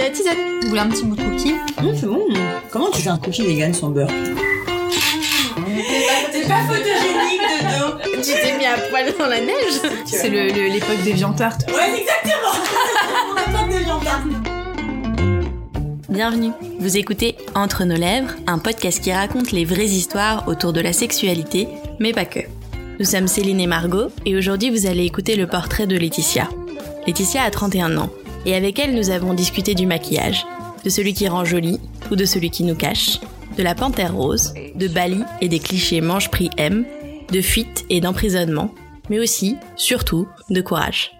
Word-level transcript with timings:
c'est 0.00 0.08
la 0.08 0.10
tisane. 0.10 0.36
Vous 0.62 0.68
voulez 0.68 0.80
un 0.80 0.88
petit 0.88 1.04
bout 1.04 1.16
de 1.16 1.22
cookie? 1.22 1.52
Mmh, 1.52 1.88
c'est 1.98 2.06
bon. 2.06 2.20
Comment 2.70 2.90
tu 2.90 3.02
fais 3.02 3.08
un 3.10 3.18
cookie 3.18 3.42
vegan 3.42 3.74
sans 3.74 3.90
beurre? 3.90 4.08
C'est 6.32 6.48
pas 6.48 6.62
photogénique 6.68 7.40
dedans. 7.60 7.96
Tu 8.22 8.30
t'es 8.32 8.56
mis 8.58 8.66
à 8.66 8.76
poil 8.90 9.12
dans 9.18 9.26
la 9.26 9.40
neige 9.40 9.80
C'est 10.06 10.28
le- 10.28 10.48
le- 10.48 10.72
l'époque 10.72 11.02
des 11.04 11.12
viandes 11.12 11.36
tartes. 11.36 11.66
Ouais, 11.70 12.00
exactement. 12.00 12.54
On 13.32 13.36
a 13.36 13.58
pas 13.58 13.72
de 13.72 13.78
viande. 13.84 14.02
Bienvenue, 16.08 16.50
vous 16.80 16.96
écoutez 16.96 17.36
Entre 17.54 17.84
nos 17.84 17.96
lèvres, 17.96 18.30
un 18.46 18.58
podcast 18.58 19.00
qui 19.02 19.12
raconte 19.12 19.52
les 19.52 19.64
vraies 19.64 19.86
histoires 19.86 20.44
autour 20.48 20.72
de 20.72 20.80
la 20.80 20.92
sexualité, 20.92 21.68
mais 21.98 22.12
pas 22.12 22.24
que. 22.24 22.40
Nous 22.98 23.06
sommes 23.06 23.28
Céline 23.28 23.60
et 23.60 23.66
Margot, 23.66 24.08
et 24.26 24.36
aujourd'hui 24.36 24.70
vous 24.70 24.86
allez 24.86 25.04
écouter 25.04 25.36
le 25.36 25.46
portrait 25.46 25.86
de 25.86 25.96
Laetitia. 25.96 26.48
Laetitia 27.06 27.42
a 27.44 27.50
31 27.50 27.96
ans, 27.96 28.10
et 28.46 28.54
avec 28.54 28.78
elle 28.78 28.94
nous 28.94 29.10
avons 29.10 29.34
discuté 29.34 29.74
du 29.74 29.86
maquillage, 29.86 30.46
de 30.84 30.90
celui 30.90 31.14
qui 31.14 31.28
rend 31.28 31.44
joli 31.44 31.78
ou 32.10 32.16
de 32.16 32.24
celui 32.24 32.50
qui 32.50 32.64
nous 32.64 32.74
cache, 32.74 33.20
de 33.56 33.62
la 33.62 33.74
panthère 33.74 34.14
rose, 34.14 34.54
de 34.74 34.88
Bali 34.88 35.22
et 35.40 35.48
des 35.48 35.58
clichés 35.58 36.00
mange-prix 36.00 36.50
M, 36.56 36.84
de 37.30 37.40
fuite 37.40 37.84
et 37.90 38.00
d'emprisonnement, 38.00 38.74
mais 39.08 39.18
aussi, 39.18 39.56
surtout, 39.76 40.28
de 40.48 40.60
courage. 40.60 41.12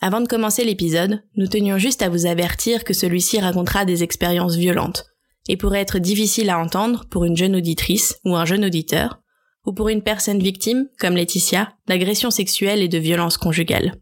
Avant 0.00 0.20
de 0.20 0.28
commencer 0.28 0.64
l'épisode, 0.64 1.22
nous 1.36 1.46
tenions 1.46 1.78
juste 1.78 2.02
à 2.02 2.08
vous 2.08 2.26
avertir 2.26 2.84
que 2.84 2.94
celui-ci 2.94 3.40
racontera 3.40 3.84
des 3.84 4.02
expériences 4.02 4.56
violentes 4.56 5.06
et 5.48 5.56
pourrait 5.56 5.80
être 5.80 5.98
difficile 5.98 6.50
à 6.50 6.58
entendre 6.58 7.04
pour 7.10 7.24
une 7.24 7.36
jeune 7.36 7.56
auditrice 7.56 8.18
ou 8.24 8.36
un 8.36 8.44
jeune 8.44 8.64
auditeur, 8.64 9.20
ou 9.66 9.72
pour 9.72 9.88
une 9.88 10.02
personne 10.02 10.42
victime, 10.42 10.88
comme 10.98 11.16
Laetitia, 11.16 11.74
d'agressions 11.86 12.30
sexuelles 12.30 12.82
et 12.82 12.88
de 12.88 12.98
violences 12.98 13.36
conjugales. 13.36 13.94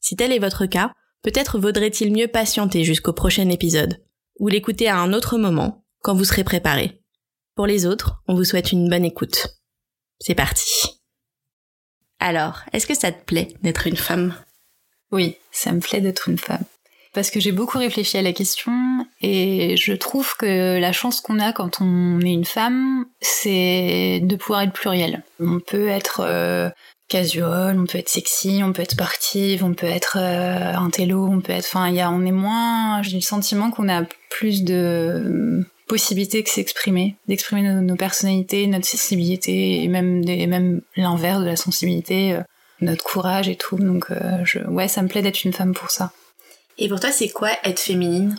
Si 0.00 0.14
tel 0.14 0.32
est 0.32 0.38
votre 0.38 0.66
cas, 0.66 0.92
peut-être 1.22 1.58
vaudrait-il 1.58 2.12
mieux 2.12 2.28
patienter 2.28 2.84
jusqu'au 2.84 3.12
prochain 3.12 3.48
épisode, 3.48 4.02
ou 4.38 4.48
l'écouter 4.48 4.88
à 4.88 4.98
un 4.98 5.12
autre 5.12 5.38
moment, 5.38 5.84
quand 6.02 6.14
vous 6.14 6.24
serez 6.24 6.44
préparé. 6.44 7.00
Pour 7.54 7.66
les 7.66 7.86
autres, 7.86 8.22
on 8.26 8.34
vous 8.34 8.44
souhaite 8.44 8.72
une 8.72 8.88
bonne 8.88 9.04
écoute. 9.04 9.48
C'est 10.18 10.34
parti. 10.34 11.00
Alors, 12.18 12.60
est-ce 12.72 12.86
que 12.86 12.94
ça 12.94 13.12
te 13.12 13.24
plaît 13.24 13.48
d'être 13.62 13.86
une 13.86 13.96
femme? 13.96 14.34
Oui, 15.10 15.36
ça 15.50 15.72
me 15.72 15.80
plaît 15.80 16.00
d'être 16.00 16.28
une 16.28 16.38
femme. 16.38 16.64
Parce 17.12 17.30
que 17.30 17.40
j'ai 17.40 17.50
beaucoup 17.50 17.78
réfléchi 17.78 18.18
à 18.18 18.22
la 18.22 18.32
question 18.32 18.72
et 19.20 19.76
je 19.76 19.92
trouve 19.94 20.36
que 20.36 20.78
la 20.78 20.92
chance 20.92 21.20
qu'on 21.20 21.40
a 21.40 21.52
quand 21.52 21.80
on 21.80 22.20
est 22.20 22.32
une 22.32 22.44
femme, 22.44 23.04
c'est 23.20 24.20
de 24.22 24.36
pouvoir 24.36 24.62
être 24.62 24.72
pluriel. 24.72 25.24
On 25.40 25.58
peut 25.58 25.88
être 25.88 26.20
euh, 26.20 26.70
casual, 27.10 27.78
on 27.78 27.84
peut 27.84 27.98
être 27.98 28.08
sexy, 28.08 28.62
on 28.64 28.72
peut 28.72 28.80
être 28.80 28.92
sportive, 28.92 29.62
on 29.62 29.74
peut 29.74 29.86
être 29.86 30.16
euh, 30.18 30.74
intello, 30.74 31.26
on 31.26 31.40
peut 31.42 31.52
être... 31.52 31.66
Enfin, 31.66 31.88
il 31.88 31.96
y 31.96 32.00
a, 32.00 32.10
on 32.10 32.24
est 32.24 32.32
moins... 32.32 33.02
J'ai 33.02 33.16
le 33.16 33.22
sentiment 33.22 33.70
qu'on 33.70 33.90
a 33.90 34.04
plus 34.30 34.64
de 34.64 34.74
euh, 34.74 35.62
possibilités 35.88 36.42
que 36.42 36.48
s'exprimer, 36.48 37.16
d'exprimer 37.28 37.62
nos, 37.62 37.82
nos 37.82 37.96
personnalités, 37.96 38.66
notre 38.66 38.86
sensibilité 38.86 39.82
et 39.82 39.88
même, 39.88 40.24
des, 40.24 40.46
même 40.46 40.80
l'inverse 40.96 41.40
de 41.40 41.46
la 41.46 41.56
sensibilité, 41.56 42.32
euh, 42.32 42.40
notre 42.80 43.04
courage 43.04 43.48
et 43.48 43.56
tout. 43.56 43.76
Donc, 43.76 44.10
euh, 44.10 44.38
je, 44.44 44.60
ouais, 44.60 44.88
ça 44.88 45.02
me 45.02 45.08
plaît 45.08 45.22
d'être 45.22 45.44
une 45.44 45.52
femme 45.52 45.74
pour 45.74 45.90
ça. 45.90 46.12
Et 46.78 46.88
pour 46.88 47.00
toi, 47.00 47.12
c'est 47.12 47.28
quoi 47.28 47.50
être 47.64 47.80
féminine? 47.80 48.36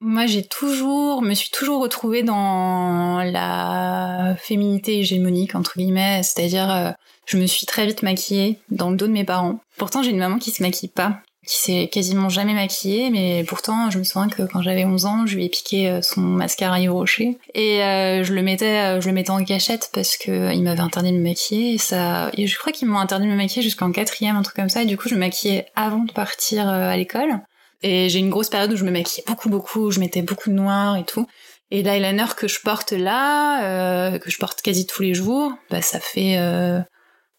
Moi, 0.00 0.26
j'ai 0.26 0.44
toujours, 0.44 1.22
me 1.22 1.34
suis 1.34 1.50
toujours 1.50 1.82
retrouvée 1.82 2.22
dans 2.22 3.20
la 3.24 4.36
féminité 4.38 5.00
hégémonique 5.00 5.56
entre 5.56 5.76
guillemets, 5.76 6.22
c'est-à-dire, 6.22 6.94
je 7.28 7.36
me 7.36 7.46
suis 7.46 7.66
très 7.66 7.86
vite 7.86 8.02
maquillée 8.02 8.58
dans 8.70 8.90
le 8.90 8.96
dos 8.96 9.06
de 9.06 9.12
mes 9.12 9.24
parents. 9.24 9.60
Pourtant, 9.76 10.02
j'ai 10.02 10.10
une 10.10 10.18
maman 10.18 10.38
qui 10.38 10.50
se 10.50 10.62
maquille 10.62 10.88
pas, 10.88 11.20
qui 11.46 11.56
s'est 11.56 11.88
quasiment 11.92 12.30
jamais 12.30 12.54
maquillée, 12.54 13.10
mais 13.10 13.44
pourtant, 13.46 13.90
je 13.90 13.98
me 13.98 14.04
souviens 14.04 14.28
que 14.28 14.42
quand 14.42 14.62
j'avais 14.62 14.84
11 14.86 15.04
ans, 15.04 15.26
je 15.26 15.36
lui 15.36 15.44
ai 15.44 15.48
piqué 15.50 15.88
euh, 15.88 16.00
son 16.02 16.22
mascara 16.22 16.80
Yves 16.80 16.92
Rocher 16.92 17.38
et 17.54 17.82
euh, 17.82 18.24
je 18.24 18.32
le 18.32 18.42
mettais, 18.42 18.96
euh, 18.96 19.00
je 19.02 19.08
le 19.08 19.12
mettais 19.12 19.30
en 19.30 19.44
cachette 19.44 19.90
parce 19.92 20.16
que 20.16 20.30
euh, 20.30 20.52
il 20.54 20.62
m'avait 20.62 20.80
interdit 20.80 21.12
de 21.12 21.18
me 21.18 21.22
maquiller. 21.22 21.74
Et 21.74 21.78
ça, 21.78 22.30
je 22.36 22.58
crois 22.58 22.72
qu'ils 22.72 22.88
m'ont 22.88 22.98
interdit 22.98 23.26
de 23.26 23.30
me 23.30 23.36
maquiller 23.36 23.62
jusqu'en 23.62 23.92
quatrième, 23.92 24.36
un 24.36 24.42
truc 24.42 24.56
comme 24.56 24.70
ça. 24.70 24.82
Et 24.82 24.86
du 24.86 24.96
coup, 24.96 25.08
je 25.08 25.14
me 25.14 25.20
maquillais 25.20 25.66
avant 25.76 26.04
de 26.04 26.12
partir 26.12 26.66
à 26.66 26.96
l'école. 26.96 27.40
Et 27.82 28.08
j'ai 28.08 28.18
une 28.18 28.30
grosse 28.30 28.48
période 28.48 28.72
où 28.72 28.76
je 28.76 28.84
me 28.84 28.90
maquillais 28.90 29.24
beaucoup, 29.26 29.50
beaucoup, 29.50 29.90
je 29.90 30.00
mettais 30.00 30.22
beaucoup 30.22 30.50
de 30.50 30.54
noir 30.54 30.96
et 30.96 31.04
tout. 31.04 31.26
Et 31.70 31.82
l'eyeliner 31.82 32.24
que 32.36 32.48
je 32.48 32.60
porte 32.60 32.92
là, 32.92 33.62
euh, 33.64 34.18
que 34.18 34.30
je 34.30 34.38
porte 34.38 34.62
quasi 34.62 34.86
tous 34.86 35.02
les 35.02 35.14
jours, 35.14 35.52
bah 35.70 35.82
ça 35.82 36.00
fait... 36.00 36.38
euh, 36.38 36.80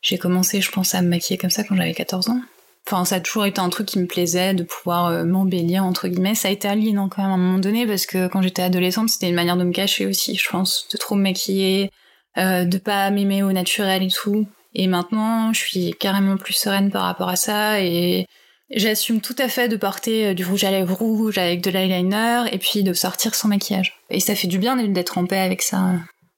j'ai 0.01 0.17
commencé, 0.17 0.61
je 0.61 0.71
pense, 0.71 0.95
à 0.95 1.01
me 1.01 1.09
maquiller 1.09 1.37
comme 1.37 1.49
ça 1.49 1.63
quand 1.63 1.75
j'avais 1.75 1.93
14 1.93 2.29
ans. 2.29 2.41
Enfin, 2.87 3.05
ça 3.05 3.15
a 3.15 3.19
toujours 3.19 3.45
été 3.45 3.59
un 3.59 3.69
truc 3.69 3.87
qui 3.87 3.99
me 3.99 4.07
plaisait, 4.07 4.53
de 4.53 4.63
pouvoir 4.63 5.07
euh, 5.07 5.23
m'embellir, 5.23 5.83
entre 5.83 6.07
guillemets. 6.07 6.35
Ça 6.35 6.47
a 6.47 6.51
été 6.51 6.67
aliénant 6.67 7.09
quand 7.09 7.21
même 7.21 7.31
à 7.31 7.35
un 7.35 7.37
moment 7.37 7.59
donné, 7.59 7.85
parce 7.85 8.05
que 8.05 8.27
quand 8.27 8.41
j'étais 8.41 8.63
adolescente, 8.63 9.09
c'était 9.09 9.29
une 9.29 9.35
manière 9.35 9.57
de 9.57 9.63
me 9.63 9.73
cacher 9.73 10.05
aussi, 10.05 10.35
je 10.35 10.49
pense, 10.49 10.87
de 10.91 10.97
trop 10.97 11.15
me 11.15 11.21
maquiller, 11.21 11.91
euh, 12.37 12.65
de 12.65 12.77
pas 12.77 13.11
m'aimer 13.11 13.43
au 13.43 13.51
naturel 13.51 14.03
et 14.03 14.09
tout. 14.09 14.47
Et 14.73 14.87
maintenant, 14.87 15.53
je 15.53 15.59
suis 15.59 15.93
carrément 15.99 16.37
plus 16.37 16.53
sereine 16.53 16.89
par 16.91 17.03
rapport 17.03 17.29
à 17.29 17.35
ça, 17.35 17.81
et 17.81 18.25
J'assume 18.71 19.19
tout 19.19 19.35
à 19.39 19.47
fait 19.47 19.67
de 19.67 19.77
porter 19.77 20.27
euh, 20.27 20.33
du 20.35 20.45
rouge 20.45 20.63
à 20.63 20.69
lèvres 20.69 20.93
rouge 20.93 21.39
avec 21.39 21.61
de 21.61 21.71
l'eyeliner 21.71 22.43
et 22.51 22.59
puis 22.59 22.83
de 22.83 22.93
sortir 22.93 23.33
sans 23.33 23.47
maquillage. 23.47 23.99
Et 24.11 24.19
ça 24.19 24.35
fait 24.35 24.47
du 24.47 24.59
bien 24.59 24.75
d'être 24.75 25.17
en 25.17 25.25
paix 25.25 25.39
avec 25.39 25.63
ça 25.63 25.93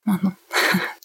maintenant. 0.05 0.33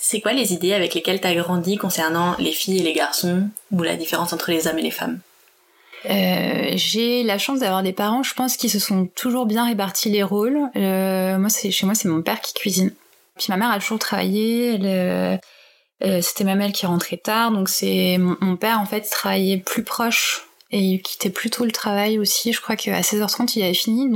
C'est 0.00 0.20
quoi 0.20 0.32
les 0.32 0.52
idées 0.52 0.74
avec 0.74 0.94
lesquelles 0.94 1.20
t'as 1.20 1.34
grandi 1.34 1.76
concernant 1.76 2.36
les 2.38 2.52
filles 2.52 2.78
et 2.78 2.82
les 2.82 2.92
garçons, 2.92 3.48
ou 3.72 3.82
la 3.82 3.96
différence 3.96 4.32
entre 4.32 4.50
les 4.50 4.66
hommes 4.66 4.78
et 4.78 4.82
les 4.82 4.90
femmes? 4.90 5.20
Euh, 6.08 6.70
j'ai 6.74 7.24
la 7.24 7.38
chance 7.38 7.60
d'avoir 7.60 7.82
des 7.82 7.92
parents, 7.92 8.22
je 8.22 8.34
pense, 8.34 8.56
qui 8.56 8.68
se 8.68 8.78
sont 8.78 9.06
toujours 9.06 9.46
bien 9.46 9.66
répartis 9.66 10.10
les 10.10 10.22
rôles. 10.22 10.58
Euh, 10.76 11.38
moi, 11.38 11.48
c'est 11.48 11.70
chez 11.70 11.86
moi, 11.86 11.94
c'est 11.94 12.08
mon 12.08 12.22
père 12.22 12.40
qui 12.40 12.54
cuisine. 12.54 12.92
Puis 13.36 13.46
ma 13.48 13.56
mère 13.56 13.70
a 13.70 13.80
toujours 13.80 13.98
travaillé. 13.98 14.74
Elle, 14.74 15.40
euh, 16.04 16.20
c'était 16.22 16.44
ma 16.44 16.54
mère 16.54 16.72
qui 16.72 16.86
rentrait 16.86 17.16
tard, 17.16 17.50
donc 17.50 17.68
c'est 17.68 18.18
mon, 18.18 18.56
père 18.56 18.80
en 18.80 18.86
fait 18.86 19.00
travaillait 19.02 19.56
plus 19.56 19.82
proche 19.82 20.46
et 20.70 20.78
il 20.78 21.02
quittait 21.02 21.30
plus 21.30 21.50
tôt 21.50 21.64
le 21.64 21.72
travail 21.72 22.18
aussi. 22.18 22.52
Je 22.52 22.60
crois 22.60 22.76
qu'à 22.76 23.00
16h30 23.00 23.54
il 23.56 23.62
avait 23.64 23.74
fini, 23.74 24.08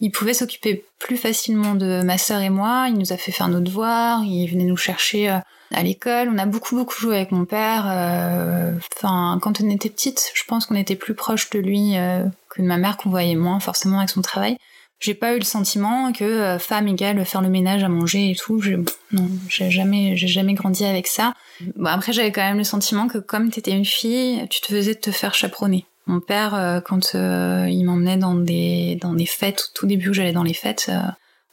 il 0.00 0.10
pouvait 0.10 0.34
s'occuper 0.34 0.84
plus 0.98 1.16
facilement 1.16 1.74
de 1.74 2.02
ma 2.02 2.18
sœur 2.18 2.40
et 2.42 2.50
moi. 2.50 2.86
Il 2.88 2.98
nous 2.98 3.12
a 3.12 3.16
fait 3.16 3.32
faire 3.32 3.48
nos 3.48 3.60
devoirs, 3.60 4.22
il 4.24 4.46
venait 4.48 4.64
nous 4.64 4.76
chercher 4.76 5.30
euh, 5.30 5.38
à 5.72 5.82
l'école. 5.82 6.28
On 6.32 6.38
a 6.38 6.46
beaucoup 6.46 6.76
beaucoup 6.76 6.94
joué 6.98 7.16
avec 7.16 7.30
mon 7.32 7.44
père. 7.44 7.84
euh, 7.88 8.72
Enfin, 8.96 9.38
quand 9.42 9.60
on 9.60 9.70
était 9.70 9.90
petite, 9.90 10.30
je 10.34 10.42
pense 10.46 10.66
qu'on 10.66 10.74
était 10.74 10.96
plus 10.96 11.14
proche 11.14 11.48
de 11.50 11.58
lui 11.58 11.96
euh, 11.96 12.24
que 12.50 12.60
de 12.62 12.66
ma 12.66 12.76
mère 12.76 12.96
qu'on 12.96 13.10
voyait 13.10 13.36
moins 13.36 13.60
forcément 13.60 13.98
avec 13.98 14.10
son 14.10 14.22
travail. 14.22 14.56
J'ai 15.00 15.14
pas 15.14 15.34
eu 15.34 15.38
le 15.38 15.44
sentiment 15.44 16.12
que 16.12 16.56
femme 16.58 16.88
égale 16.88 17.22
faire 17.26 17.42
le 17.42 17.48
ménage, 17.50 17.82
à 17.84 17.88
manger 17.88 18.30
et 18.30 18.36
tout. 18.36 18.60
J'ai- 18.62 18.78
Non, 19.12 19.28
j'ai 19.48 19.70
jamais, 19.70 20.16
j'ai 20.16 20.28
jamais 20.28 20.54
grandi 20.54 20.84
avec 20.84 21.08
ça. 21.08 21.34
Bon, 21.76 21.86
après, 21.90 22.12
j'avais 22.12 22.32
quand 22.32 22.40
même 22.42 22.56
le 22.58 22.64
sentiment 22.64 23.06
que 23.08 23.18
comme 23.18 23.50
t'étais 23.50 23.72
une 23.72 23.84
fille, 23.84 24.46
tu 24.48 24.60
te 24.62 24.68
faisais 24.68 24.94
te 24.94 25.10
faire 25.10 25.34
chaperonner. 25.34 25.84
Mon 26.06 26.20
père, 26.20 26.54
euh, 26.54 26.80
quand 26.80 27.14
euh, 27.14 27.66
il 27.68 27.84
m'emmenait 27.84 28.18
dans 28.18 28.34
des 28.34 28.96
dans 29.00 29.14
des 29.14 29.26
fêtes, 29.26 29.70
au 29.70 29.78
tout 29.78 29.86
début 29.86 30.10
où 30.10 30.14
j'allais 30.14 30.32
dans 30.32 30.42
les 30.42 30.54
fêtes, 30.54 30.86
euh, 30.90 31.00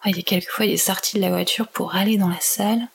il 0.06 0.19
est 0.19 0.23
quelquefois 0.23 0.66
il 0.66 0.73
est 0.73 0.78
sorti 0.78 1.17
de 1.17 1.22
la 1.22 1.29
voiture 1.29 1.67
pour 1.67 1.95
aller 1.95 2.17
dans 2.17 2.28
la 2.28 2.39
salle 2.39 2.88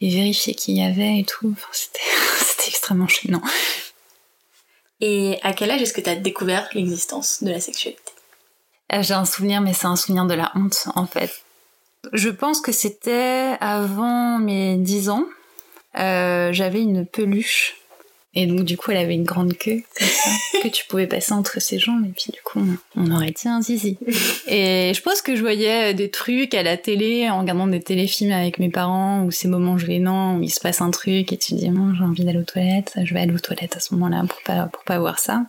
et 0.00 0.10
vérifier 0.10 0.54
qui 0.54 0.74
y 0.74 0.82
avait 0.84 1.20
et 1.20 1.24
tout. 1.24 1.52
Enfin, 1.52 1.68
c'était 1.72 2.68
extrêmement 2.68 3.08
gênant. 3.08 3.42
Et 5.00 5.38
à 5.42 5.52
quel 5.52 5.70
âge 5.70 5.80
est-ce 5.80 5.92
que 5.92 6.00
t'as 6.00 6.16
découvert 6.16 6.68
l'existence 6.74 7.42
de 7.42 7.50
la 7.50 7.60
sexualité? 7.60 8.12
Euh, 8.92 9.02
J'ai 9.02 9.14
un 9.14 9.24
souvenir, 9.24 9.60
mais 9.60 9.72
c'est 9.72 9.86
un 9.86 9.96
souvenir 9.96 10.26
de 10.26 10.34
la 10.34 10.50
honte, 10.54 10.88
en 10.94 11.06
fait. 11.06 11.30
Je 12.12 12.30
pense 12.30 12.60
que 12.60 12.72
c'était 12.72 13.56
avant 13.60 14.38
mes 14.38 14.76
10 14.76 15.10
ans. 15.10 15.24
Euh, 15.98 16.52
J'avais 16.52 16.80
une 16.80 17.06
peluche. 17.06 17.76
Et 18.34 18.46
donc, 18.46 18.64
du 18.64 18.76
coup, 18.76 18.90
elle 18.90 18.98
avait 18.98 19.14
une 19.14 19.24
grande 19.24 19.56
queue, 19.56 19.82
comme 19.98 20.06
ça, 20.06 20.30
que 20.62 20.68
tu 20.68 20.84
pouvais 20.86 21.06
passer 21.06 21.32
entre 21.32 21.60
ses 21.60 21.78
jambes. 21.78 22.04
Et 22.04 22.12
puis, 22.12 22.30
du 22.32 22.40
coup, 22.42 22.60
on, 22.60 23.02
on 23.02 23.10
aurait 23.14 23.30
dit 23.30 23.48
un 23.48 23.62
zizi. 23.62 23.96
Et 24.46 24.92
je 24.94 25.02
pense 25.02 25.22
que 25.22 25.34
je 25.34 25.40
voyais 25.40 25.94
des 25.94 26.10
trucs 26.10 26.54
à 26.54 26.62
la 26.62 26.76
télé, 26.76 27.28
en 27.30 27.40
regardant 27.40 27.66
des 27.66 27.80
téléfilms 27.80 28.32
avec 28.32 28.58
mes 28.58 28.68
parents, 28.68 29.24
ou 29.24 29.30
ces 29.30 29.48
moments 29.48 29.78
gênants 29.78 30.36
où 30.36 30.42
il 30.42 30.50
se 30.50 30.60
passe 30.60 30.82
un 30.82 30.90
truc, 30.90 31.32
et 31.32 31.38
tu 31.38 31.54
dis, 31.54 31.70
bon, 31.70 31.94
j'ai 31.94 32.04
envie 32.04 32.24
d'aller 32.24 32.38
aux 32.38 32.44
toilettes, 32.44 32.98
je 33.02 33.14
vais 33.14 33.20
aller 33.20 33.34
aux 33.34 33.38
toilettes 33.38 33.76
à 33.76 33.80
ce 33.80 33.94
moment-là 33.94 34.24
pour 34.28 34.42
pas, 34.42 34.66
pour 34.66 34.84
pas 34.84 34.98
voir 34.98 35.18
ça. 35.18 35.46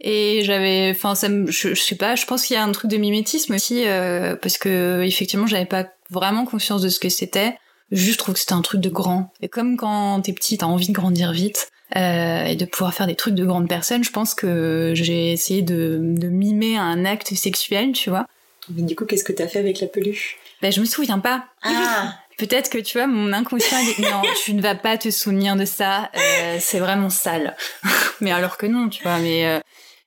Et 0.00 0.42
j'avais, 0.44 0.90
enfin, 0.90 1.14
ça 1.14 1.28
me, 1.28 1.50
je, 1.50 1.74
je 1.74 1.80
sais 1.80 1.96
pas, 1.96 2.16
je 2.16 2.26
pense 2.26 2.44
qu'il 2.44 2.54
y 2.54 2.58
a 2.58 2.62
un 2.62 2.72
truc 2.72 2.90
de 2.90 2.96
mimétisme 2.96 3.54
aussi, 3.54 3.84
euh, 3.86 4.36
parce 4.36 4.58
que 4.58 5.02
effectivement, 5.04 5.46
j'avais 5.46 5.64
pas 5.64 5.86
vraiment 6.10 6.44
conscience 6.44 6.82
de 6.82 6.88
ce 6.88 7.00
que 7.00 7.08
c'était. 7.08 7.56
Juste, 7.92 8.14
je 8.14 8.18
trouve 8.18 8.34
que 8.34 8.40
c'était 8.40 8.52
un 8.52 8.62
truc 8.62 8.80
de 8.80 8.90
grand. 8.90 9.32
Et 9.40 9.48
comme 9.48 9.76
quand 9.76 10.20
t'es 10.20 10.32
petit, 10.32 10.58
t'as 10.58 10.66
envie 10.66 10.88
de 10.88 10.92
grandir 10.92 11.32
vite 11.32 11.70
euh, 11.94 12.44
et 12.44 12.56
de 12.56 12.64
pouvoir 12.64 12.92
faire 12.94 13.06
des 13.06 13.14
trucs 13.14 13.34
de 13.34 13.44
grandes 13.44 13.68
personnes, 13.68 14.02
je 14.02 14.10
pense 14.10 14.34
que 14.34 14.92
j'ai 14.94 15.32
essayé 15.32 15.62
de, 15.62 16.00
de 16.02 16.28
mimer 16.28 16.76
un 16.76 17.04
acte 17.04 17.34
sexuel, 17.34 17.92
tu 17.92 18.10
vois. 18.10 18.26
Mais 18.70 18.82
du 18.82 18.96
coup, 18.96 19.04
qu'est-ce 19.04 19.24
que 19.24 19.32
t'as 19.32 19.46
fait 19.46 19.60
avec 19.60 19.80
la 19.80 19.86
peluche? 19.86 20.36
Ben, 20.62 20.72
je 20.72 20.80
me 20.80 20.86
souviens 20.86 21.18
pas. 21.18 21.44
Ah 21.62 22.14
Peut-être 22.38 22.68
que 22.68 22.78
tu 22.78 22.98
vois, 22.98 23.06
mon 23.06 23.32
inconscient 23.32 23.82
dit 23.82 24.02
non, 24.02 24.20
tu 24.44 24.52
ne 24.52 24.60
vas 24.60 24.74
pas 24.74 24.98
te 24.98 25.10
souvenir 25.10 25.56
de 25.56 25.64
ça, 25.64 26.10
euh, 26.14 26.58
c'est 26.60 26.80
vraiment 26.80 27.08
sale. 27.08 27.56
mais 28.20 28.30
alors 28.30 28.58
que 28.58 28.66
non, 28.66 28.88
tu 28.88 29.02
vois. 29.02 29.18
Mais 29.18 29.46
euh, 29.46 29.60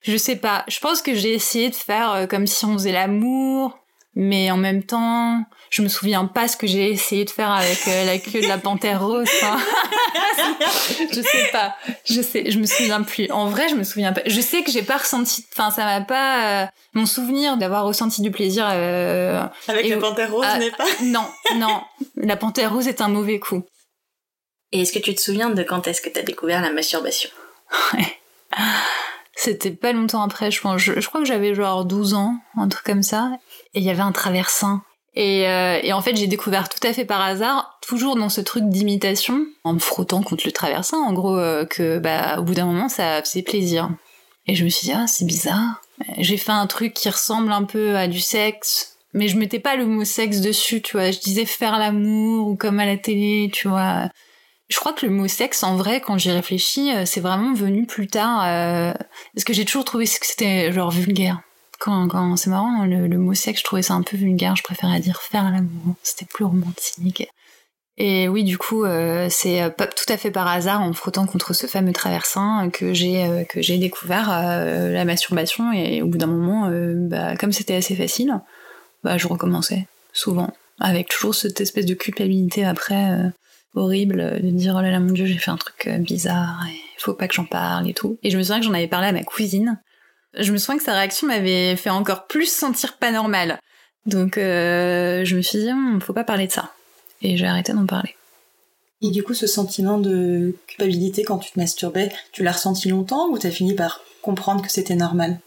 Je 0.03 0.15
sais 0.15 0.35
pas. 0.35 0.63
Je 0.67 0.79
pense 0.79 1.01
que 1.01 1.15
j'ai 1.15 1.33
essayé 1.33 1.69
de 1.69 1.75
faire 1.75 2.11
euh, 2.11 2.25
comme 2.27 2.45
si 2.45 2.65
on 2.65 2.73
faisait 2.73 2.91
l'amour, 2.91 3.79
mais 4.15 4.51
en 4.51 4.57
même 4.57 4.83
temps, 4.83 5.43
je 5.69 5.81
me 5.81 5.87
souviens 5.87 6.25
pas 6.25 6.47
ce 6.47 6.57
que 6.57 6.67
j'ai 6.67 6.89
essayé 6.91 7.25
de 7.25 7.29
faire 7.29 7.51
avec 7.51 7.79
euh, 7.87 8.05
la 8.05 8.17
queue 8.17 8.41
de 8.41 8.47
la 8.47 8.57
panthère 8.57 9.03
rose. 9.05 9.27
hein. 9.43 9.57
je 11.11 11.21
sais 11.21 11.49
pas. 11.51 11.75
Je 12.05 12.21
sais, 12.21 12.49
je 12.51 12.59
me 12.59 12.65
souviens 12.65 13.03
plus. 13.03 13.29
En 13.31 13.47
vrai, 13.49 13.69
je 13.69 13.75
me 13.75 13.83
souviens 13.83 14.13
pas. 14.13 14.21
Je 14.25 14.41
sais 14.41 14.63
que 14.63 14.71
j'ai 14.71 14.83
pas 14.83 14.97
ressenti. 14.97 15.45
Enfin, 15.53 15.71
ça 15.71 15.85
m'a 15.85 16.01
pas. 16.01 16.63
euh, 16.63 16.65
mon 16.93 17.05
souvenir 17.05 17.57
d'avoir 17.57 17.85
ressenti 17.85 18.21
du 18.21 18.31
plaisir. 18.31 18.67
euh, 18.71 19.43
Avec 19.67 19.85
Et 19.85 19.89
la 19.89 19.97
panthère 19.97 20.31
rose, 20.31 20.45
ah, 20.47 20.57
n'est 20.57 20.71
pas? 20.71 20.85
Non, 21.03 21.25
non. 21.55 21.81
La 22.15 22.35
panthère 22.35 22.73
rose 22.73 22.87
est 22.87 23.01
un 23.01 23.09
mauvais 23.09 23.39
coup. 23.39 23.63
Et 24.71 24.81
est-ce 24.81 24.93
que 24.93 24.99
tu 24.99 25.13
te 25.15 25.21
souviens 25.21 25.49
de 25.49 25.63
quand 25.63 25.87
est-ce 25.87 26.01
que 26.01 26.09
t'as 26.09 26.21
découvert 26.21 26.61
la 26.61 26.71
masturbation? 26.71 27.29
C'était 29.35 29.71
pas 29.71 29.93
longtemps 29.93 30.21
après, 30.21 30.51
je 30.51 30.59
pense. 30.61 30.81
Je, 30.81 30.99
je 30.99 31.07
crois 31.07 31.21
que 31.21 31.27
j'avais 31.27 31.55
genre 31.55 31.85
12 31.85 32.13
ans, 32.13 32.35
un 32.57 32.67
truc 32.67 32.85
comme 32.85 33.03
ça. 33.03 33.31
Et 33.73 33.79
il 33.79 33.85
y 33.85 33.89
avait 33.89 34.01
un 34.01 34.11
traversin. 34.11 34.83
Et, 35.19 35.49
euh, 35.49 35.81
et 35.83 35.91
en 35.91 36.01
fait, 36.01 36.15
j'ai 36.15 36.27
découvert 36.27 36.69
tout 36.69 36.79
à 36.87 36.93
fait 36.93 37.03
par 37.03 37.19
hasard, 37.19 37.77
toujours 37.85 38.15
dans 38.15 38.29
ce 38.29 38.39
truc 38.39 38.69
d'imitation, 38.69 39.45
en 39.65 39.73
me 39.73 39.79
frottant 39.79 40.23
contre 40.23 40.43
le 40.45 40.53
traversin, 40.53 40.97
en 40.97 41.11
gros, 41.11 41.37
euh, 41.37 41.65
que 41.65 41.99
bah, 41.99 42.37
au 42.39 42.43
bout 42.43 42.53
d'un 42.53 42.65
moment, 42.65 42.87
ça 42.87 43.21
faisait 43.21 43.41
plaisir. 43.41 43.89
Et 44.47 44.55
je 44.55 44.63
me 44.63 44.69
suis 44.69 44.87
dit, 44.87 44.93
ah, 44.95 45.07
c'est 45.07 45.25
bizarre. 45.25 45.81
J'ai 46.19 46.37
fait 46.37 46.53
un 46.53 46.67
truc 46.67 46.93
qui 46.93 47.09
ressemble 47.09 47.51
un 47.51 47.65
peu 47.65 47.97
à 47.97 48.07
du 48.07 48.21
sexe, 48.21 48.95
mais 49.13 49.27
je 49.27 49.37
mettais 49.37 49.59
pas 49.59 49.75
le 49.75 49.85
mot 49.85 50.05
sexe 50.05 50.39
dessus, 50.39 50.81
tu 50.81 50.95
vois. 50.95 51.11
Je 51.11 51.19
disais 51.19 51.43
faire 51.43 51.77
l'amour 51.77 52.47
ou 52.47 52.55
comme 52.55 52.79
à 52.79 52.85
la 52.85 52.95
télé, 52.95 53.49
tu 53.51 53.67
vois. 53.67 54.07
Je 54.69 54.77
crois 54.77 54.93
que 54.93 55.05
le 55.05 55.11
mot 55.11 55.27
sexe, 55.27 55.63
en 55.63 55.75
vrai, 55.75 55.99
quand 55.99 56.17
j'y 56.17 56.31
réfléchis, 56.31 56.93
euh, 56.95 57.03
c'est 57.05 57.19
vraiment 57.19 57.53
venu 57.53 57.85
plus 57.85 58.07
tard. 58.07 58.45
euh, 58.45 58.93
parce 59.35 59.43
que 59.43 59.51
j'ai 59.51 59.65
toujours 59.65 59.83
trouvé 59.83 60.05
que 60.05 60.25
c'était 60.25 60.71
genre 60.71 60.91
vulgaire. 60.91 61.41
Quand, 61.79 62.07
quand 62.07 62.35
c'est 62.35 62.49
marrant, 62.49 62.85
le, 62.85 63.07
le 63.07 63.17
mot 63.17 63.33
sexe, 63.33 63.61
je 63.61 63.63
trouvais 63.65 63.81
ça 63.81 63.93
un 63.93 64.03
peu 64.03 64.17
vulgaire. 64.17 64.55
Je 64.55 64.63
préférais 64.63 64.99
dire 64.99 65.21
faire 65.21 65.49
l'amour. 65.49 65.95
C'était 66.03 66.25
plus 66.25 66.45
romantique. 66.45 67.29
Et 68.01 68.29
oui, 68.29 68.45
du 68.45 68.57
coup, 68.57 68.85
euh, 68.85 69.27
c'est 69.29 69.61
euh, 69.61 69.69
tout 69.69 70.11
à 70.11 70.15
fait 70.15 70.31
par 70.31 70.47
hasard, 70.47 70.81
en 70.81 70.93
frottant 70.93 71.27
contre 71.27 71.53
ce 71.53 71.67
fameux 71.67 71.91
traversin, 71.91 72.65
euh, 72.65 72.69
que 72.69 72.93
j'ai 72.93 73.25
euh, 73.25 73.43
que 73.43 73.61
j'ai 73.61 73.77
découvert 73.77 74.29
la 74.29 75.05
masturbation. 75.05 75.73
Et 75.73 76.01
au 76.01 76.07
bout 76.07 76.17
d'un 76.17 76.27
moment, 76.27 76.71
bah, 77.09 77.35
comme 77.35 77.51
c'était 77.51 77.75
assez 77.75 77.95
facile, 77.95 78.39
bah, 79.03 79.17
je 79.17 79.27
recommençais 79.27 79.85
souvent, 80.13 80.53
avec 80.79 81.09
toujours 81.09 81.35
cette 81.35 81.59
espèce 81.59 81.85
de 81.85 81.93
culpabilité 81.93 82.63
après. 82.65 83.31
horrible 83.75 84.41
de 84.41 84.49
dire 84.49 84.75
oh 84.77 84.81
là 84.81 84.91
là 84.91 84.99
mon 84.99 85.11
dieu 85.11 85.25
j'ai 85.27 85.37
fait 85.37 85.51
un 85.51 85.57
truc 85.57 85.87
bizarre 85.99 86.65
et 86.71 86.79
faut 86.97 87.13
pas 87.13 87.27
que 87.27 87.35
j'en 87.35 87.45
parle 87.45 87.87
et 87.87 87.93
tout 87.93 88.17
et 88.23 88.31
je 88.31 88.37
me 88.37 88.41
souviens 88.41 88.59
que 88.59 88.65
j'en 88.65 88.73
avais 88.73 88.87
parlé 88.87 89.07
à 89.07 89.11
ma 89.11 89.23
cousine 89.23 89.79
je 90.37 90.51
me 90.51 90.57
souviens 90.57 90.77
que 90.77 90.83
sa 90.83 90.93
réaction 90.93 91.27
m'avait 91.27 91.75
fait 91.75 91.89
encore 91.89 92.27
plus 92.27 92.51
sentir 92.51 92.97
pas 92.97 93.11
normal. 93.11 93.59
Donc 94.05 94.37
euh, 94.37 95.23
je 95.25 95.35
me 95.35 95.41
suis 95.41 95.59
dit 95.59 95.71
Hum, 95.71 96.01
faut 96.01 96.13
pas 96.13 96.23
parler 96.23 96.47
de 96.47 96.51
ça. 96.51 96.73
Et 97.21 97.37
j'ai 97.37 97.47
arrêté 97.47 97.73
d'en 97.73 97.85
parler. 97.85 98.15
Et 99.01 99.11
du 99.11 99.23
coup, 99.23 99.33
ce 99.33 99.47
sentiment 99.47 99.97
de 99.97 100.55
culpabilité 100.67 101.23
quand 101.23 101.37
tu 101.37 101.51
te 101.51 101.59
masturbais, 101.59 102.11
tu 102.31 102.43
l'as 102.43 102.51
ressenti 102.51 102.89
longtemps 102.89 103.29
ou 103.29 103.37
t'as 103.37 103.51
fini 103.51 103.73
par 103.73 104.01
comprendre 104.21 104.61
que 104.61 104.71
c'était 104.71 104.95
normal? 104.95 105.39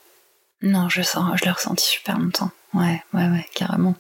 Non 0.63 0.89
je 0.89 1.03
sens 1.03 1.37
je 1.39 1.45
l'ai 1.45 1.51
ressenti 1.51 1.85
super 1.85 2.19
longtemps. 2.19 2.51
Ouais 2.75 3.03
ouais 3.13 3.29
ouais 3.29 3.47
carrément. 3.55 3.95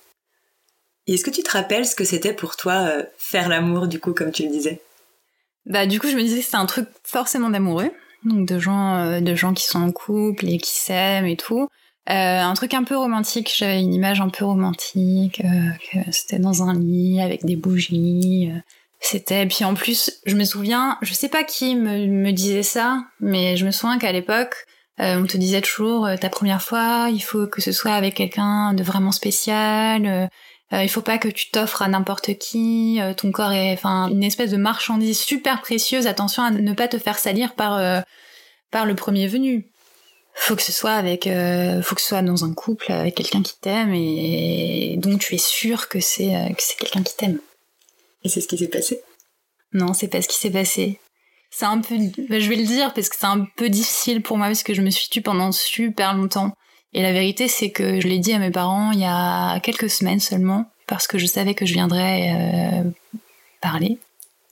Et 1.07 1.15
est-ce 1.15 1.25
que 1.25 1.31
tu 1.31 1.43
te 1.43 1.51
rappelles 1.51 1.87
ce 1.87 1.97
que 1.97 2.05
c'était 2.05 2.33
pour 2.33 2.57
toi 2.57 2.75
euh, 2.75 3.05
faire 3.19 3.49
l'amour, 3.49 3.89
du 3.89 3.99
coup, 3.99 4.15
comme 4.15 4.31
tu 4.31 4.45
le 4.45 4.51
disais? 4.51 4.81
Bah 5.67 5.87
du 5.87 6.01
coup 6.01 6.09
je 6.09 6.17
me 6.17 6.23
disais 6.23 6.39
que 6.39 6.45
c'était 6.45 6.57
un 6.57 6.67
truc 6.67 6.89
forcément 7.05 7.51
d'amoureux, 7.51 7.91
donc 8.25 8.47
de 8.47 8.59
gens 8.59 8.97
euh, 8.97 9.21
de 9.21 9.35
gens 9.35 9.53
qui 9.55 9.65
sont 9.65 9.81
en 9.81 9.93
couple 9.93 10.49
et 10.49 10.59
qui 10.59 10.75
s'aiment 10.75 11.27
et 11.27 11.37
tout. 11.37 11.69
Euh, 12.11 12.41
un 12.41 12.55
truc 12.55 12.75
un 12.75 12.83
peu 12.85 12.97
romantique, 12.97 13.53
j'avais 13.57 13.81
une 13.81 13.95
image 13.95 14.21
un 14.21 14.29
peu 14.29 14.45
romantique, 14.45 15.41
euh, 15.45 15.71
que 15.93 15.99
c'était 16.11 16.41
dans 16.41 16.65
un 16.65 16.75
lit 16.75 17.21
avec 17.21 17.45
des 17.45 17.57
bougies. 17.57 18.51
euh, 18.53 18.59
c'était 19.01 19.47
puis 19.47 19.65
en 19.65 19.75
plus 19.75 20.21
je 20.27 20.37
me 20.37 20.45
souviens, 20.45 20.99
je 21.03 21.13
sais 21.15 21.29
pas 21.29 21.45
qui 21.45 21.75
me, 21.77 22.07
me 22.07 22.33
disait 22.33 22.63
ça, 22.63 23.05
mais 23.21 23.57
je 23.57 23.67
me 23.67 23.71
souviens 23.71 23.99
qu'à 23.99 24.13
l'époque 24.13 24.67
euh, 25.01 25.21
on 25.21 25.27
te 25.27 25.37
disait 25.37 25.63
toujours 25.63 26.07
euh, 26.07 26.17
ta 26.17 26.29
première 26.29 26.63
fois, 26.63 27.09
il 27.11 27.21
faut 27.21 27.47
que 27.47 27.63
ce 27.63 27.73
soit 27.73 27.93
avec 27.93 28.15
quelqu'un 28.15 28.75
de 28.75 28.83
vraiment 28.83 29.13
spécial. 29.13 30.31
Euh, 30.73 30.83
il 30.83 30.89
faut 30.89 31.03
pas 31.03 31.19
que 31.19 31.29
tu 31.29 31.51
t'offres 31.51 31.83
à 31.83 31.89
n'importe 31.89 32.39
qui. 32.39 32.99
euh, 33.01 33.15
ton 33.15 33.31
corps 33.31 33.53
est, 33.53 33.73
enfin, 33.73 34.09
une 34.09 34.25
espèce 34.25 34.51
de 34.51 34.57
marchandise 34.57 35.21
super 35.21 35.61
précieuse. 35.61 36.07
Attention 36.07 36.43
à 36.43 36.51
ne 36.51 36.73
pas 36.73 36.89
te 36.89 36.99
faire 36.99 37.19
salir 37.19 37.55
par 37.55 37.77
euh, 37.77 38.01
par 38.71 38.87
le 38.87 38.95
premier 38.95 39.29
venu. 39.29 39.67
Faut 40.35 40.57
que 40.57 40.63
ce 40.63 40.73
soit 40.73 40.95
avec, 40.95 41.27
euh, 41.27 41.83
faut 41.83 41.95
que 41.95 42.01
ce 42.01 42.09
soit 42.09 42.23
dans 42.23 42.45
un 42.47 42.55
couple 42.55 42.91
avec 42.91 43.17
quelqu'un 43.17 43.43
qui 43.43 43.59
t'aime 43.61 43.93
et 43.93 44.97
dont 44.97 45.19
tu 45.19 45.35
es 45.35 45.39
sûr 45.39 45.89
que 45.89 46.01
c'est 46.01 46.35
euh, 46.35 46.49
que 46.49 46.63
c'est 46.63 46.79
quelqu'un 46.79 47.03
qui 47.03 47.15
t'aime. 47.17 47.39
Et 48.25 48.31
c'est 48.31 48.41
ce 48.41 48.49
qui 48.49 48.57
s'est 48.57 48.69
passé? 48.69 49.03
Non, 49.73 49.93
c'est 49.93 50.09
pas 50.09 50.23
ce 50.23 50.29
qui 50.29 50.39
s'est 50.39 50.51
passé. 50.51 51.01
C'est 51.51 51.67
un 51.67 51.81
peu, 51.81 51.97
bah, 52.31 52.39
je 52.39 52.49
vais 52.49 52.57
le 52.57 52.65
dire 52.65 52.95
parce 52.95 53.11
que 53.11 53.17
c'est 53.19 53.27
un 53.27 53.47
peu 53.57 53.69
difficile 53.69 54.23
pour 54.23 54.39
moi 54.39 54.47
parce 54.47 54.63
que 54.63 54.73
je 54.73 54.81
me 54.81 54.89
suis 54.89 55.09
tue 55.11 55.21
pendant 55.21 55.53
super 55.53 56.15
longtemps. 56.15 56.53
Et 56.95 57.03
la 57.03 57.13
vérité, 57.13 57.49
c'est 57.49 57.71
que 57.71 58.01
je 58.01 58.09
l'ai 58.09 58.19
dit 58.19 58.33
à 58.33 58.39
mes 58.39 58.51
parents 58.51 58.93
il 58.93 59.01
y 59.01 59.07
a 59.07 59.61
quelques 59.61 59.91
semaines 59.91 60.21
seulement 60.21 60.71
parce 60.87 61.07
que 61.07 61.19
je 61.19 61.27
savais 61.27 61.55
que 61.55 61.65
je 61.65 61.73
viendrais 61.73 62.33
euh, 62.35 62.91
parler 63.61 63.99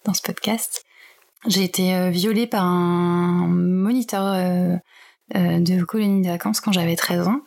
dans 0.04 0.14
ce 0.14 0.22
podcast. 0.22 0.84
J'ai 1.46 1.64
été 1.64 1.94
euh, 1.94 2.10
violée 2.10 2.46
par 2.46 2.64
un 2.64 3.46
moniteur 3.48 4.24
euh, 4.24 4.76
euh, 5.36 5.60
de 5.60 5.84
colonie 5.84 6.22
de 6.22 6.28
vacances 6.28 6.60
quand 6.60 6.72
j'avais 6.72 6.96
13 6.96 7.28
ans. 7.28 7.40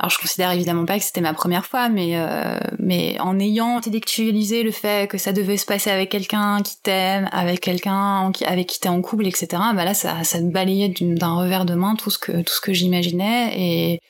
Alors 0.00 0.10
je 0.10 0.18
considère 0.18 0.52
évidemment 0.52 0.84
pas 0.84 0.96
que 0.98 1.04
c'était 1.04 1.20
ma 1.20 1.34
première 1.34 1.66
fois, 1.66 1.88
mais 1.88 2.12
euh, 2.14 2.58
mais 2.78 3.18
en 3.20 3.38
ayant 3.40 3.78
intellectualisé 3.78 4.62
le 4.62 4.70
fait 4.70 5.10
que 5.10 5.18
ça 5.18 5.32
devait 5.32 5.56
se 5.56 5.66
passer 5.66 5.90
avec 5.90 6.08
quelqu'un 6.08 6.62
qui 6.62 6.80
t'aime, 6.80 7.28
avec 7.32 7.60
quelqu'un 7.60 8.30
avec 8.46 8.68
qui 8.68 8.78
t'es 8.78 8.88
en 8.88 9.02
couple, 9.02 9.26
etc. 9.26 9.48
Bah 9.74 9.84
là 9.84 9.94
ça 9.94 10.22
ça 10.22 10.40
me 10.40 10.52
balayait 10.52 10.94
d'un 11.00 11.34
revers 11.34 11.64
de 11.64 11.74
main 11.74 11.96
tout 11.96 12.10
ce 12.10 12.18
que 12.18 12.42
tout 12.42 12.52
ce 12.52 12.60
que 12.60 12.72
j'imaginais 12.72 13.52
et 13.56 14.00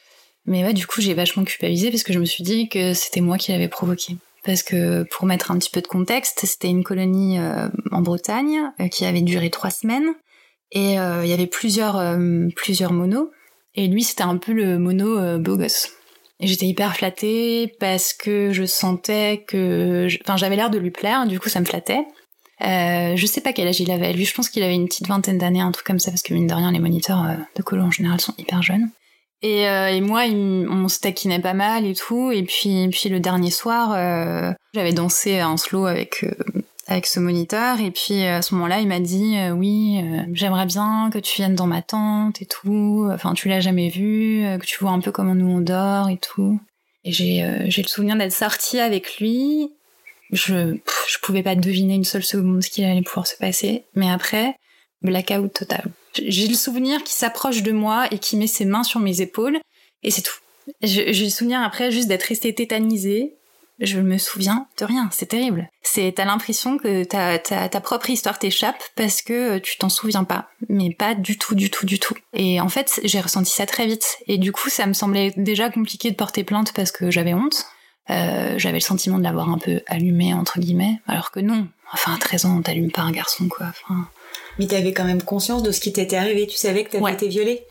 mais 0.48 0.64
ouais 0.64 0.72
du 0.72 0.86
coup 0.86 1.00
j'ai 1.00 1.14
vachement 1.14 1.44
culpabilisé 1.44 1.90
parce 1.90 2.02
que 2.02 2.12
je 2.12 2.18
me 2.18 2.24
suis 2.24 2.42
dit 2.42 2.68
que 2.68 2.94
c'était 2.94 3.20
moi 3.20 3.38
qui 3.38 3.52
l'avais 3.52 3.68
provoqué. 3.68 4.16
Parce 4.44 4.62
que 4.62 5.02
pour 5.04 5.26
mettre 5.26 5.50
un 5.50 5.58
petit 5.58 5.70
peu 5.70 5.80
de 5.80 5.86
contexte, 5.86 6.40
c'était 6.44 6.68
une 6.68 6.84
colonie 6.84 7.38
euh, 7.38 7.68
en 7.90 8.00
Bretagne 8.00 8.72
euh, 8.80 8.88
qui 8.88 9.04
avait 9.04 9.20
duré 9.20 9.50
trois 9.50 9.70
semaines 9.70 10.14
et 10.72 10.98
euh, 10.98 11.24
il 11.24 11.30
y 11.30 11.32
avait 11.32 11.46
plusieurs 11.46 12.16
plusieurs 12.56 12.92
monos 12.92 13.30
et 13.74 13.86
lui, 13.86 14.02
c'était 14.02 14.22
un 14.22 14.38
peu 14.38 14.52
le 14.52 14.78
mono 14.78 15.38
beau 15.38 15.56
gosse. 15.56 15.90
Et 16.40 16.46
j'étais 16.46 16.66
hyper 16.66 16.96
flattée 16.96 17.74
parce 17.78 18.12
que 18.12 18.52
je 18.52 18.64
sentais 18.64 19.44
que... 19.46 20.08
Enfin, 20.24 20.36
j'avais 20.36 20.56
l'air 20.56 20.70
de 20.70 20.78
lui 20.78 20.90
plaire, 20.90 21.26
du 21.26 21.38
coup, 21.38 21.48
ça 21.48 21.60
me 21.60 21.64
flattait. 21.64 22.04
Je 22.60 23.26
sais 23.26 23.40
pas 23.40 23.52
quel 23.52 23.68
âge 23.68 23.80
il 23.80 23.90
avait. 23.90 24.12
Lui, 24.12 24.24
je 24.24 24.34
pense 24.34 24.48
qu'il 24.48 24.62
avait 24.62 24.74
une 24.74 24.86
petite 24.86 25.08
vingtaine 25.08 25.38
d'années, 25.38 25.60
un 25.60 25.70
truc 25.72 25.86
comme 25.86 25.98
ça, 25.98 26.10
parce 26.10 26.22
que 26.22 26.34
mine 26.34 26.46
de 26.46 26.54
rien, 26.54 26.72
les 26.72 26.80
moniteurs 26.80 27.24
de 27.54 27.62
colo 27.62 27.82
en 27.82 27.90
général 27.90 28.20
sont 28.20 28.34
hyper 28.38 28.62
jeunes. 28.62 28.88
Et, 29.42 29.68
euh, 29.68 29.88
et 29.88 30.00
moi, 30.00 30.24
on 30.24 30.88
se 30.88 30.98
taquinait 30.98 31.40
pas 31.40 31.54
mal 31.54 31.86
et 31.86 31.94
tout. 31.94 32.32
Et 32.32 32.42
puis, 32.42 32.88
puis 32.88 33.08
le 33.08 33.20
dernier 33.20 33.50
soir, 33.50 33.92
euh, 33.94 34.52
j'avais 34.74 34.92
dansé 34.92 35.42
en 35.42 35.56
slow 35.56 35.86
avec 35.86 36.24
euh, 36.24 36.62
avec 36.88 37.06
ce 37.06 37.20
moniteur. 37.20 37.80
Et 37.80 37.90
puis 37.90 38.22
à 38.24 38.42
ce 38.42 38.54
moment-là, 38.54 38.80
il 38.80 38.88
m'a 38.88 38.98
dit 38.98 39.36
euh, 39.36 39.50
oui, 39.50 40.00
euh, 40.02 40.22
j'aimerais 40.32 40.66
bien 40.66 41.10
que 41.12 41.18
tu 41.18 41.36
viennes 41.36 41.54
dans 41.54 41.66
ma 41.66 41.82
tente 41.82 42.42
et 42.42 42.46
tout. 42.46 43.08
Enfin, 43.12 43.34
tu 43.34 43.48
l'as 43.48 43.60
jamais 43.60 43.90
vu, 43.90 44.44
euh, 44.44 44.58
que 44.58 44.66
tu 44.66 44.78
vois 44.80 44.90
un 44.90 45.00
peu 45.00 45.12
comment 45.12 45.34
nous 45.34 45.48
on 45.48 45.60
dort 45.60 46.08
et 46.08 46.18
tout. 46.18 46.58
Et 47.04 47.12
j'ai 47.12 47.44
euh, 47.44 47.66
j'ai 47.68 47.82
le 47.82 47.88
souvenir 47.88 48.16
d'être 48.16 48.32
sortie 48.32 48.80
avec 48.80 49.18
lui. 49.18 49.70
Je 50.32 50.72
pff, 50.72 51.06
je 51.08 51.18
pouvais 51.22 51.42
pas 51.42 51.54
deviner 51.54 51.94
une 51.94 52.04
seule 52.04 52.24
seconde 52.24 52.62
ce 52.62 52.70
qu'il 52.70 52.84
allait 52.84 53.02
pouvoir 53.02 53.26
se 53.26 53.36
passer. 53.36 53.84
Mais 53.94 54.10
après, 54.10 54.56
blackout 55.02 55.52
total. 55.52 55.84
J'ai 56.14 56.48
le 56.48 56.54
souvenir 56.54 57.02
qu'il 57.04 57.14
s'approche 57.14 57.62
de 57.62 57.72
moi 57.72 58.06
et 58.10 58.18
qu'il 58.18 58.38
met 58.38 58.46
ses 58.46 58.64
mains 58.64 58.82
sur 58.82 59.00
mes 59.00 59.20
épaules 59.20 59.58
et 60.02 60.10
c'est 60.10 60.22
tout. 60.22 60.38
J'ai 60.82 61.12
le 61.12 61.30
souvenir 61.30 61.60
après 61.62 61.90
juste 61.90 62.08
d'être 62.08 62.24
restée 62.24 62.54
tétanisée. 62.54 63.34
Je 63.80 64.00
me 64.00 64.18
souviens 64.18 64.66
de 64.78 64.84
rien, 64.84 65.08
c'est 65.12 65.26
terrible. 65.26 65.68
C'est 65.82 66.12
t'as 66.16 66.24
l'impression 66.24 66.78
que 66.78 67.04
ta, 67.04 67.38
ta, 67.38 67.68
ta 67.68 67.80
propre 67.80 68.10
histoire 68.10 68.38
t'échappe 68.38 68.82
parce 68.96 69.22
que 69.22 69.58
tu 69.58 69.78
t'en 69.78 69.88
souviens 69.88 70.24
pas, 70.24 70.48
mais 70.68 70.92
pas 70.92 71.14
du 71.14 71.38
tout, 71.38 71.54
du 71.54 71.70
tout, 71.70 71.86
du 71.86 72.00
tout. 72.00 72.14
Et 72.32 72.60
en 72.60 72.68
fait, 72.68 73.00
j'ai 73.04 73.20
ressenti 73.20 73.52
ça 73.52 73.66
très 73.66 73.86
vite. 73.86 74.18
Et 74.26 74.36
du 74.36 74.50
coup, 74.50 74.68
ça 74.68 74.86
me 74.86 74.94
semblait 74.94 75.32
déjà 75.36 75.70
compliqué 75.70 76.10
de 76.10 76.16
porter 76.16 76.42
plainte 76.42 76.72
parce 76.72 76.90
que 76.90 77.10
j'avais 77.12 77.34
honte. 77.34 77.66
Euh, 78.10 78.54
j'avais 78.58 78.78
le 78.78 78.82
sentiment 78.82 79.18
de 79.18 79.22
l'avoir 79.22 79.48
un 79.48 79.58
peu 79.58 79.82
allumé 79.86 80.34
entre 80.34 80.58
guillemets, 80.58 81.00
alors 81.06 81.30
que 81.30 81.40
non. 81.40 81.68
Enfin, 81.92 82.14
à 82.14 82.18
13 82.18 82.46
ans, 82.46 82.56
on 82.58 82.62
t'allume 82.62 82.90
pas 82.90 83.02
un 83.02 83.12
garçon, 83.12 83.48
quoi. 83.48 83.66
Enfin, 83.68 84.08
Mais 84.58 84.66
t'avais 84.66 84.92
quand 84.92 85.04
même 85.04 85.22
conscience 85.22 85.62
de 85.62 85.70
ce 85.72 85.80
qui 85.80 85.92
t'était 85.92 86.16
arrivé. 86.16 86.46
Tu 86.46 86.56
savais 86.56 86.84
que 86.84 86.90
t'avais 86.90 87.04
Ouais. 87.04 87.12
été 87.12 87.28
violée. 87.28 87.64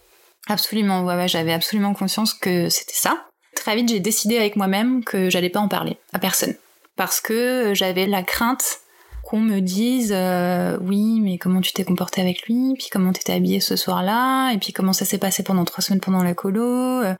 Absolument, 0.47 1.03
ouais, 1.03 1.15
ouais, 1.15 1.27
j'avais 1.27 1.51
absolument 1.53 1.93
conscience 1.93 2.33
que 2.33 2.69
c'était 2.69 2.93
ça. 2.93 3.25
Très 3.55 3.75
vite, 3.75 3.89
j'ai 3.89 3.99
décidé 3.99 4.37
avec 4.37 4.55
moi-même 4.55 5.03
que 5.03 5.29
j'allais 5.29 5.49
pas 5.49 5.59
en 5.59 5.67
parler 5.67 5.97
à 6.13 6.19
personne. 6.19 6.55
Parce 6.95 7.19
que 7.19 7.73
j'avais 7.73 8.05
la 8.05 8.23
crainte 8.23 8.79
qu'on 9.23 9.41
me 9.41 9.59
dise 9.59 10.13
euh, 10.15 10.77
oui 10.81 11.19
mais 11.19 11.37
comment 11.37 11.59
tu 11.59 11.73
t'es 11.73 11.83
comporté 11.83 12.21
avec 12.21 12.43
lui 12.43 12.75
puis 12.77 12.87
comment 12.89 13.11
t'étais 13.11 13.33
habillée 13.33 13.59
ce 13.59 13.75
soir-là 13.75 14.53
et 14.53 14.57
puis 14.57 14.71
comment 14.71 14.93
ça 14.93 15.03
s'est 15.03 15.17
passé 15.17 15.43
pendant 15.43 15.65
trois 15.65 15.81
semaines 15.81 15.99
pendant 15.99 16.23
la 16.23 16.33
colo 16.33 16.63
euh. 16.63 17.13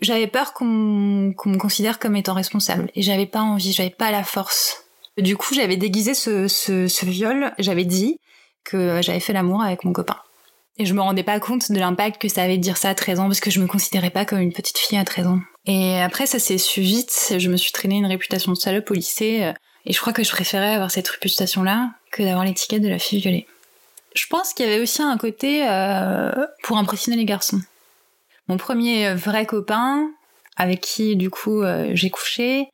j'avais 0.00 0.28
peur 0.28 0.54
qu'on 0.54 1.34
qu'on 1.36 1.50
me 1.50 1.58
considère 1.58 1.98
comme 1.98 2.16
étant 2.16 2.32
responsable 2.32 2.90
et 2.94 3.02
j'avais 3.02 3.26
pas 3.26 3.42
envie 3.42 3.70
j'avais 3.74 3.90
pas 3.90 4.10
la 4.10 4.24
force 4.24 4.84
du 5.18 5.36
coup 5.36 5.52
j'avais 5.54 5.76
déguisé 5.76 6.14
ce, 6.14 6.48
ce, 6.48 6.88
ce 6.88 7.04
viol 7.04 7.52
j'avais 7.58 7.84
dit 7.84 8.16
que 8.64 9.00
j'avais 9.02 9.20
fait 9.20 9.32
l'amour 9.32 9.62
avec 9.62 9.84
mon 9.84 9.92
copain 9.92 10.16
et 10.78 10.86
je 10.86 10.94
me 10.94 11.00
rendais 11.00 11.22
pas 11.22 11.38
compte 11.38 11.70
de 11.70 11.78
l'impact 11.78 12.20
que 12.20 12.28
ça 12.28 12.42
avait 12.42 12.56
de 12.56 12.62
dire 12.62 12.76
ça 12.76 12.90
à 12.90 12.94
13 12.94 13.20
ans 13.20 13.26
parce 13.26 13.40
que 13.40 13.50
je 13.50 13.60
me 13.60 13.66
considérais 13.66 14.10
pas 14.10 14.24
comme 14.24 14.40
une 14.40 14.52
petite 14.52 14.78
fille 14.78 14.98
à 14.98 15.04
13 15.04 15.26
ans 15.26 15.40
et 15.66 16.00
après 16.00 16.26
ça 16.26 16.38
s'est 16.38 16.58
su 16.58 16.80
vite 16.80 17.34
je 17.38 17.48
me 17.50 17.56
suis 17.56 17.72
traîné 17.72 17.96
une 17.96 18.06
réputation 18.06 18.52
de 18.52 18.56
salope 18.56 18.90
au 18.90 18.94
lycée 18.94 19.44
euh, 19.44 19.52
et 19.84 19.92
je 19.92 20.00
crois 20.00 20.12
que 20.12 20.22
je 20.22 20.30
préférais 20.30 20.74
avoir 20.74 20.90
cette 20.90 21.08
réputation-là 21.08 21.90
que 22.10 22.22
d'avoir 22.22 22.44
l'étiquette 22.44 22.82
de 22.82 22.88
la 22.88 22.98
fille 22.98 23.20
violée. 23.20 23.46
Je 24.14 24.26
pense 24.26 24.52
qu'il 24.52 24.66
y 24.66 24.68
avait 24.68 24.80
aussi 24.80 25.02
un 25.02 25.16
côté 25.16 25.66
euh, 25.68 26.46
pour 26.62 26.76
impressionner 26.76 27.16
les 27.16 27.24
garçons. 27.24 27.60
Mon 28.48 28.58
premier 28.58 29.14
vrai 29.14 29.46
copain, 29.46 30.10
avec 30.56 30.80
qui 30.80 31.16
du 31.16 31.30
coup 31.30 31.62
euh, 31.62 31.90
j'ai 31.94 32.10
couché, 32.10 32.68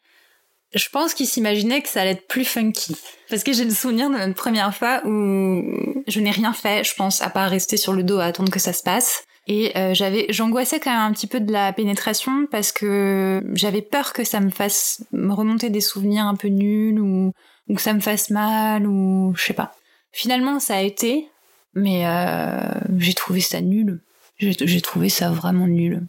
je 0.75 0.88
pense 0.90 1.14
qu'il 1.14 1.26
s'imaginait 1.26 1.80
que 1.80 1.88
ça 1.88 2.02
allait 2.02 2.12
être 2.12 2.26
plus 2.26 2.44
funky. 2.44 2.94
Parce 3.30 3.42
que 3.42 3.52
j'ai 3.52 3.64
le 3.64 3.70
souvenir 3.70 4.10
de 4.10 4.16
notre 4.16 4.34
première 4.34 4.75
fois 4.75 5.00
où 5.06 5.62
je 6.06 6.20
n'ai 6.20 6.30
rien 6.30 6.52
fait, 6.52 6.84
je 6.84 6.94
pense, 6.94 7.22
à 7.22 7.30
part 7.30 7.50
rester 7.50 7.76
sur 7.76 7.92
le 7.92 8.02
dos 8.02 8.18
à 8.18 8.26
attendre 8.26 8.52
que 8.52 8.58
ça 8.58 8.72
se 8.72 8.82
passe. 8.82 9.25
Et 9.46 9.76
euh, 9.78 9.94
j'avais, 9.94 10.26
j'angoissais 10.28 10.78
quand 10.78 10.90
même 10.90 11.10
un 11.10 11.12
petit 11.12 11.26
peu 11.26 11.40
de 11.40 11.50
la 11.50 11.72
pénétration 11.72 12.46
parce 12.50 12.70
que 12.70 13.42
j'avais 13.54 13.80
peur 13.80 14.12
que 14.12 14.22
ça 14.22 14.40
me 14.40 14.50
fasse 14.50 15.02
me 15.12 15.32
remonter 15.32 15.70
des 15.70 15.80
souvenirs 15.80 16.26
un 16.26 16.34
peu 16.34 16.48
nuls 16.48 17.00
ou, 17.00 17.32
que 17.75 17.80
ça 17.80 17.94
me 17.94 18.00
fasse 18.00 18.28
mal 18.28 18.87
ou 18.87 19.32
je 19.37 19.44
sais 19.44 19.54
pas. 19.54 19.75
Finalement, 20.12 20.60
ça 20.60 20.76
a 20.76 20.82
été, 20.82 21.28
mais 21.75 22.06
euh, 22.06 22.60
j'ai 22.98 23.14
trouvé 23.14 23.40
ça 23.40 23.62
nul. 23.62 24.00
J'ai 24.38 24.80
trouvé 24.80 25.08
ça 25.08 25.30
vraiment 25.30 25.66
nul. 25.66 26.06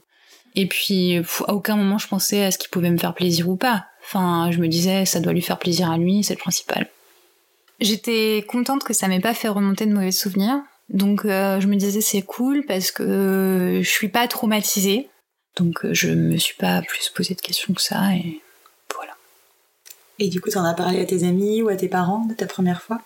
Et 0.55 0.67
puis, 0.67 1.17
à 1.47 1.53
aucun 1.53 1.77
moment 1.77 1.97
je 1.97 2.07
pensais 2.07 2.43
à 2.43 2.51
ce 2.51 2.57
qui 2.57 2.67
pouvait 2.67 2.91
me 2.91 2.97
faire 2.97 3.13
plaisir 3.13 3.49
ou 3.49 3.55
pas. 3.55 3.85
Enfin, 4.11 4.49
je 4.49 4.57
me 4.57 4.67
disais, 4.67 5.05
ça 5.05 5.19
doit 5.19 5.33
lui 5.33 5.41
faire 5.43 5.59
plaisir 5.59 5.91
à 5.91 5.97
lui, 5.99 6.23
c'est 6.23 6.33
le 6.33 6.39
principal. 6.39 6.87
J'étais 7.79 8.43
contente 8.47 8.83
que 8.83 8.91
ça 8.91 9.07
m'ait 9.07 9.19
pas 9.19 9.35
fait 9.35 9.47
remonter 9.47 9.85
de 9.85 9.93
mauvais 9.93 10.11
souvenirs, 10.11 10.59
donc 10.89 11.25
euh, 11.25 11.59
je 11.59 11.67
me 11.67 11.75
disais 11.75 12.01
c'est 12.01 12.23
cool 12.23 12.65
parce 12.65 12.91
que 12.91 13.03
euh, 13.03 13.83
je 13.83 13.89
suis 13.89 14.09
pas 14.09 14.27
traumatisée. 14.27 15.09
Donc 15.57 15.85
euh, 15.85 15.93
je 15.93 16.09
me 16.09 16.37
suis 16.37 16.55
pas 16.55 16.81
plus 16.81 17.09
posé 17.09 17.35
de 17.35 17.41
questions 17.41 17.73
que 17.75 17.81
ça 17.83 18.15
et 18.15 18.41
voilà. 18.95 19.13
Et 20.17 20.27
du 20.27 20.41
coup, 20.41 20.49
t'en 20.49 20.65
as 20.65 20.73
parlé 20.73 21.01
à 21.01 21.05
tes 21.05 21.23
amis 21.23 21.61
ou 21.61 21.69
à 21.69 21.75
tes 21.75 21.87
parents 21.87 22.25
de 22.25 22.33
ta 22.33 22.47
première 22.47 22.81
fois? 22.81 23.01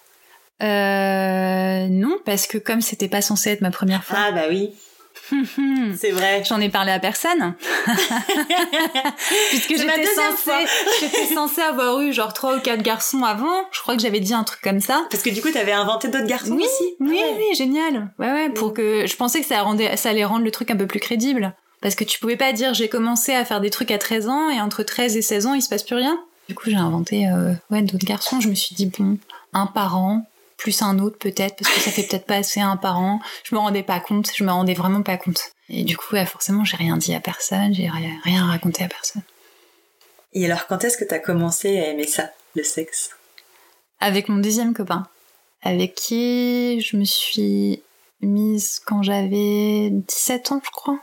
Euh, 0.61 1.87
non, 1.89 2.17
parce 2.23 2.47
que 2.47 2.57
comme 2.57 2.79
c'était 2.79 3.09
pas 3.09 3.21
censé 3.21 3.49
être 3.49 3.61
ma 3.61 3.71
première 3.71 4.05
fois, 4.05 4.17
Ah 4.19 4.31
bah 4.31 4.45
oui, 4.49 4.71
c'est 5.97 6.11
vrai. 6.11 6.43
j'en 6.47 6.59
ai 6.59 6.69
parlé 6.69 6.91
à 6.91 6.99
personne. 6.99 7.53
Puisque 9.49 9.69
j'étais 9.77 10.05
censée, 10.05 10.65
j'étais 10.99 11.25
censée 11.33 11.61
avoir 11.61 11.99
eu 12.01 12.13
genre 12.13 12.33
trois 12.33 12.55
ou 12.55 12.59
quatre 12.59 12.81
garçons 12.81 13.23
avant. 13.23 13.63
Je 13.71 13.81
crois 13.81 13.95
que 13.95 14.01
j'avais 14.01 14.19
dit 14.19 14.33
un 14.33 14.43
truc 14.43 14.61
comme 14.61 14.79
ça. 14.79 15.05
Parce 15.09 15.23
que 15.23 15.29
du 15.29 15.41
coup, 15.41 15.49
t'avais 15.51 15.71
inventé 15.71 16.07
d'autres 16.07 16.27
garçons 16.27 16.53
Oui, 16.55 16.63
aussi. 16.63 16.95
oui, 16.99 17.19
Ah 17.21 17.25
ouais. 17.31 17.35
oui, 17.49 17.55
génial. 17.55 18.11
Ouais, 18.19 18.31
ouais, 18.31 18.49
pour 18.49 18.73
que 18.73 19.05
je 19.07 19.15
pensais 19.15 19.41
que 19.41 19.47
ça 19.47 19.61
rendait, 19.61 19.95
ça 19.97 20.09
allait 20.09 20.25
rendre 20.25 20.43
le 20.45 20.51
truc 20.51 20.71
un 20.71 20.75
peu 20.77 20.87
plus 20.87 20.99
crédible. 20.99 21.53
Parce 21.81 21.95
que 21.95 22.03
tu 22.05 22.19
pouvais 22.19 22.37
pas 22.37 22.53
dire 22.53 22.73
j'ai 22.73 22.87
commencé 22.87 23.33
à 23.33 23.43
faire 23.43 23.59
des 23.59 23.69
trucs 23.69 23.91
à 23.91 23.97
13 23.97 24.29
ans 24.29 24.49
et 24.49 24.61
entre 24.61 24.83
13 24.83 25.17
et 25.17 25.21
16 25.21 25.47
ans 25.47 25.53
il 25.53 25.61
se 25.61 25.67
passe 25.67 25.83
plus 25.83 25.95
rien. 25.97 26.17
Du 26.47 26.55
coup 26.55 26.69
j'ai 26.69 26.77
inventé 26.77 27.27
euh, 27.27 27.51
ouais 27.71 27.81
d'autres 27.81 28.05
garçons. 28.05 28.39
Je 28.39 28.47
me 28.47 28.55
suis 28.55 28.73
dit 28.73 28.85
bon 28.85 29.17
un 29.51 29.65
par 29.65 29.97
an 29.97 30.25
plus 30.57 30.81
un 30.81 30.99
autre 30.99 31.17
peut-être 31.17 31.55
parce 31.57 31.73
que 31.73 31.79
ça 31.79 31.91
fait 31.91 32.03
peut-être 32.03 32.25
pas 32.25 32.37
assez 32.37 32.59
un 32.59 32.77
par 32.77 32.99
an. 32.99 33.19
Je 33.43 33.55
me 33.55 33.59
rendais 33.59 33.83
pas 33.83 33.99
compte, 33.99 34.29
je 34.35 34.43
me 34.43 34.51
rendais 34.51 34.73
vraiment 34.73 35.03
pas 35.03 35.17
compte. 35.17 35.51
Et 35.69 35.83
du 35.83 35.97
coup 35.97 36.15
forcément 36.25 36.63
j'ai 36.65 36.77
rien 36.77 36.97
dit 36.97 37.13
à 37.13 37.19
personne, 37.19 37.73
j'ai 37.73 37.89
rien, 37.89 38.19
rien 38.23 38.45
raconté 38.45 38.83
à 38.83 38.87
personne. 38.87 39.23
Et 40.33 40.45
alors, 40.45 40.65
quand 40.67 40.83
est-ce 40.83 40.97
que 40.97 41.05
t'as 41.05 41.19
commencé 41.19 41.79
à 41.79 41.89
aimer 41.89 42.07
ça, 42.07 42.31
le 42.55 42.63
sexe? 42.63 43.11
Avec 43.99 44.29
mon 44.29 44.37
deuxième 44.37 44.73
copain, 44.73 45.07
avec 45.61 45.95
qui 45.95 46.81
je 46.81 46.97
me 46.97 47.05
suis 47.05 47.83
mise 48.21 48.79
quand 48.79 49.03
j'avais 49.03 49.89
17 49.91 50.51
ans, 50.51 50.61
je 50.63 50.71
crois, 50.71 50.99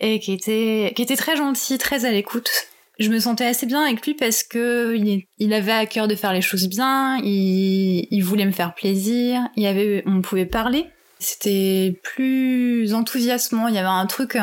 et 0.00 0.20
qui 0.20 0.32
était, 0.32 0.92
qui 0.96 1.02
était 1.02 1.16
très 1.16 1.36
gentil, 1.36 1.76
très 1.78 2.06
à 2.06 2.10
l'écoute. 2.10 2.50
Je 2.98 3.08
me 3.08 3.18
sentais 3.18 3.46
assez 3.46 3.66
bien 3.66 3.82
avec 3.82 4.04
lui 4.06 4.14
parce 4.14 4.42
que 4.42 4.94
il, 5.38 5.52
avait 5.52 5.72
à 5.72 5.86
cœur 5.86 6.08
de 6.08 6.14
faire 6.14 6.32
les 6.32 6.42
choses 6.42 6.68
bien, 6.68 7.18
il, 7.24 8.20
voulait 8.20 8.44
me 8.44 8.52
faire 8.52 8.74
plaisir, 8.74 9.40
il 9.56 9.66
avait, 9.66 10.02
on 10.06 10.20
pouvait 10.20 10.46
parler. 10.46 10.86
C'était 11.18 11.98
plus 12.02 12.94
enthousiasmant, 12.94 13.68
il 13.68 13.74
y 13.74 13.78
avait 13.78 13.88
un 13.88 14.06
truc 14.06 14.36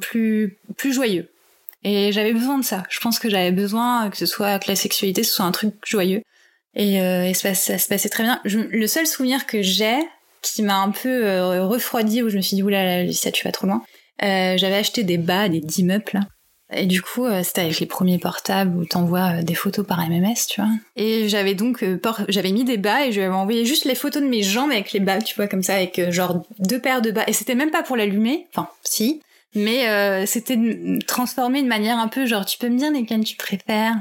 plus, 0.00 0.58
plus 0.76 0.92
joyeux. 0.92 1.28
Et 1.84 2.12
j'avais 2.12 2.32
besoin 2.32 2.58
de 2.58 2.64
ça. 2.64 2.82
Je 2.88 2.98
pense 2.98 3.18
que 3.18 3.28
j'avais 3.28 3.52
besoin 3.52 4.08
que 4.10 4.16
ce 4.16 4.26
soit 4.26 4.58
que 4.58 4.68
la 4.68 4.76
sexualité, 4.76 5.22
soit 5.22 5.44
un 5.44 5.52
truc 5.52 5.74
joyeux. 5.84 6.22
Et, 6.74 7.00
euh, 7.00 7.32
ça, 7.34 7.54
se 7.54 7.88
passait 7.88 8.08
très 8.08 8.24
bien. 8.24 8.40
Le 8.44 8.86
seul 8.86 9.06
souvenir 9.06 9.46
que 9.46 9.62
j'ai, 9.62 9.98
qui 10.42 10.62
m'a 10.62 10.78
un 10.78 10.90
peu 10.90 11.26
euh, 11.26 11.64
refroidi, 11.66 12.22
où 12.22 12.28
je 12.30 12.36
me 12.36 12.42
suis 12.42 12.56
dit, 12.56 12.62
oulala, 12.62 13.12
ça 13.12 13.30
tu 13.30 13.44
vas 13.44 13.52
trop 13.52 13.66
loin, 13.66 13.82
euh, 14.22 14.56
j'avais 14.56 14.76
acheté 14.76 15.04
des 15.04 15.18
bas, 15.18 15.48
des 15.48 15.60
10 15.60 15.84
meubles. 15.84 16.20
Et 16.72 16.86
du 16.86 17.02
coup, 17.02 17.26
euh, 17.26 17.42
c'était 17.42 17.60
avec 17.60 17.78
les 17.78 17.86
premiers 17.86 18.18
portables 18.18 18.76
où 18.76 18.84
t'envoies 18.84 19.38
euh, 19.38 19.42
des 19.42 19.54
photos 19.54 19.86
par 19.86 19.98
MMS, 19.98 20.46
tu 20.48 20.60
vois. 20.60 20.70
Et 20.96 21.28
j'avais 21.28 21.54
donc, 21.54 21.82
euh, 21.82 22.00
j'avais 22.28 22.52
mis 22.52 22.64
des 22.64 22.78
bas 22.78 23.06
et 23.06 23.12
je 23.12 23.18
lui 23.18 23.26
avais 23.26 23.34
envoyé 23.34 23.64
juste 23.66 23.84
les 23.84 23.94
photos 23.94 24.22
de 24.22 24.28
mes 24.28 24.42
jambes 24.42 24.70
avec 24.70 24.92
les 24.92 25.00
bas, 25.00 25.20
tu 25.20 25.34
vois, 25.34 25.46
comme 25.46 25.62
ça, 25.62 25.74
avec 25.74 26.10
genre 26.10 26.42
deux 26.58 26.80
paires 26.80 27.02
de 27.02 27.10
bas. 27.10 27.24
Et 27.26 27.32
c'était 27.32 27.54
même 27.54 27.70
pas 27.70 27.82
pour 27.82 27.96
l'allumer, 27.96 28.46
enfin, 28.50 28.68
si. 28.82 29.20
Mais 29.54 29.88
euh, 29.88 30.26
c'était 30.26 30.58
transformé 31.06 31.62
de 31.62 31.68
manière 31.68 31.98
un 31.98 32.08
peu 32.08 32.26
genre, 32.26 32.44
tu 32.44 32.58
peux 32.58 32.68
me 32.68 32.78
dire 32.78 32.90
lesquels 32.90 33.24
tu 33.24 33.36
préfères? 33.36 33.94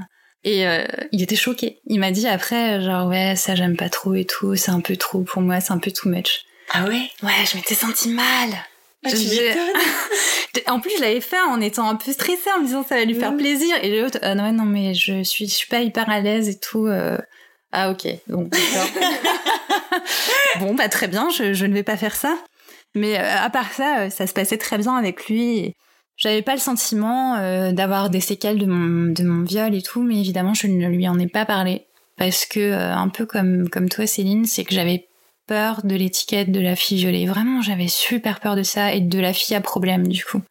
Et 0.43 0.67
euh, 0.67 0.85
il 1.11 1.21
était 1.21 1.35
choqué. 1.35 1.79
Il 1.85 1.99
m'a 1.99 2.11
dit 2.11 2.27
après, 2.27 2.81
genre, 2.81 3.07
ouais, 3.07 3.35
ça 3.35 3.55
j'aime 3.55 3.77
pas 3.77 3.89
trop 3.89 4.13
et 4.15 4.25
tout, 4.25 4.55
c'est 4.55 4.71
un 4.71 4.81
peu 4.81 4.97
trop 4.97 5.21
pour 5.21 5.41
moi, 5.41 5.61
c'est 5.61 5.71
un 5.71 5.77
peu 5.77 5.91
too 5.91 6.09
much. 6.09 6.43
Ah 6.73 6.85
ouais? 6.85 7.09
Ouais, 7.21 7.45
je 7.49 7.55
m'étais 7.55 7.75
sentie 7.75 8.09
mal. 8.09 8.49
Ah, 9.05 9.09
tu. 9.09 9.15
En 10.67 10.79
plus, 10.79 10.91
je 10.97 11.01
l'avais 11.01 11.19
fait 11.19 11.39
en 11.41 11.59
étant 11.61 11.89
un 11.89 11.95
peu 11.95 12.11
stressée, 12.11 12.49
en 12.55 12.61
me 12.61 12.67
disant 12.67 12.85
ça 12.87 12.95
va 12.95 13.05
lui 13.05 13.15
faire 13.15 13.35
plaisir. 13.35 13.75
Et 13.81 13.99
l'autre, 13.99 14.19
ah 14.21 14.35
non, 14.35 14.51
non, 14.53 14.65
mais 14.65 14.93
je 14.93 15.23
suis, 15.23 15.47
je 15.47 15.53
suis 15.53 15.67
pas 15.67 15.81
hyper 15.81 16.09
à 16.09 16.19
l'aise 16.19 16.47
et 16.47 16.59
tout. 16.59 16.85
euh. 16.85 17.17
Ah 17.71 17.89
ok, 17.89 18.07
d'accord. 18.27 18.47
bon, 20.59 20.75
bah 20.75 20.89
très 20.89 21.07
bien, 21.07 21.29
je, 21.31 21.53
je 21.53 21.65
ne 21.65 21.73
vais 21.73 21.83
pas 21.83 21.97
faire 21.97 22.15
ça. 22.15 22.37
Mais 22.95 23.17
euh, 23.19 23.37
à 23.41 23.49
part 23.49 23.73
ça, 23.73 24.01
euh, 24.01 24.09
ça 24.11 24.27
se 24.27 24.33
passait 24.33 24.57
très 24.57 24.77
bien 24.77 24.95
avec 24.95 25.27
lui. 25.27 25.73
J'avais 26.15 26.43
pas 26.43 26.53
le 26.53 26.59
sentiment 26.59 27.35
euh, 27.37 27.71
d'avoir 27.71 28.11
des 28.11 28.21
séquelles 28.21 28.59
de 28.59 28.67
mon, 28.67 29.11
de 29.11 29.23
mon 29.23 29.43
viol 29.43 29.73
et 29.73 29.81
tout, 29.81 30.03
mais 30.03 30.19
évidemment, 30.19 30.53
je 30.53 30.67
ne 30.67 30.87
lui 30.87 31.07
en 31.07 31.17
ai 31.17 31.27
pas 31.27 31.45
parlé. 31.45 31.87
Parce 32.15 32.45
que, 32.45 32.73
un 32.73 33.09
peu 33.09 33.25
comme, 33.25 33.67
comme 33.69 33.89
toi, 33.89 34.05
Céline, 34.05 34.45
c'est 34.45 34.63
que 34.63 34.75
j'avais 34.75 35.07
peur 35.47 35.81
de 35.83 35.95
l'étiquette 35.95 36.51
de 36.51 36.59
la 36.59 36.75
fille 36.75 36.97
violée. 36.97 37.25
Vraiment, 37.25 37.61
j'avais 37.61 37.87
super 37.87 38.39
peur 38.39 38.55
de 38.55 38.63
ça 38.63 38.93
et 38.93 39.01
de 39.01 39.19
la 39.19 39.33
fille 39.33 39.55
à 39.55 39.61
problème, 39.61 40.07
du 40.07 40.23
coup. 40.23 40.41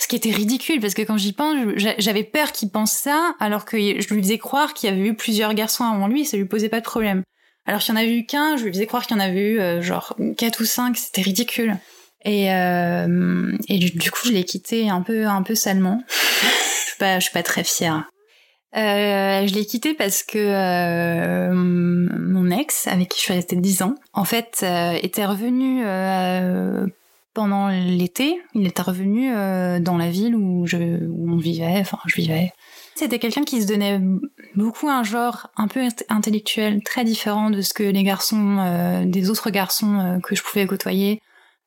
Ce 0.00 0.06
qui 0.06 0.16
était 0.16 0.30
ridicule, 0.30 0.80
parce 0.80 0.94
que 0.94 1.02
quand 1.02 1.16
j'y 1.16 1.32
pense, 1.32 1.56
j'a- 1.76 1.96
j'avais 1.98 2.22
peur 2.22 2.52
qu'il 2.52 2.70
pense 2.70 2.92
ça, 2.92 3.34
alors 3.40 3.64
que 3.64 3.76
je 3.78 4.14
lui 4.14 4.22
faisais 4.22 4.38
croire 4.38 4.74
qu'il 4.74 4.88
y 4.88 4.92
avait 4.92 5.08
eu 5.08 5.14
plusieurs 5.14 5.54
garçons 5.54 5.84
avant 5.84 6.06
lui 6.06 6.22
et 6.22 6.24
ça 6.24 6.36
lui 6.36 6.44
posait 6.44 6.68
pas 6.68 6.80
de 6.80 6.84
problème. 6.84 7.22
Alors 7.66 7.80
qu'il 7.80 7.94
y 7.94 7.98
en 7.98 8.00
avait 8.00 8.16
eu 8.16 8.24
qu'un, 8.24 8.56
je 8.56 8.64
lui 8.64 8.72
faisais 8.72 8.86
croire 8.86 9.06
qu'il 9.06 9.16
y 9.16 9.20
en 9.20 9.22
avait 9.22 9.40
eu 9.40 9.60
euh, 9.60 9.82
genre 9.82 10.16
quatre 10.36 10.62
ou 10.62 10.64
cinq, 10.64 10.96
c'était 10.96 11.22
ridicule. 11.22 11.76
Et, 12.24 12.52
euh, 12.52 13.56
du, 13.68 14.10
coup, 14.10 14.20
je 14.26 14.32
l'ai 14.32 14.44
quitté 14.44 14.88
un 14.88 15.02
peu, 15.02 15.26
un 15.26 15.42
peu 15.42 15.54
salement. 15.54 16.02
je 17.00 17.20
suis 17.20 17.32
pas 17.32 17.42
très 17.42 17.64
fière. 17.64 18.08
Euh, 18.76 19.46
je 19.46 19.54
l'ai 19.54 19.64
quitté 19.64 19.94
parce 19.94 20.22
que 20.22 20.38
euh, 20.38 21.52
mon 21.54 22.50
ex, 22.50 22.86
avec 22.86 23.08
qui 23.08 23.18
je 23.18 23.22
suis 23.24 23.32
restée 23.34 23.56
10 23.56 23.82
ans, 23.82 23.94
en 24.12 24.24
fait, 24.24 24.60
euh, 24.62 24.98
était 25.02 25.24
revenu 25.24 25.82
euh, 25.86 26.86
pendant 27.32 27.68
l'été. 27.68 28.40
Il 28.54 28.66
était 28.66 28.82
revenu 28.82 29.32
euh, 29.34 29.80
dans 29.80 29.96
la 29.96 30.10
ville 30.10 30.36
où, 30.36 30.66
je, 30.66 30.76
où 30.76 31.32
on 31.32 31.38
vivait, 31.38 31.78
enfin, 31.78 31.98
je 32.06 32.16
vivais. 32.16 32.52
C'était 32.94 33.18
quelqu'un 33.18 33.44
qui 33.44 33.62
se 33.62 33.66
donnait 33.66 34.00
beaucoup 34.54 34.88
un 34.88 35.02
genre 35.04 35.48
un 35.56 35.68
peu 35.68 35.80
int- 35.80 36.04
intellectuel, 36.08 36.82
très 36.82 37.04
différent 37.04 37.48
de 37.50 37.62
ce 37.62 37.72
que 37.72 37.84
les 37.84 38.02
garçons, 38.02 39.02
des 39.06 39.30
autres 39.30 39.50
garçons 39.50 40.20
que 40.22 40.34
je 40.34 40.42
pouvais 40.42 40.66
côtoyer. 40.66 41.20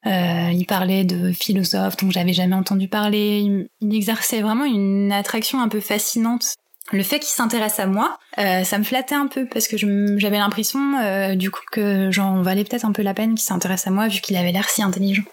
Euh, 0.05 0.49
il 0.51 0.65
parlait 0.65 1.03
de 1.05 1.31
philosophes 1.31 1.95
dont 1.97 2.09
j'avais 2.09 2.33
jamais 2.33 2.55
entendu 2.55 2.87
parler. 2.87 3.67
Il 3.81 3.95
exerçait 3.95 4.41
vraiment 4.41 4.65
une 4.65 5.11
attraction 5.11 5.61
un 5.61 5.69
peu 5.69 5.79
fascinante. 5.79 6.55
Le 6.91 7.03
fait 7.03 7.19
qu'il 7.19 7.29
s'intéresse 7.29 7.79
à 7.79 7.85
moi, 7.85 8.19
euh, 8.37 8.63
ça 8.63 8.77
me 8.77 8.83
flattait 8.83 9.15
un 9.15 9.27
peu 9.27 9.45
parce 9.45 9.67
que 9.67 9.77
j'avais 9.77 10.37
l'impression 10.37 10.99
euh, 10.99 11.35
du 11.35 11.49
coup 11.49 11.63
que 11.71 12.11
j'en 12.11 12.41
valait 12.41 12.65
peut-être 12.65 12.83
un 12.85 12.91
peu 12.91 13.01
la 13.01 13.13
peine 13.13 13.35
qu'il 13.35 13.45
s'intéresse 13.45 13.87
à 13.87 13.91
moi 13.91 14.09
vu 14.09 14.19
qu'il 14.19 14.35
avait 14.35 14.51
l'air 14.51 14.69
si 14.69 14.83
intelligent. 14.83 15.23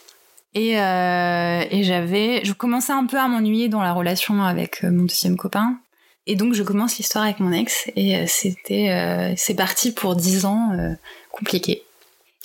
Et, 0.55 0.81
euh, 0.81 1.65
et 1.71 1.83
j'avais, 1.83 2.45
je 2.45 2.53
commençais 2.53 2.93
un 2.93 3.07
peu 3.07 3.19
à 3.19 3.27
m'ennuyer 3.27 3.69
dans 3.69 3.83
la 3.83 3.93
relation 3.93 4.43
avec 4.43 4.85
mon 4.85 5.03
deuxième 5.03 5.37
copain. 5.37 5.79
Et 6.27 6.37
donc 6.37 6.55
je 6.55 6.63
commence 6.63 6.97
l'histoire 6.99 7.25
avec 7.25 7.41
mon 7.41 7.53
ex 7.53 7.91
et 7.97 8.27
c'était 8.27 9.35
c'est 9.37 9.55
parti 9.55 9.93
pour 9.93 10.15
dix 10.15 10.45
ans 10.45 10.73
compliqués. 11.33 11.83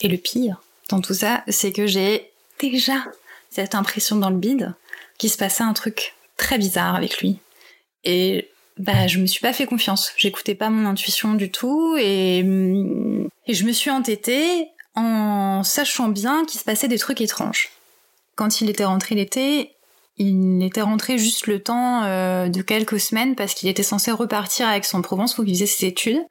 Et 0.01 0.07
le 0.07 0.17
pire 0.17 0.61
dans 0.89 1.01
tout 1.01 1.13
ça, 1.13 1.43
c'est 1.49 1.71
que 1.71 1.85
j'ai 1.85 2.31
déjà 2.59 3.03
cette 3.49 3.75
impression 3.75 4.15
dans 4.15 4.29
le 4.29 4.37
bide 4.37 4.73
qu'il 5.17 5.29
se 5.29 5.37
passait 5.37 5.63
un 5.63 5.73
truc 5.73 6.15
très 6.37 6.57
bizarre 6.57 6.95
avec 6.95 7.19
lui. 7.19 7.39
Et 8.05 8.49
bah 8.77 9.07
je 9.07 9.19
me 9.19 9.25
suis 9.25 9.41
pas 9.41 9.53
fait 9.53 9.65
confiance. 9.65 10.13
J'écoutais 10.17 10.55
pas 10.55 10.69
mon 10.69 10.87
intuition 10.87 11.33
du 11.33 11.51
tout 11.51 11.95
et, 11.99 12.39
et 12.39 13.53
je 13.53 13.65
me 13.65 13.71
suis 13.71 13.91
entêtée 13.91 14.67
en 14.95 15.63
sachant 15.63 16.07
bien 16.07 16.45
qu'il 16.45 16.59
se 16.59 16.65
passait 16.65 16.87
des 16.87 16.97
trucs 16.97 17.21
étranges. 17.21 17.69
Quand 18.35 18.61
il 18.61 18.69
était 18.69 18.85
rentré 18.85 19.15
l'été, 19.15 19.71
il 20.17 20.63
était 20.63 20.81
rentré 20.81 21.17
juste 21.17 21.47
le 21.47 21.61
temps 21.61 22.03
euh, 22.03 22.47
de 22.47 22.61
quelques 22.61 22.99
semaines 22.99 23.35
parce 23.35 23.53
qu'il 23.53 23.69
était 23.69 23.83
censé 23.83 24.11
repartir 24.11 24.67
avec 24.67 24.85
son 24.85 25.01
Provence 25.01 25.37
où 25.37 25.43
il 25.43 25.53
faisait 25.53 25.65
ses 25.65 25.85
études. 25.87 26.21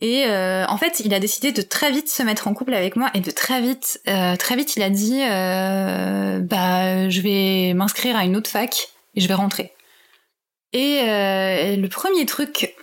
Et 0.00 0.24
euh, 0.26 0.66
en 0.66 0.76
fait, 0.76 1.00
il 1.04 1.14
a 1.14 1.20
décidé 1.20 1.52
de 1.52 1.62
très 1.62 1.90
vite 1.90 2.10
se 2.10 2.22
mettre 2.22 2.48
en 2.48 2.54
couple 2.54 2.74
avec 2.74 2.96
moi 2.96 3.10
et 3.14 3.20
de 3.20 3.30
très 3.30 3.62
vite, 3.62 4.00
euh, 4.08 4.36
très 4.36 4.56
vite, 4.56 4.76
il 4.76 4.82
a 4.82 4.90
dit, 4.90 5.20
bah, 6.46 7.08
je 7.08 7.20
vais 7.20 7.72
m'inscrire 7.74 8.16
à 8.16 8.24
une 8.24 8.36
autre 8.36 8.50
fac 8.50 8.88
et 9.14 9.20
je 9.20 9.28
vais 9.28 9.34
rentrer. 9.34 9.72
Et 10.74 11.00
euh, 11.02 11.76
le 11.76 11.88
premier 11.88 12.26
truc 12.26 12.74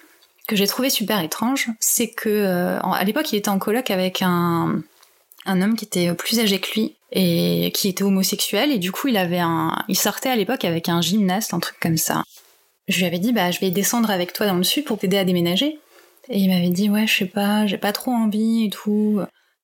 que 0.48 0.56
j'ai 0.56 0.66
trouvé 0.66 0.90
super 0.90 1.22
étrange, 1.22 1.68
c'est 1.80 2.10
que 2.10 2.30
euh, 2.30 2.80
à 2.80 3.04
l'époque, 3.04 3.32
il 3.32 3.36
était 3.36 3.50
en 3.50 3.60
coloc 3.60 3.92
avec 3.92 4.22
un 4.24 4.82
un 5.46 5.62
homme 5.62 5.76
qui 5.76 5.86
était 5.86 6.14
plus 6.14 6.40
âgé 6.40 6.60
que 6.60 6.72
lui 6.74 6.96
et 7.12 7.72
qui 7.74 7.90
était 7.90 8.04
homosexuel. 8.04 8.72
Et 8.72 8.78
du 8.78 8.92
coup 8.92 9.08
il 9.08 9.18
avait 9.18 9.40
un 9.40 9.84
il 9.88 9.98
sortait 9.98 10.30
à 10.30 10.36
l'époque 10.36 10.66
avec 10.66 10.90
un 10.90 11.02
gymnaste 11.02 11.54
un 11.54 11.60
truc 11.60 11.80
comme 11.80 11.98
ça. 11.98 12.24
Je 12.88 12.98
lui 12.98 13.06
avais 13.06 13.20
dit 13.20 13.34
bah 13.34 13.52
je 13.52 13.60
vais 13.60 13.72
descendre 13.72 14.12
avec 14.12 14.34
toi 14.34 14.46
dans 14.46 14.56
le 14.56 14.64
sud 14.64 14.86
pour 14.86 14.98
t'aider 14.98 15.18
à 15.18 15.26
déménager. 15.26 15.80
Et 16.30 16.38
il 16.38 16.50
m'avait 16.50 16.70
dit 16.70 16.90
ouais 16.90 17.08
je 17.08 17.16
sais 17.16 17.26
pas 17.26 17.66
j'ai 17.66 17.78
pas 17.78 17.92
trop 17.92 18.12
envie 18.12 18.66
et 18.66 18.70
tout 18.70 19.22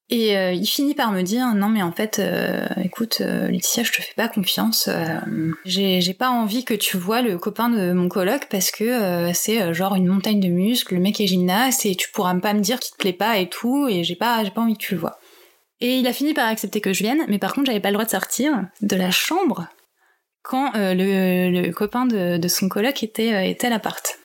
et 0.10 0.38
euh, 0.38 0.54
il 0.54 0.66
finit 0.66 0.94
par 0.94 1.12
me 1.12 1.22
dire 1.22 1.54
non 1.54 1.68
mais 1.68 1.82
en 1.82 1.92
fait 1.92 2.20
euh, 2.20 2.66
écoute 2.82 3.18
euh, 3.20 3.50
Laetitia 3.50 3.84
je 3.84 3.92
te 3.92 4.02
fais 4.02 4.14
pas 4.16 4.30
confiance 4.30 4.88
euh, 4.88 5.20
j'ai 5.66 6.14
pas 6.14 6.30
envie 6.30 6.64
que 6.64 6.74
tu 6.74 6.98
vois 6.98 7.22
le 7.22 7.38
copain 7.38 7.70
de 7.70 7.92
mon 7.92 8.08
coloc 8.08 8.48
parce 8.50 8.72
que 8.72 8.86
euh, 8.86 9.34
c'est 9.34 9.74
genre 9.74 9.96
une 9.96 10.08
montagne 10.08 10.40
de 10.40 10.48
muscles 10.48 10.96
le 10.96 11.02
mec 11.02 11.20
est 11.20 11.28
gymnaste 11.28 11.86
et 11.86 11.96
tu 11.96 12.10
pourras 12.12 12.34
pas 12.36 12.54
me 12.54 12.62
dire 12.62 12.80
qu'il 12.80 12.94
te 12.94 12.98
plaît 12.98 13.12
pas 13.12 13.38
et 13.38 13.50
tout 13.50 13.88
et 13.90 14.06
j'ai 14.06 14.16
pas 14.16 14.44
j'ai 14.46 14.52
pas 14.52 14.62
envie 14.62 14.78
que 14.78 14.84
tu 14.84 14.94
le 14.94 15.02
vois 15.02 15.20
et 15.80 16.00
il 16.00 16.08
a 16.08 16.14
fini 16.14 16.34
par 16.34 16.48
accepter 16.48 16.82
que 16.82 16.92
je 16.92 17.04
vienne, 17.04 17.24
mais 17.28 17.38
par 17.38 17.54
contre, 17.54 17.68
j'avais 17.68 17.80
pas 17.80 17.90
le 17.90 17.94
droit 17.94 18.06
de 18.06 18.10
sortir 18.10 18.66
de 18.82 18.96
la 18.96 19.12
chambre 19.12 19.68
quand 20.42 20.72
le, 20.74 21.70
copain 21.72 22.08
de, 22.08 22.48
son 22.48 22.68
coloc 22.68 23.04
était, 23.04 23.52
était 23.52 23.68
à 23.68 23.70
l'appart. 23.70 24.18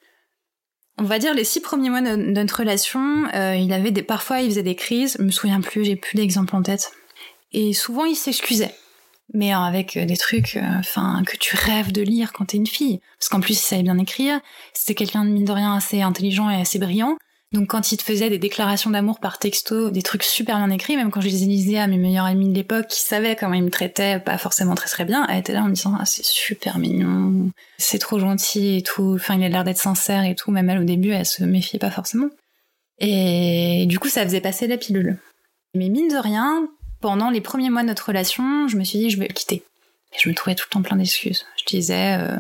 On 0.99 1.05
va 1.05 1.19
dire 1.19 1.35
les 1.35 1.45
six 1.45 1.61
premiers 1.61 1.91
mois 1.91 2.03
de 2.03 2.17
notre 2.17 2.59
relation, 2.59 3.27
euh, 3.35 3.57
il 3.57 3.73
avait 3.73 3.91
des, 3.91 4.03
parfois 4.03 4.41
il 4.41 4.51
faisait 4.51 4.63
des 4.63 4.75
crises, 4.75 5.17
je 5.19 5.25
me 5.25 5.31
souviens 5.31 5.61
plus, 5.61 5.85
j'ai 5.85 5.97
plus 5.97 6.17
d'exemples 6.17 6.55
en 6.55 6.63
tête. 6.63 6.93
Et 7.53 7.73
souvent 7.73 8.05
il 8.05 8.15
s'excusait, 8.15 8.75
mais 9.33 9.53
avec 9.53 9.99
des 9.99 10.17
trucs, 10.17 10.59
enfin 10.79 11.23
que 11.27 11.37
tu 11.37 11.57
rêves 11.57 11.93
de 11.93 12.03
lire 12.03 12.33
quand 12.33 12.47
t'es 12.47 12.59
une 12.59 12.67
fille, 12.67 13.01
parce 13.19 13.29
qu'en 13.31 13.41
plus 13.41 13.55
il 13.55 13.63
savait 13.63 13.83
bien 13.83 13.99
écrire, 13.99 14.41
c'était 14.75 14.95
quelqu'un 14.95 15.25
de 15.25 15.31
mine 15.31 15.47
de 15.47 15.53
rien 15.53 15.75
assez 15.75 16.03
intelligent 16.03 16.51
et 16.51 16.61
assez 16.61 16.79
brillant. 16.79 17.17
Donc 17.53 17.69
quand 17.69 17.93
il 17.93 17.99
te 17.99 18.03
faisait 18.03 18.31
des 18.31 18.39
déclarations 18.39 18.91
d'amour 18.91 19.21
par 19.21 19.39
texto, 19.39 19.91
des 19.91 20.03
trucs 20.03 20.23
super 20.23 20.57
bien 20.57 20.71
écrits, 20.71 20.97
même 20.97 21.11
quand 21.11 21.21
je 21.21 21.29
les 21.29 21.45
lisais 21.45 21.79
à 21.79 21.87
mes 21.87 21.99
meilleurs 21.99 22.25
amis 22.25 22.49
de 22.49 22.55
l'époque 22.55 22.87
qui 22.87 23.01
savaient 23.01 23.37
comment 23.37 23.53
ils 23.53 23.63
me 23.63 23.71
traitaient, 23.71 24.21
pas 24.21 24.39
forcément 24.39 24.75
très 24.75 24.89
très 24.89 25.05
bien, 25.05 25.27
elle 25.29 25.39
était 25.39 25.53
là 25.53 25.63
en 25.63 25.69
me 25.69 25.75
disant 25.75 25.95
ah, 26.01 26.07
c'est 26.07 26.25
super 26.25 26.79
mignon, 26.79 27.51
c'est 27.77 27.99
trop 27.99 28.19
gentil 28.19 28.79
et 28.79 28.83
tout, 28.83 29.17
enfin 29.17 29.35
il 29.35 29.45
a 29.45 29.51
l'air 29.51 29.65
d'être 29.65 29.79
sincère 29.79 30.25
et 30.25 30.35
tout, 30.35 30.51
même 30.51 30.71
elle 30.71 30.81
au 30.81 30.85
début 30.85 31.11
elle 31.11 31.27
se 31.27 31.45
méfiait 31.45 31.79
pas 31.79 31.91
forcément. 31.91 32.31
Et 32.99 33.85
du 33.87 33.99
coup 33.99 34.09
ça 34.09 34.25
faisait 34.25 34.41
passer 34.41 34.67
la 34.67 34.79
pilule. 34.79 35.19
Mais 35.75 35.91
mine 35.91 36.09
de 36.09 36.17
rien, 36.17 36.69
pendant 37.01 37.29
les 37.29 37.43
premiers 37.43 37.69
mois 37.69 37.83
de 37.83 37.89
notre 37.89 38.07
relation, 38.07 38.67
je 38.67 38.79
me 38.79 38.85
suis 38.85 38.99
dit 38.99 39.11
je 39.11 39.19
vais 39.19 39.29
le 39.29 39.35
quitter. 39.35 39.63
Et 40.15 40.19
je 40.19 40.29
me 40.31 40.35
trouvais 40.35 40.55
tout 40.55 40.65
le 40.71 40.73
temps 40.73 40.83
plein 40.83 40.97
d'excuses. 40.97 41.45
Je 41.57 41.65
disais 41.67 42.17
euh, 42.19 42.37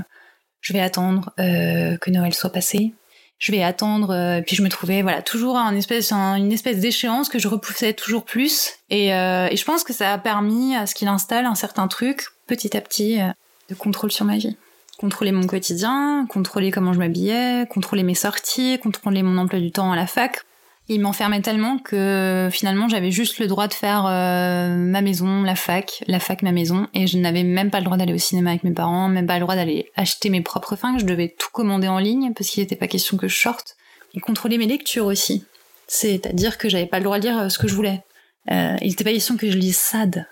je 0.62 0.72
vais 0.72 0.80
attendre 0.80 1.32
euh, 1.38 1.98
que 1.98 2.10
Noël 2.10 2.32
soit 2.32 2.52
passé, 2.52 2.94
je 3.42 3.50
vais 3.50 3.62
attendre. 3.62 4.10
Euh, 4.10 4.40
puis 4.40 4.54
je 4.54 4.62
me 4.62 4.68
trouvais 4.68 5.02
voilà 5.02 5.20
toujours 5.20 5.58
un, 5.58 5.72
une 5.72 6.52
espèce 6.52 6.78
d'échéance 6.78 7.28
que 7.28 7.40
je 7.40 7.48
repoussais 7.48 7.92
toujours 7.92 8.24
plus. 8.24 8.74
Et, 8.88 9.12
euh, 9.12 9.48
et, 9.50 9.56
je 9.56 9.64
pense 9.64 9.82
que 9.82 9.92
ça 9.92 10.12
a 10.12 10.18
permis 10.18 10.76
à 10.76 10.86
ce 10.86 10.94
qu'il 10.94 11.08
installe 11.08 11.44
un 11.44 11.56
certain 11.56 11.88
truc 11.88 12.28
petit 12.46 12.76
à 12.76 12.80
petit 12.80 13.20
euh, 13.20 13.26
de 13.68 13.74
contrôle 13.74 14.12
sur 14.12 14.24
ma 14.24 14.36
vie. 14.36 14.56
Contrôler 14.96 15.32
mon 15.32 15.46
quotidien, 15.48 16.24
contrôler 16.28 16.70
comment 16.70 16.92
je 16.92 17.00
m'habillais, 17.00 17.66
contrôler 17.68 18.04
mes 18.04 18.14
sorties, 18.14 18.78
contrôler 18.80 19.24
mon 19.24 19.36
emploi 19.38 19.58
du 19.58 19.72
temps 19.72 19.90
à 19.90 19.96
la 19.96 20.06
fac. 20.06 20.42
Il 20.88 21.00
m'enfermait 21.00 21.40
tellement 21.40 21.78
que 21.78 22.48
finalement 22.50 22.88
j'avais 22.88 23.12
juste 23.12 23.38
le 23.38 23.46
droit 23.46 23.68
de 23.68 23.74
faire 23.74 24.04
euh, 24.06 24.74
ma 24.74 25.00
maison, 25.00 25.42
la 25.42 25.54
fac, 25.54 26.02
la 26.08 26.18
fac, 26.18 26.42
ma 26.42 26.52
maison, 26.52 26.88
et 26.92 27.06
je 27.06 27.18
n'avais 27.18 27.44
même 27.44 27.70
pas 27.70 27.78
le 27.78 27.84
droit 27.84 27.96
d'aller 27.96 28.14
au 28.14 28.18
cinéma 28.18 28.50
avec 28.50 28.64
mes 28.64 28.72
parents, 28.72 29.08
même 29.08 29.26
pas 29.26 29.38
le 29.38 29.42
droit 29.42 29.54
d'aller 29.54 29.90
acheter 29.94 30.28
mes 30.28 30.40
propres 30.40 30.74
fringues, 30.74 30.98
je 30.98 31.06
devais 31.06 31.34
tout 31.38 31.50
commander 31.52 31.88
en 31.88 31.98
ligne 31.98 32.32
parce 32.34 32.50
qu'il 32.50 32.62
n'était 32.62 32.76
pas 32.76 32.88
question 32.88 33.16
que 33.16 33.28
je 33.28 33.38
sorte. 33.38 33.76
Et 34.14 34.20
contrôler 34.20 34.58
mes 34.58 34.66
lectures 34.66 35.06
aussi. 35.06 35.46
C'est-à-dire 35.86 36.58
que 36.58 36.68
j'avais 36.68 36.86
pas 36.86 36.98
le 36.98 37.04
droit 37.04 37.18
de 37.18 37.24
lire 37.24 37.38
euh, 37.38 37.48
ce 37.48 37.58
que 37.58 37.66
je 37.66 37.74
voulais. 37.74 38.02
Euh, 38.50 38.76
il 38.82 38.88
n'était 38.88 39.04
pas 39.04 39.12
question 39.12 39.38
que 39.38 39.50
je 39.50 39.56
lise 39.56 39.78
Sade. 39.78 40.26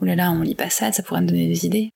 Oh 0.00 0.06
là 0.06 0.14
là, 0.14 0.30
on 0.30 0.40
lit 0.40 0.54
pas 0.54 0.70
Sade, 0.70 0.94
ça 0.94 1.02
pourrait 1.02 1.20
me 1.20 1.26
donner 1.26 1.48
des 1.48 1.66
idées 1.66 1.90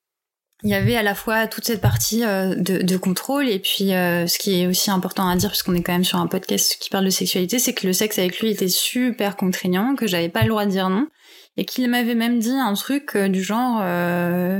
il 0.63 0.71
y 0.71 0.75
avait 0.75 0.97
à 0.97 1.03
la 1.03 1.15
fois 1.15 1.47
toute 1.47 1.65
cette 1.65 1.81
partie 1.81 2.25
euh, 2.25 2.55
de, 2.55 2.97
contrôle 2.97 3.49
et 3.49 3.59
puis 3.59 3.95
euh, 3.95 4.27
ce 4.27 4.39
qui 4.39 4.61
est 4.61 4.67
aussi 4.67 4.91
important 4.91 5.29
à 5.29 5.37
dire 5.37 5.49
puisqu'on 5.51 5.75
est 5.75 5.83
quand 5.83 5.93
même 5.93 6.05
sur 6.05 6.19
un 6.19 6.27
podcast 6.27 6.77
qui 6.81 6.91
parle 6.91 7.05
de 7.05 7.11
sexualité, 7.11 7.59
c'est 7.59 7.73
que 7.73 7.87
le 7.87 7.93
sexe 7.93 8.19
avec 8.19 8.39
lui 8.41 8.51
était 8.51 8.69
super 8.69 9.37
contraignant, 9.37 9.95
que 9.95 10.07
j'avais 10.07 10.29
pas 10.29 10.43
le 10.43 10.49
droit 10.49 10.67
de 10.67 10.71
dire 10.71 10.91
non 10.91 11.07
et 11.57 11.65
qu'il 11.65 11.89
m'avait 11.89 12.15
même 12.15 12.39
dit 12.39 12.51
un 12.51 12.75
truc 12.75 13.17
euh, 13.17 13.29
du 13.29 13.43
genre 13.43 13.83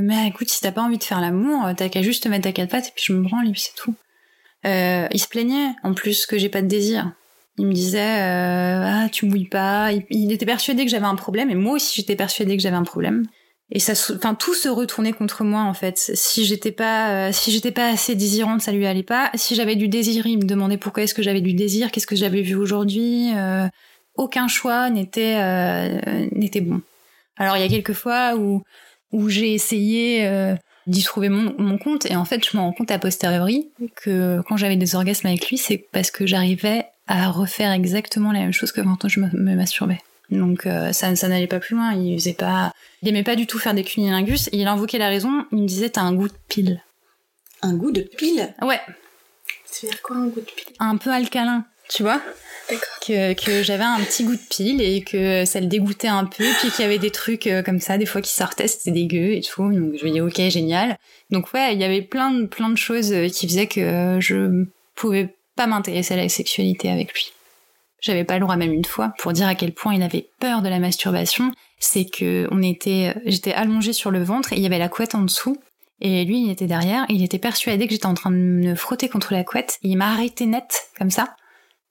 mais 0.01 0.29
écoute 0.29 0.49
si 0.49 0.61
t'as 0.61 0.73
pas 0.73 0.83
envie 0.83 0.99
de 0.99 1.05
faire 1.05 1.21
l'amour 1.21 1.69
t'as 1.77 1.89
qu'à 1.89 2.03
juste 2.03 2.25
te 2.25 2.29
mettre 2.29 2.49
à 2.49 2.53
quatre 2.53 2.71
pattes 2.71 2.89
et 2.89 2.93
puis 2.95 3.05
je 3.07 3.13
me 3.13 3.23
branle 3.23 3.49
et 3.49 3.53
puis 3.53 3.61
c'est 3.61 3.77
tout. 3.77 3.95
il 4.65 5.21
se 5.21 5.29
plaignait 5.29 5.73
en 5.83 5.93
plus 5.93 6.27
que 6.27 6.39
j'ai 6.39 6.49
pas 6.49 6.63
de 6.63 6.67
désir. 6.67 7.13
Il 7.59 7.67
me 7.67 7.73
disait 7.73 8.21
ah 8.23 9.09
tu 9.13 9.27
mouilles 9.27 9.49
pas. 9.49 9.93
Il, 9.93 10.05
il 10.09 10.33
était 10.33 10.47
persuadé 10.47 10.85
que 10.85 10.91
j'avais 10.91 11.07
un 11.07 11.17
problème 11.17 11.51
et 11.51 11.55
moi 11.55 11.75
aussi 11.75 12.01
j'étais 12.01 12.17
persuadée 12.17 12.57
que 12.57 12.63
j'avais 12.63 12.77
un 12.77 12.85
problème 12.85 13.27
et 13.73 13.79
ça 13.79 13.93
enfin 14.17 14.35
tout 14.35 14.55
se 14.55 14.69
retournait 14.69 15.13
contre 15.13 15.45
moi 15.45 15.63
en 15.63 15.75
fait. 15.75 16.13
Si 16.15 16.45
j'étais 16.45 16.73
pas 16.73 17.29
euh, 17.29 17.33
si 17.33 17.53
j'étais 17.53 17.71
pas 17.71 17.89
assez 17.89 18.15
désirante 18.15 18.63
ça 18.63 18.73
lui 18.73 18.87
allait 18.87 19.03
pas. 19.03 19.31
Si 19.35 19.55
j'avais 19.55 19.77
du 19.77 19.89
désir 19.89 20.27
il 20.27 20.39
me 20.39 20.45
demandait 20.45 20.77
pourquoi 20.77 21.05
est-ce 21.05 21.15
que 21.15 21.23
j'avais 21.23 21.41
du 21.41 21.55
désir 21.55 21.91
qu'est-ce 21.91 22.07
que 22.07 22.17
j'avais 22.17 22.43
vu 22.43 22.57
aujourd'hui 22.57 23.31
euh, 23.37 23.69
aucun 24.17 24.49
choix 24.49 24.91
n'était 24.91 25.37
euh, 25.39 26.27
n'était 26.33 26.61
bon. 26.61 26.81
Alors 27.37 27.57
il 27.57 27.61
y 27.61 27.65
a 27.65 27.69
quelques 27.69 27.93
fois 27.93 28.35
où 28.37 28.63
où 29.13 29.29
j'ai 29.29 29.55
essayé 29.55 30.27
euh, 30.27 30.55
d'y 30.87 31.03
trouver 31.05 31.29
mon, 31.29 31.55
mon, 31.59 31.79
compte 31.79 32.07
et 32.11 32.17
en 32.17 32.25
fait 32.25 32.45
je 32.49 32.57
me 32.57 32.63
rends 32.63 32.73
compte 32.73 32.91
a 32.91 32.99
posteriori 32.99 33.71
que 33.97 34.41
quand 34.49 34.57
j'avais 34.57 34.77
des 34.77 34.97
orgasmes 34.97 35.29
avec 35.29 35.49
lui 35.49 35.59
c'est 35.59 35.79
parce 35.93 36.11
que 36.11 36.27
j'arrivais 36.27 36.87
à 37.07 37.31
refaire 37.31 37.71
exactement 37.73 38.33
la 38.33 38.41
même 38.41 38.53
chose 38.53 38.73
que 38.73 38.81
quand 38.81 39.09
je 39.09 39.21
me, 39.21 39.29
me 39.33 39.55
masturbais 39.55 40.01
donc 40.31 40.67
euh, 40.67 40.93
ça, 40.93 41.15
ça 41.17 41.29
n'allait 41.29 41.47
pas 41.47 41.61
plus 41.61 41.75
loin. 41.75 41.95
Il 41.95 42.19
faisait 42.19 42.35
pas, 42.35 42.73
il 43.03 43.09
aimait 43.09 43.25
pas 43.25 43.37
du 43.37 43.47
tout 43.47 43.59
faire 43.59 43.75
des 43.75 43.85
cunilingus. 43.85 44.49
Et 44.53 44.59
il 44.59 44.67
invoquait 44.67 44.99
la 44.99 45.09
raison. 45.09 45.45
Il 45.53 45.59
me 45.59 45.67
disait 45.67 45.91
t'as 45.91 46.03
un 46.03 46.15
goût 46.15 46.29
de 46.29 46.35
pile. 46.49 46.83
Un 47.63 47.75
goût 47.75 47.91
de 47.91 48.03
pile 48.03 48.55
Ouais. 48.63 48.81
C'est-à-dire 49.65 50.03
quoi 50.03 50.17
un 50.17 50.27
goût 50.27 50.41
de 50.41 50.47
pile? 50.47 50.75
Un 50.79 50.97
peu 50.97 51.11
alcalin, 51.11 51.65
tu 51.89 52.03
vois? 52.03 52.21
Que, 53.05 53.33
que 53.33 53.65
j'avais 53.65 53.83
un 53.83 53.99
petit 53.99 54.23
goût 54.23 54.37
de 54.37 54.49
pile 54.49 54.81
et 54.81 55.03
que 55.03 55.45
ça 55.45 55.59
le 55.59 55.67
dégoûtait 55.67 56.07
un 56.07 56.25
peu, 56.25 56.45
puis 56.61 56.71
qu'il 56.71 56.83
y 56.83 56.85
avait 56.85 57.01
des 57.01 57.11
trucs 57.11 57.49
euh, 57.49 57.65
comme 57.65 57.81
ça, 57.81 57.99
des 57.99 58.07
fois 58.07 58.21
qui 58.21 58.33
sortaient, 58.33 58.69
c'était 58.69 58.93
dégueu 58.93 59.33
et 59.33 59.41
tout. 59.41 59.73
Donc 59.73 59.97
je 60.01 60.07
me 60.07 60.13
dis 60.13 60.21
ok, 60.21 60.41
génial. 60.51 60.97
Donc 61.31 61.53
ouais, 61.53 61.75
il 61.75 61.81
y 61.81 61.85
avait 61.85 62.03
plein 62.03 62.31
de, 62.31 62.47
plein 62.47 62.69
de 62.69 62.77
choses 62.77 63.13
euh, 63.13 63.29
qui 63.29 63.49
faisaient 63.49 63.67
que 63.67 64.19
je 64.21 64.67
pouvais 64.95 65.35
pas 65.57 65.67
m'intéresser 65.67 66.15
à 66.15 66.19
la 66.19 66.29
sexualité 66.29 66.91
avec 66.91 67.13
lui 67.13 67.33
j'avais 68.01 68.25
pas 68.25 68.35
le 68.35 68.41
droit 68.41 68.57
même 68.57 68.73
une 68.73 68.85
fois 68.85 69.13
pour 69.19 69.33
dire 69.33 69.49
à 69.49 69.55
quel 69.55 69.73
point 69.73 69.95
il 69.95 70.03
avait 70.03 70.31
peur 70.41 70.63
de 70.63 70.69
la 70.69 70.79
masturbation, 70.79 71.53
c'est 71.79 72.05
que 72.05 72.47
on 72.51 72.63
était, 72.63 73.15
j'étais 73.25 73.53
allongée 73.53 73.93
sur 73.93 74.11
le 74.11 74.23
ventre 74.23 74.53
et 74.53 74.57
il 74.57 74.63
y 74.63 74.67
avait 74.67 74.79
la 74.79 74.89
couette 74.89 75.15
en 75.15 75.23
dessous. 75.23 75.57
Et 76.01 76.25
lui, 76.25 76.45
il 76.45 76.51
était 76.51 76.67
derrière, 76.67 77.05
et 77.09 77.15
il 77.15 77.23
était 77.23 77.39
persuadé 77.39 77.87
que 77.87 77.93
j'étais 77.93 78.07
en 78.07 78.15
train 78.15 78.31
de 78.31 78.37
me 78.37 78.75
frotter 78.75 79.09
contre 79.09 79.35
la 79.35 79.45
couette, 79.45 79.79
et 79.83 79.89
il 79.89 79.97
m'a 79.97 80.11
arrêté 80.11 80.47
net, 80.47 80.89
comme 80.99 81.11
ça. 81.11 81.37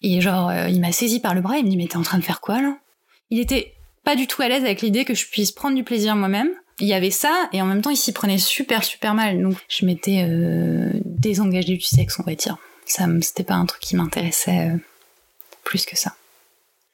Et 0.02 0.19
genre, 0.19 0.50
euh, 0.50 0.67
il 0.67 0.82
m'a 0.82 0.91
saisi 0.91 1.19
par 1.19 1.36
le 1.36 1.41
bras, 1.41 1.58
il 1.58 1.65
me 1.65 1.69
dit, 1.69 1.78
mais 1.78 1.88
t'es 1.88 1.98
en 1.98 2.02
train 2.02 2.17
de 2.17 2.24
faire 2.24 2.41
quoi, 2.41 2.60
là? 2.60 2.76
Il 3.30 3.39
était 3.39 3.76
pas 4.04 4.15
du 4.15 4.26
tout 4.26 4.41
à 4.41 4.48
l'aise 4.48 4.63
avec 4.63 4.82
l'idée 4.82 5.06
que 5.06 5.13
je 5.13 5.28
puisse 5.28 5.52
prendre 5.52 5.76
du 5.76 5.84
plaisir 5.84 6.15
moi-même. 6.15 6.50
Il 6.80 6.88
y 6.88 6.93
avait 6.93 7.12
ça, 7.12 7.50
et 7.54 7.62
en 7.62 7.65
même 7.65 7.84
temps, 7.84 7.91
il 7.91 7.98
s'y 7.98 8.12
prenait 8.12 8.39
super, 8.39 8.84
super 8.84 9.13
mal. 9.13 9.39
Donc, 9.39 9.58
je 9.67 9.86
m'étais 9.86 10.26
euh, 10.28 10.89
désengagée 11.06 11.76
du 11.76 11.82
sexe, 11.82 12.19
on 12.19 12.24
va 12.24 12.34
dire. 12.34 12.58
Ça, 12.86 13.06
c'était 13.22 13.43
pas 13.43 13.56
un 13.56 13.67
truc 13.67 13.82
qui 13.82 13.95
m'intéressait. 13.95 14.72
Euh 14.72 14.78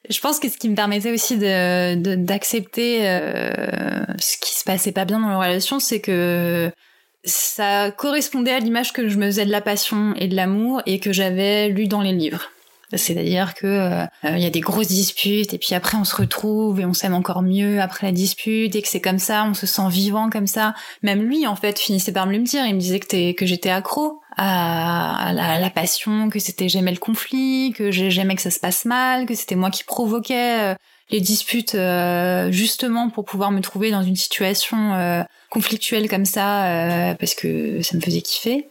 Je 0.09 0.19
pense 0.19 0.39
que 0.39 0.49
ce 0.49 0.57
qui 0.57 0.69
me 0.69 0.75
permettait 0.75 1.11
aussi 1.11 1.37
d'accepter 1.37 3.09
euh, 3.09 4.03
ce 4.19 4.37
qui 4.37 4.53
se 4.55 4.63
passait 4.63 4.91
pas 4.91 5.05
bien 5.05 5.19
dans 5.19 5.29
la 5.29 5.37
relation, 5.37 5.79
c'est 5.79 5.99
que 5.99 6.71
ça 7.23 7.91
correspondait 7.91 8.51
à 8.51 8.59
l'image 8.59 8.93
que 8.93 9.09
je 9.09 9.17
me 9.17 9.25
faisais 9.25 9.45
de 9.45 9.51
la 9.51 9.61
passion 9.61 10.13
et 10.15 10.27
de 10.27 10.35
l'amour 10.35 10.81
et 10.85 10.99
que 10.99 11.11
j'avais 11.11 11.69
lu 11.69 11.87
dans 11.87 12.01
les 12.01 12.11
livres. 12.11 12.51
C'est-à-dire 12.93 13.53
que 13.55 13.65
euh, 13.65 14.05
il 14.23 14.39
y 14.39 14.45
a 14.45 14.49
des 14.49 14.59
grosses 14.59 14.87
disputes 14.87 15.53
et 15.53 15.57
puis 15.57 15.73
après 15.73 15.97
on 15.97 16.03
se 16.03 16.15
retrouve 16.15 16.79
et 16.79 16.85
on 16.85 16.93
s'aime 16.93 17.13
encore 17.13 17.41
mieux 17.41 17.81
après 17.81 18.07
la 18.07 18.13
dispute 18.13 18.75
et 18.75 18.81
que 18.81 18.87
c'est 18.87 19.01
comme 19.01 19.19
ça, 19.19 19.45
on 19.45 19.53
se 19.53 19.65
sent 19.65 19.89
vivant 19.89 20.29
comme 20.29 20.47
ça. 20.47 20.75
Même 21.01 21.23
lui 21.23 21.47
en 21.47 21.55
fait 21.55 21.79
finissait 21.79 22.11
par 22.11 22.27
me 22.27 22.33
le 22.33 22.43
dire, 22.43 22.65
il 22.65 22.75
me 22.75 22.79
disait 22.79 22.99
que, 22.99 23.31
que 23.33 23.45
j'étais 23.45 23.69
accro 23.69 24.21
à, 24.37 25.31
la, 25.33 25.69
passion, 25.69 26.29
que 26.29 26.39
c'était 26.39 26.67
j'aimais 26.67 26.91
le 26.91 26.97
conflit, 26.97 27.73
que 27.75 27.89
j'aimais 27.91 28.35
que 28.35 28.41
ça 28.41 28.51
se 28.51 28.59
passe 28.59 28.83
mal, 28.83 29.25
que 29.25 29.33
c'était 29.33 29.55
moi 29.55 29.71
qui 29.71 29.85
provoquais 29.85 30.73
euh, 30.73 30.75
les 31.09 31.21
disputes 31.21 31.75
euh, 31.75 32.51
justement 32.51 33.09
pour 33.09 33.23
pouvoir 33.23 33.51
me 33.51 33.61
trouver 33.61 33.91
dans 33.91 34.03
une 34.03 34.17
situation 34.17 35.23
conflictuelle 35.49 36.09
comme 36.09 36.25
ça 36.25 37.15
parce 37.17 37.33
que 37.33 37.81
ça 37.81 37.95
me 37.95 38.01
faisait 38.01 38.21
kiffer. 38.21 38.67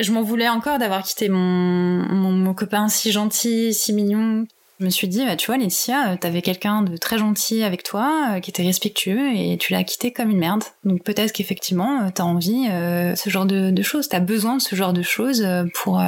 Je 0.00 0.12
m'en 0.12 0.22
voulais 0.22 0.48
encore 0.48 0.78
d'avoir 0.78 1.02
quitté 1.02 1.28
mon, 1.28 1.38
mon, 1.38 2.54
copain 2.54 2.88
si 2.88 3.12
gentil, 3.12 3.74
si 3.74 3.92
mignon. 3.92 4.46
Je 4.80 4.86
me 4.86 4.90
suis 4.90 5.08
dit, 5.08 5.26
bah, 5.26 5.36
tu 5.36 5.46
vois, 5.46 5.58
Laetitia, 5.58 6.12
euh, 6.12 6.16
t'avais 6.18 6.40
quelqu'un 6.40 6.80
de 6.80 6.96
très 6.96 7.18
gentil 7.18 7.62
avec 7.62 7.82
toi, 7.82 8.30
euh, 8.32 8.40
qui 8.40 8.48
était 8.48 8.62
respectueux, 8.62 9.30
et 9.34 9.58
tu 9.58 9.74
l'as 9.74 9.84
quitté 9.84 10.10
comme 10.10 10.30
une 10.30 10.38
merde. 10.38 10.64
Donc 10.84 11.04
peut-être 11.04 11.32
qu'effectivement, 11.32 12.00
euh, 12.00 12.08
t'as 12.14 12.22
envie 12.22 12.66
euh, 12.70 13.14
ce 13.14 13.28
genre 13.28 13.44
de, 13.44 13.70
de 13.70 13.82
choses, 13.82 14.08
t'as 14.08 14.20
besoin 14.20 14.56
de 14.56 14.62
ce 14.62 14.74
genre 14.74 14.94
de 14.94 15.02
choses 15.02 15.46
pour, 15.74 16.02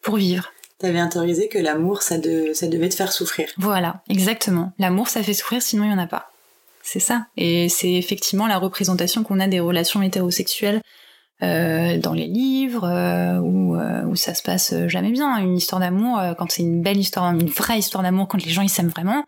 pour 0.00 0.16
vivre. 0.16 0.52
T'avais 0.78 1.00
intériorisé 1.00 1.48
que 1.48 1.58
l'amour, 1.58 2.02
ça, 2.02 2.18
de, 2.18 2.50
ça 2.52 2.68
devait 2.68 2.88
te 2.88 2.94
faire 2.94 3.12
souffrir. 3.12 3.48
Voilà, 3.56 4.02
exactement. 4.08 4.72
L'amour, 4.78 5.08
ça 5.08 5.24
fait 5.24 5.34
souffrir, 5.34 5.60
sinon 5.60 5.84
il 5.84 5.90
y 5.90 5.94
en 5.94 5.98
a 5.98 6.06
pas. 6.06 6.30
C'est 6.82 7.00
ça. 7.00 7.26
Et 7.36 7.68
c'est 7.68 7.94
effectivement 7.94 8.46
la 8.46 8.58
représentation 8.58 9.24
qu'on 9.24 9.40
a 9.40 9.48
des 9.48 9.58
relations 9.58 10.02
hétérosexuelles 10.02 10.82
euh, 11.42 11.98
dans 11.98 12.14
les 12.14 12.26
livres 12.26 12.88
euh, 12.88 13.38
où, 13.40 13.76
euh, 13.76 14.04
où 14.04 14.16
ça 14.16 14.32
se 14.34 14.42
passe 14.42 14.72
jamais 14.86 15.10
bien. 15.10 15.36
Une 15.38 15.56
histoire 15.56 15.80
d'amour, 15.80 16.18
quand 16.38 16.50
c'est 16.50 16.62
une 16.62 16.82
belle 16.82 16.96
histoire, 16.96 17.30
une 17.32 17.46
vraie 17.46 17.78
histoire 17.78 18.02
d'amour, 18.02 18.26
quand 18.28 18.42
les 18.42 18.50
gens 18.50 18.62
ils 18.62 18.70
s'aiment 18.70 18.88
vraiment, 18.88 19.24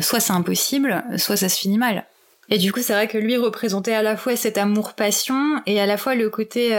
soit 0.00 0.20
c'est 0.20 0.32
impossible, 0.32 1.04
soit 1.16 1.36
ça 1.36 1.48
se 1.48 1.58
finit 1.58 1.78
mal. 1.78 2.04
Et 2.50 2.58
du 2.58 2.72
coup, 2.72 2.80
c'est 2.82 2.92
vrai 2.92 3.06
que 3.06 3.16
lui 3.16 3.36
représentait 3.36 3.94
à 3.94 4.02
la 4.02 4.16
fois 4.16 4.36
cet 4.36 4.58
amour-passion 4.58 5.62
et 5.64 5.80
à 5.80 5.86
la 5.86 5.96
fois 5.96 6.14
le 6.14 6.28
côté 6.28 6.70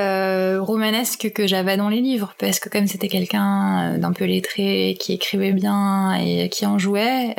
romanesque 0.59 1.31
que 1.33 1.47
j'avais 1.47 1.77
dans 1.77 1.89
les 1.89 2.01
livres, 2.01 2.35
parce 2.37 2.59
que 2.59 2.69
comme 2.69 2.87
c'était 2.87 3.07
quelqu'un 3.07 3.97
d'un 3.97 4.11
peu 4.11 4.25
lettré, 4.25 4.97
qui 4.99 5.13
écrivait 5.13 5.53
bien 5.53 6.13
et 6.15 6.49
qui 6.49 6.65
en 6.65 6.77
jouait, 6.77 7.33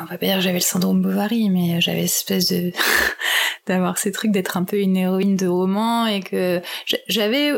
on 0.00 0.04
va 0.04 0.18
pas 0.18 0.26
dire 0.26 0.36
que 0.36 0.42
j'avais 0.42 0.58
le 0.58 0.60
syndrome 0.60 1.02
Bovary, 1.02 1.50
mais 1.50 1.80
j'avais 1.80 2.04
espèce 2.04 2.48
de 2.52 2.72
d'avoir 3.66 3.98
ces 3.98 4.12
trucs 4.12 4.30
d'être 4.30 4.56
un 4.56 4.64
peu 4.64 4.78
une 4.78 4.96
héroïne 4.96 5.36
de 5.36 5.46
roman 5.46 6.06
et 6.06 6.20
que 6.20 6.60
j'avais 7.08 7.52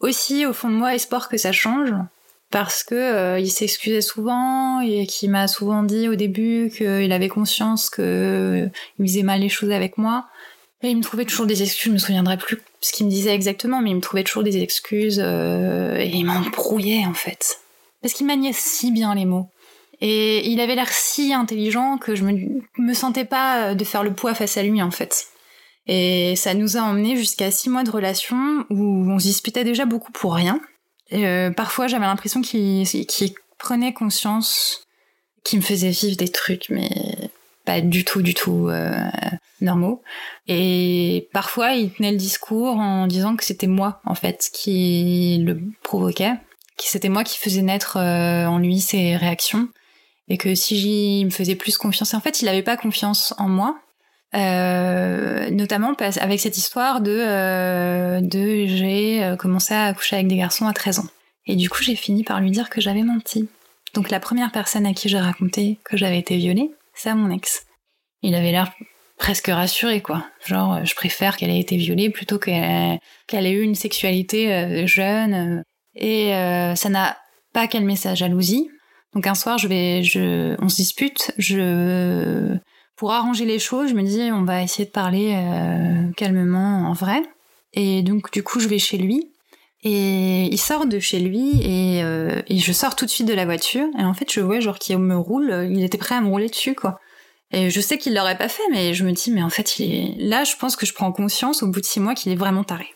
aussi 0.00 0.46
au 0.46 0.52
fond 0.52 0.68
de 0.68 0.74
moi 0.74 0.94
espoir 0.94 1.28
que 1.28 1.36
ça 1.36 1.52
change 1.52 1.92
parce 2.52 2.84
que 2.84 2.94
euh, 2.94 3.38
il 3.40 3.50
s'excusait 3.50 4.02
souvent 4.02 4.80
et 4.80 5.06
qu'il 5.06 5.30
m'a 5.30 5.48
souvent 5.48 5.82
dit 5.82 6.08
au 6.08 6.14
début 6.14 6.70
qu'il 6.76 7.10
avait 7.10 7.28
conscience 7.28 7.90
que 7.90 8.68
il 8.98 9.06
faisait 9.06 9.22
mal 9.22 9.40
les 9.40 9.48
choses 9.48 9.72
avec 9.72 9.98
moi. 9.98 10.26
Et 10.82 10.90
il 10.90 10.96
me 10.96 11.02
trouvait 11.02 11.24
toujours 11.24 11.46
des 11.46 11.62
excuses, 11.62 11.90
je 11.90 11.92
me 11.92 11.98
souviendrai 11.98 12.36
plus 12.36 12.60
ce 12.80 12.92
qu'il 12.92 13.06
me 13.06 13.10
disait 13.10 13.34
exactement, 13.34 13.80
mais 13.80 13.90
il 13.90 13.96
me 13.96 14.00
trouvait 14.00 14.24
toujours 14.24 14.42
des 14.42 14.58
excuses 14.58 15.22
euh, 15.24 15.96
et 15.96 16.08
il 16.08 16.24
m'embrouillait 16.24 17.06
en 17.06 17.14
fait. 17.14 17.60
Parce 18.02 18.14
qu'il 18.14 18.26
maniait 18.26 18.52
si 18.52 18.90
bien 18.90 19.14
les 19.14 19.24
mots. 19.24 19.48
Et 20.04 20.50
il 20.50 20.60
avait 20.60 20.74
l'air 20.74 20.92
si 20.92 21.32
intelligent 21.32 21.96
que 21.96 22.16
je 22.16 22.24
me, 22.24 22.60
me 22.76 22.92
sentais 22.92 23.24
pas 23.24 23.68
euh, 23.68 23.74
de 23.74 23.84
faire 23.84 24.02
le 24.02 24.12
poids 24.12 24.34
face 24.34 24.56
à 24.56 24.64
lui 24.64 24.82
en 24.82 24.90
fait. 24.90 25.28
Et 25.86 26.34
ça 26.34 26.54
nous 26.54 26.76
a 26.76 26.80
emmené 26.80 27.16
jusqu'à 27.16 27.52
six 27.52 27.70
mois 27.70 27.84
de 27.84 27.90
relation 27.90 28.66
où 28.68 29.08
on 29.08 29.20
se 29.20 29.26
disputait 29.26 29.62
déjà 29.62 29.84
beaucoup 29.84 30.10
pour 30.10 30.34
rien. 30.34 30.60
Et 31.10 31.24
euh, 31.24 31.52
parfois 31.52 31.86
j'avais 31.86 32.06
l'impression 32.06 32.42
qu'il 32.42 32.84
prenait 33.58 33.92
conscience, 33.92 34.88
qu'il 35.44 35.60
me 35.60 35.64
faisait 35.64 35.90
vivre 35.90 36.16
des 36.16 36.28
trucs, 36.28 36.68
mais 36.68 36.90
pas 37.64 37.80
du 37.80 38.04
tout, 38.04 38.22
du 38.22 38.34
tout 38.34 38.70
euh, 38.70 39.04
normaux. 39.60 40.02
Et 40.48 41.28
parfois 41.32 41.74
il 41.74 41.92
tenait 41.92 42.10
le 42.10 42.18
discours 42.18 42.76
en 42.76 43.06
disant 43.06 43.36
que 43.36 43.44
c'était 43.44 43.68
moi 43.68 44.00
en 44.04 44.16
fait 44.16 44.50
qui 44.52 45.44
le 45.46 45.60
provoquait, 45.84 46.32
que 46.76 46.86
c'était 46.86 47.08
moi 47.08 47.22
qui 47.22 47.38
faisais 47.38 47.62
naître 47.62 47.98
en 47.98 48.58
lui 48.58 48.80
ses 48.80 49.14
réactions 49.14 49.68
et 50.32 50.38
que 50.38 50.54
si 50.54 50.78
j'y 50.78 51.24
me 51.26 51.30
faisais 51.30 51.56
plus 51.56 51.76
confiance, 51.76 52.14
en 52.14 52.20
fait, 52.20 52.40
il 52.40 52.46
n'avait 52.46 52.62
pas 52.62 52.78
confiance 52.78 53.34
en 53.36 53.50
moi, 53.50 53.78
euh, 54.34 55.50
notamment 55.50 55.92
avec 55.92 56.40
cette 56.40 56.56
histoire 56.56 57.02
de, 57.02 57.10
euh, 57.10 58.66
j'ai 58.66 59.22
euh, 59.22 59.36
commencé 59.36 59.74
à 59.74 59.92
coucher 59.92 60.16
avec 60.16 60.28
des 60.28 60.38
garçons 60.38 60.66
à 60.66 60.72
13 60.72 61.00
ans. 61.00 61.06
Et 61.44 61.54
du 61.54 61.68
coup, 61.68 61.82
j'ai 61.82 61.96
fini 61.96 62.24
par 62.24 62.40
lui 62.40 62.50
dire 62.50 62.70
que 62.70 62.80
j'avais 62.80 63.02
menti. 63.02 63.46
Donc 63.92 64.08
la 64.08 64.20
première 64.20 64.52
personne 64.52 64.86
à 64.86 64.94
qui 64.94 65.10
j'ai 65.10 65.18
raconté 65.18 65.78
que 65.84 65.98
j'avais 65.98 66.18
été 66.18 66.38
violée, 66.38 66.70
c'est 66.94 67.10
à 67.10 67.14
mon 67.14 67.30
ex. 67.30 67.66
Il 68.22 68.34
avait 68.34 68.52
l'air 68.52 68.72
presque 69.18 69.48
rassuré, 69.48 70.00
quoi. 70.00 70.24
Genre, 70.46 70.82
je 70.82 70.94
préfère 70.94 71.36
qu'elle 71.36 71.50
ait 71.50 71.60
été 71.60 71.76
violée 71.76 72.08
plutôt 72.08 72.38
qu'elle 72.38 72.56
ait 73.34 73.50
eu 73.50 73.60
une 73.60 73.74
sexualité 73.74 74.86
jeune. 74.86 75.62
Et 75.94 76.30
ça 76.74 76.88
n'a 76.88 77.18
pas 77.52 77.66
calmé 77.66 77.96
sa 77.96 78.14
jalousie, 78.14 78.70
donc 79.14 79.26
un 79.26 79.34
soir, 79.34 79.58
je 79.58 79.68
vais, 79.68 80.02
je, 80.02 80.56
on 80.62 80.68
se 80.68 80.76
dispute. 80.76 81.32
Je, 81.38 82.56
pour 82.96 83.12
arranger 83.12 83.44
les 83.44 83.58
choses, 83.58 83.90
je 83.90 83.94
me 83.94 84.02
dis, 84.02 84.30
on 84.32 84.44
va 84.44 84.62
essayer 84.62 84.84
de 84.84 84.90
parler 84.90 85.34
euh, 85.34 86.10
calmement 86.16 86.88
en 86.88 86.92
vrai. 86.92 87.22
Et 87.74 88.02
donc 88.02 88.30
du 88.32 88.42
coup, 88.42 88.60
je 88.60 88.68
vais 88.68 88.78
chez 88.78 88.98
lui. 88.98 89.28
Et 89.84 90.44
il 90.44 90.58
sort 90.58 90.86
de 90.86 91.00
chez 91.00 91.18
lui 91.18 91.60
et, 91.60 92.04
euh, 92.04 92.40
et 92.46 92.58
je 92.58 92.72
sors 92.72 92.94
tout 92.94 93.04
de 93.04 93.10
suite 93.10 93.26
de 93.26 93.34
la 93.34 93.44
voiture. 93.44 93.88
Et 93.98 94.04
en 94.04 94.14
fait, 94.14 94.32
je 94.32 94.40
vois 94.40 94.60
genre 94.60 94.78
qu'il 94.78 94.96
me 94.98 95.16
roule. 95.16 95.68
Il 95.70 95.82
était 95.82 95.98
prêt 95.98 96.14
à 96.14 96.20
me 96.20 96.28
rouler 96.28 96.48
dessus, 96.48 96.74
quoi. 96.74 97.00
Et 97.50 97.68
je 97.68 97.80
sais 97.80 97.98
qu'il 97.98 98.14
l'aurait 98.14 98.38
pas 98.38 98.48
fait, 98.48 98.62
mais 98.70 98.94
je 98.94 99.04
me 99.04 99.12
dis, 99.12 99.30
mais 99.30 99.42
en 99.42 99.50
fait, 99.50 99.78
il 99.78 99.92
est... 99.92 100.14
là, 100.18 100.44
je 100.44 100.56
pense 100.56 100.76
que 100.76 100.86
je 100.86 100.94
prends 100.94 101.12
conscience 101.12 101.62
au 101.62 101.66
bout 101.66 101.80
de 101.80 101.84
six 101.84 102.00
mois 102.00 102.14
qu'il 102.14 102.32
est 102.32 102.36
vraiment 102.36 102.64
taré. 102.64 102.86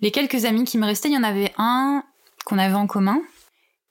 Les 0.00 0.10
quelques 0.10 0.46
amis 0.46 0.64
qui 0.64 0.78
me 0.78 0.86
restaient, 0.86 1.08
il 1.08 1.14
y 1.14 1.18
en 1.18 1.22
avait 1.22 1.52
un 1.58 2.02
qu'on 2.44 2.58
avait 2.58 2.74
en 2.74 2.86
commun, 2.86 3.20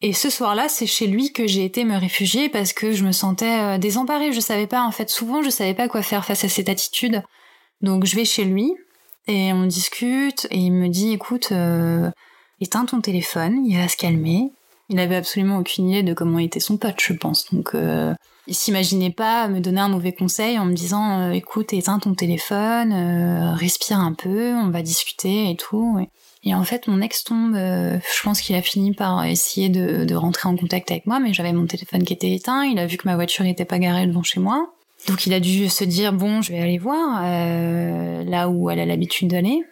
et 0.02 0.14
ce 0.14 0.30
soir-là, 0.32 0.68
c'est 0.68 0.88
chez 0.88 1.06
lui 1.06 1.32
que 1.32 1.46
j'ai 1.46 1.64
été 1.64 1.84
me 1.84 1.96
réfugier 1.96 2.50
parce 2.50 2.74
que 2.74 2.92
je 2.92 3.04
me 3.04 3.12
sentais 3.12 3.60
euh, 3.62 3.78
désemparée. 3.78 4.32
Je 4.32 4.40
savais 4.40 4.66
pas, 4.66 4.82
en 4.82 4.92
fait, 4.92 5.10
souvent, 5.10 5.44
je 5.44 5.50
savais 5.52 5.76
pas 5.76 5.88
quoi 5.88 6.02
faire 6.02 6.26
face 6.26 6.44
à 6.44 6.50
cette 6.50 6.70
attitude. 6.70 7.22
Donc, 7.82 8.06
je 8.06 8.16
vais 8.16 8.26
chez 8.26 8.44
lui 8.44 8.74
et 9.28 9.54
on 9.54 9.66
discute 9.66 10.48
et 10.50 10.58
il 10.58 10.72
me 10.72 10.88
dit, 10.88 11.12
écoute, 11.12 11.50
euh, 11.52 12.10
éteins 12.60 12.86
ton 12.86 13.00
téléphone, 13.00 13.64
il 13.66 13.78
va 13.78 13.88
se 13.88 13.98
calmer. 13.98 14.52
Il 14.90 15.00
avait 15.00 15.16
absolument 15.16 15.60
aucune 15.60 15.90
idée 15.90 16.04
de 16.04 16.16
comment 16.16 16.40
était 16.40 16.60
son 16.60 16.78
pote, 16.78 17.00
je 17.00 17.14
pense. 17.14 17.54
Donc, 17.54 17.76
euh, 17.76 18.14
il 18.48 18.56
s'imaginait 18.56 19.12
pas 19.12 19.48
me 19.48 19.60
donner 19.60 19.82
un 19.82 19.88
mauvais 19.88 20.14
conseil 20.14 20.58
en 20.58 20.66
me 20.66 20.74
disant, 20.74 21.32
écoute, 21.32 21.74
éteins 21.74 22.00
ton 22.00 22.16
téléphone, 22.16 22.92
respire 23.54 24.00
un 24.00 24.14
peu, 24.14 24.54
on 24.56 24.70
va 24.70 24.82
discuter 24.82 25.52
et 25.52 25.56
tout. 25.56 26.00
En 26.46 26.64
fait, 26.64 26.88
mon 26.88 27.02
ex 27.02 27.24
tombe, 27.24 27.56
euh, 27.56 28.00
je 28.00 28.24
pense 28.24 28.42
qu'il 28.42 28.56
a 28.56 28.62
fini 28.62 28.94
par 28.94 29.24
essayer 29.26 29.70
de, 29.70 30.06
de, 30.06 30.16
rentrer 30.16 30.50
en 30.50 30.56
contact 30.56 30.90
avec 30.90 31.06
moi, 31.06 31.20
mais 31.20 31.34
j'avais 31.34 31.54
mon 31.54 31.68
téléphone 31.68 32.04
qui 32.04 32.14
était 32.14 32.34
éteint, 32.34 32.64
il 32.64 32.80
a 32.80 32.88
vu 32.88 32.98
que 32.98 33.08
ma 33.08 33.16
voiture 33.16 33.46
n'était 33.46 33.66
pas 33.66 33.78
garée 33.78 34.08
devant 34.08 34.24
chez 34.24 34.40
moi. 34.40 34.74
Donc 35.08 35.26
il 35.26 35.34
a 35.34 35.40
dû 35.40 35.70
se 35.70 35.84
dire, 35.84 36.14
bon, 36.14 36.42
je 36.42 36.52
vais 36.52 36.60
aller 36.60 36.78
voir 36.78 37.22
euh, 37.24 38.24
là 38.24 38.50
où 38.50 38.70
elle 38.70 38.80
a 38.80 38.86
l'habitude 38.86 39.30
d'aller. 39.30 39.64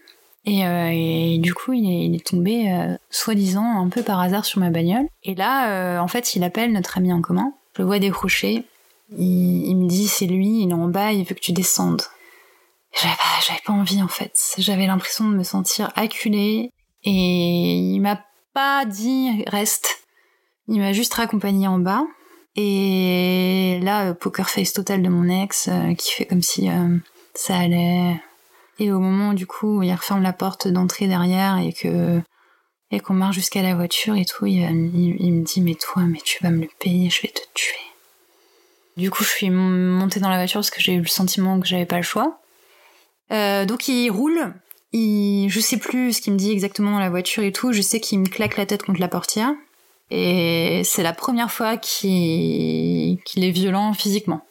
Et, 0.45 0.65
euh, 0.65 0.89
et, 0.91 1.37
du 1.37 1.53
coup, 1.53 1.73
il 1.73 1.85
est, 1.85 2.05
il 2.05 2.15
est 2.15 2.25
tombé, 2.25 2.71
euh, 2.71 2.95
soi-disant, 3.09 3.81
un 3.81 3.89
peu 3.89 4.03
par 4.03 4.19
hasard 4.19 4.45
sur 4.45 4.59
ma 4.59 4.69
bagnole. 4.69 5.07
Et 5.23 5.35
là, 5.35 5.69
euh, 5.69 5.99
en 5.99 6.07
fait, 6.07 6.35
il 6.35 6.43
appelle 6.43 6.71
notre 6.71 6.97
ami 6.97 7.11
en 7.13 7.21
commun. 7.21 7.53
Je 7.75 7.81
le 7.81 7.87
vois 7.87 7.99
décrocher. 7.99 8.63
Il, 9.17 9.67
il 9.67 9.75
me 9.75 9.87
dit, 9.87 10.07
c'est 10.07 10.25
lui, 10.25 10.63
il 10.63 10.69
est 10.69 10.73
en 10.73 10.87
bas, 10.87 11.11
il 11.11 11.23
veut 11.23 11.35
que 11.35 11.39
tu 11.39 11.51
descendes. 11.51 12.01
J'avais 12.93 13.61
pas, 13.65 13.73
envie 13.73 14.01
en 14.01 14.07
fait. 14.07 14.55
J'avais 14.57 14.87
l'impression 14.87 15.29
de 15.29 15.35
me 15.35 15.43
sentir 15.43 15.91
acculée 15.95 16.71
et 17.03 17.11
il 17.11 17.99
m'a 17.99 18.19
pas 18.53 18.85
dit 18.85 19.43
reste. 19.47 20.03
Il 20.67 20.79
m'a 20.79 20.93
juste 20.93 21.13
raccompagné 21.13 21.67
en 21.67 21.79
bas. 21.79 22.03
Et 22.55 23.79
là, 23.83 24.09
euh, 24.09 24.13
poker 24.13 24.49
face 24.49 24.73
total 24.73 25.01
de 25.01 25.09
mon 25.09 25.29
ex 25.29 25.69
euh, 25.69 25.93
qui 25.93 26.11
fait 26.11 26.25
comme 26.25 26.41
si 26.41 26.69
euh, 26.69 26.97
ça 27.33 27.57
allait. 27.57 28.19
Et 28.79 28.91
au 28.91 28.99
moment 28.99 29.33
du 29.33 29.45
coup 29.45 29.79
où 29.79 29.83
il 29.83 29.93
referme 29.93 30.23
la 30.23 30.33
porte 30.33 30.67
d'entrée 30.67 31.07
derrière 31.07 31.57
et 31.57 31.73
que 31.73 32.21
et 32.91 32.99
qu'on 32.99 33.13
marche 33.13 33.35
jusqu'à 33.35 33.61
la 33.61 33.75
voiture 33.75 34.15
et 34.15 34.25
tout, 34.25 34.47
il, 34.47 34.57
il, 34.59 35.33
me 35.33 35.43
dit 35.43 35.61
mais 35.61 35.75
toi, 35.75 36.03
mais 36.03 36.19
tu 36.23 36.43
vas 36.43 36.49
me 36.49 36.61
le 36.61 36.69
payer, 36.79 37.09
je 37.11 37.21
vais 37.21 37.27
te 37.27 37.41
tuer. 37.53 37.75
Du 38.97 39.11
coup, 39.11 39.23
je 39.23 39.29
suis 39.29 39.49
montée 39.51 40.19
dans 40.19 40.29
la 40.29 40.37
voiture 40.37 40.59
parce 40.59 40.71
que 40.71 40.81
j'ai 40.81 40.93
eu 40.93 41.01
le 41.01 41.07
sentiment 41.07 41.59
que 41.59 41.67
j'avais 41.67 41.85
pas 41.85 41.97
le 41.97 42.03
choix. 42.03 42.38
Euh, 43.31 43.65
donc 43.65 43.87
il 43.87 44.09
roule. 44.09 44.53
Il, 44.91 45.49
je 45.49 45.59
sais 45.59 45.77
plus 45.77 46.13
ce 46.13 46.21
qu'il 46.21 46.33
me 46.33 46.37
dit 46.37 46.51
exactement 46.51 46.91
dans 46.91 46.99
la 46.99 47.09
voiture 47.09 47.43
et 47.43 47.51
tout. 47.51 47.73
Je 47.73 47.81
sais 47.81 47.99
qu'il 47.99 48.19
me 48.19 48.27
claque 48.27 48.57
la 48.57 48.65
tête 48.65 48.83
contre 48.83 48.99
la 48.99 49.07
portière. 49.07 49.53
Et 50.11 50.81
c'est 50.83 51.03
la 51.03 51.13
première 51.13 51.51
fois 51.51 51.77
qu'il 51.77 53.19
est 53.35 53.51
violent 53.51 53.93
physiquement. 53.93 54.41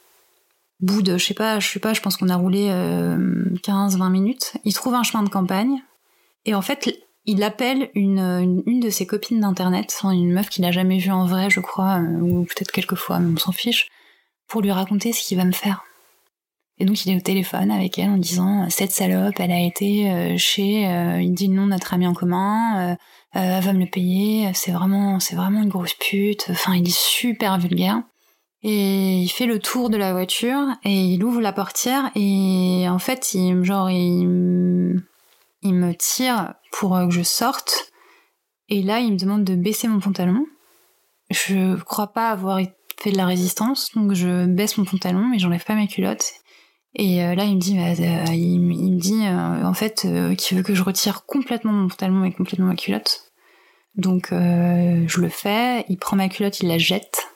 bout 0.80 1.02
de, 1.02 1.18
je 1.18 1.24
sais 1.24 1.34
pas, 1.34 1.58
je 1.58 1.68
sais 1.68 1.80
pas, 1.80 1.94
je 1.94 2.00
pense 2.00 2.16
qu'on 2.16 2.28
a 2.28 2.36
roulé 2.36 2.68
15-20 2.68 4.10
minutes. 4.10 4.52
Il 4.64 4.72
trouve 4.72 4.94
un 4.94 5.02
chemin 5.02 5.24
de 5.24 5.28
campagne. 5.28 5.82
Et 6.44 6.54
en 6.54 6.62
fait, 6.62 6.88
il 7.24 7.42
appelle 7.42 7.90
une, 7.94 8.62
une, 8.64 8.80
de 8.80 8.88
ses 8.88 9.06
copines 9.06 9.40
d'internet, 9.40 9.94
une 10.04 10.32
meuf 10.32 10.48
qu'il 10.48 10.64
a 10.64 10.70
jamais 10.70 10.98
vue 10.98 11.10
en 11.10 11.26
vrai, 11.26 11.50
je 11.50 11.60
crois, 11.60 11.98
ou 11.98 12.44
peut-être 12.44 12.72
quelques 12.72 12.94
fois, 12.94 13.18
mais 13.18 13.34
on 13.34 13.36
s'en 13.36 13.52
fiche, 13.52 13.90
pour 14.46 14.62
lui 14.62 14.70
raconter 14.70 15.12
ce 15.12 15.20
qu'il 15.20 15.36
va 15.36 15.44
me 15.44 15.52
faire. 15.52 15.84
Et 16.80 16.84
donc 16.84 17.04
il 17.04 17.12
est 17.12 17.16
au 17.16 17.20
téléphone 17.20 17.70
avec 17.70 17.98
elle 17.98 18.10
en 18.10 18.18
disant 18.18 18.70
cette 18.70 18.92
salope, 18.92 19.34
elle 19.38 19.50
a 19.50 19.60
été 19.60 20.10
euh, 20.10 20.36
chez, 20.36 20.86
euh, 20.88 21.20
il 21.20 21.32
dit 21.32 21.48
de 21.48 21.54
notre 21.54 21.94
ami 21.94 22.06
en 22.06 22.14
commun, 22.14 22.92
euh, 22.92 22.96
elle 23.32 23.62
va 23.62 23.72
me 23.72 23.80
le 23.80 23.90
payer, 23.90 24.50
c'est 24.54 24.70
vraiment, 24.70 25.18
c'est 25.18 25.34
vraiment 25.34 25.62
une 25.62 25.68
grosse 25.68 25.94
pute. 25.94 26.46
Enfin, 26.50 26.74
il 26.74 26.86
est 26.86 26.96
super 26.96 27.58
vulgaire. 27.58 28.02
Et 28.62 29.20
il 29.20 29.28
fait 29.28 29.46
le 29.46 29.60
tour 29.60 29.88
de 29.88 29.96
la 29.96 30.12
voiture 30.12 30.66
et 30.84 30.92
il 30.92 31.22
ouvre 31.22 31.40
la 31.40 31.52
portière 31.52 32.10
et 32.16 32.86
en 32.88 32.98
fait, 32.98 33.34
il, 33.34 33.62
genre, 33.62 33.88
il 33.88 34.26
me 34.26 35.94
tire 35.94 36.54
pour 36.72 36.98
que 36.98 37.10
je 37.10 37.22
sorte. 37.22 37.92
Et 38.68 38.82
là, 38.82 38.98
il 38.98 39.12
me 39.12 39.18
demande 39.18 39.44
de 39.44 39.54
baisser 39.54 39.86
mon 39.86 40.00
pantalon. 40.00 40.44
Je 41.30 41.76
crois 41.82 42.12
pas 42.12 42.30
avoir 42.30 42.58
fait 42.98 43.12
de 43.12 43.16
la 43.16 43.26
résistance, 43.26 43.92
donc 43.94 44.12
je 44.14 44.46
baisse 44.46 44.76
mon 44.76 44.84
pantalon, 44.84 45.26
mais 45.28 45.38
j'enlève 45.38 45.64
pas 45.64 45.74
mes 45.74 45.86
culottes. 45.86 46.32
Et 46.98 47.22
euh, 47.24 47.36
là, 47.36 47.44
il 47.44 47.54
me 47.54 47.60
dit, 47.60 47.76
bah, 47.76 47.92
euh, 47.92 48.34
il, 48.34 48.58
me 48.60 48.98
dit 48.98 49.24
euh, 49.24 49.64
en 49.64 49.72
fait 49.72 50.06
qu'il 50.36 50.56
veut 50.56 50.64
que 50.64 50.74
je 50.74 50.82
retire 50.82 51.24
complètement 51.26 51.72
mon 51.72 51.88
pantalon 51.88 52.24
et 52.24 52.32
complètement 52.32 52.66
ma 52.66 52.74
culotte. 52.74 53.32
Donc 53.94 54.28
je 54.30 55.20
le 55.20 55.28
fais. 55.28 55.84
Il 55.88 55.96
prend 55.96 56.16
ma 56.16 56.28
culotte, 56.28 56.60
il 56.60 56.68
la 56.68 56.78
jette. 56.78 57.28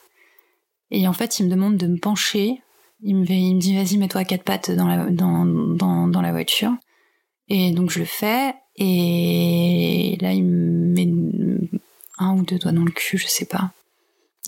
Et 0.91 1.07
en 1.07 1.13
fait, 1.13 1.39
il 1.39 1.45
me 1.45 1.49
demande 1.49 1.77
de 1.77 1.87
me 1.87 1.97
pencher. 1.97 2.61
Il 3.01 3.17
me, 3.17 3.59
dit, 3.59 3.75
vas-y, 3.75 3.97
mets-toi 3.97 4.21
à 4.21 4.25
quatre 4.25 4.43
pattes 4.43 4.71
dans 4.71 4.87
la, 4.87 5.09
dans 5.09 6.21
la 6.21 6.31
voiture. 6.31 6.73
Et 7.49 7.71
donc 7.71 7.89
je 7.89 7.99
le 7.99 8.05
fais. 8.05 8.53
Et 8.77 10.17
là, 10.21 10.33
il 10.33 10.43
me 10.43 10.93
met 10.93 11.09
un 12.17 12.37
ou 12.37 12.43
deux 12.43 12.59
doigts 12.59 12.71
dans 12.71 12.85
le 12.85 12.91
cul, 12.91 13.17
je 13.17 13.27
sais 13.27 13.45
pas. 13.45 13.71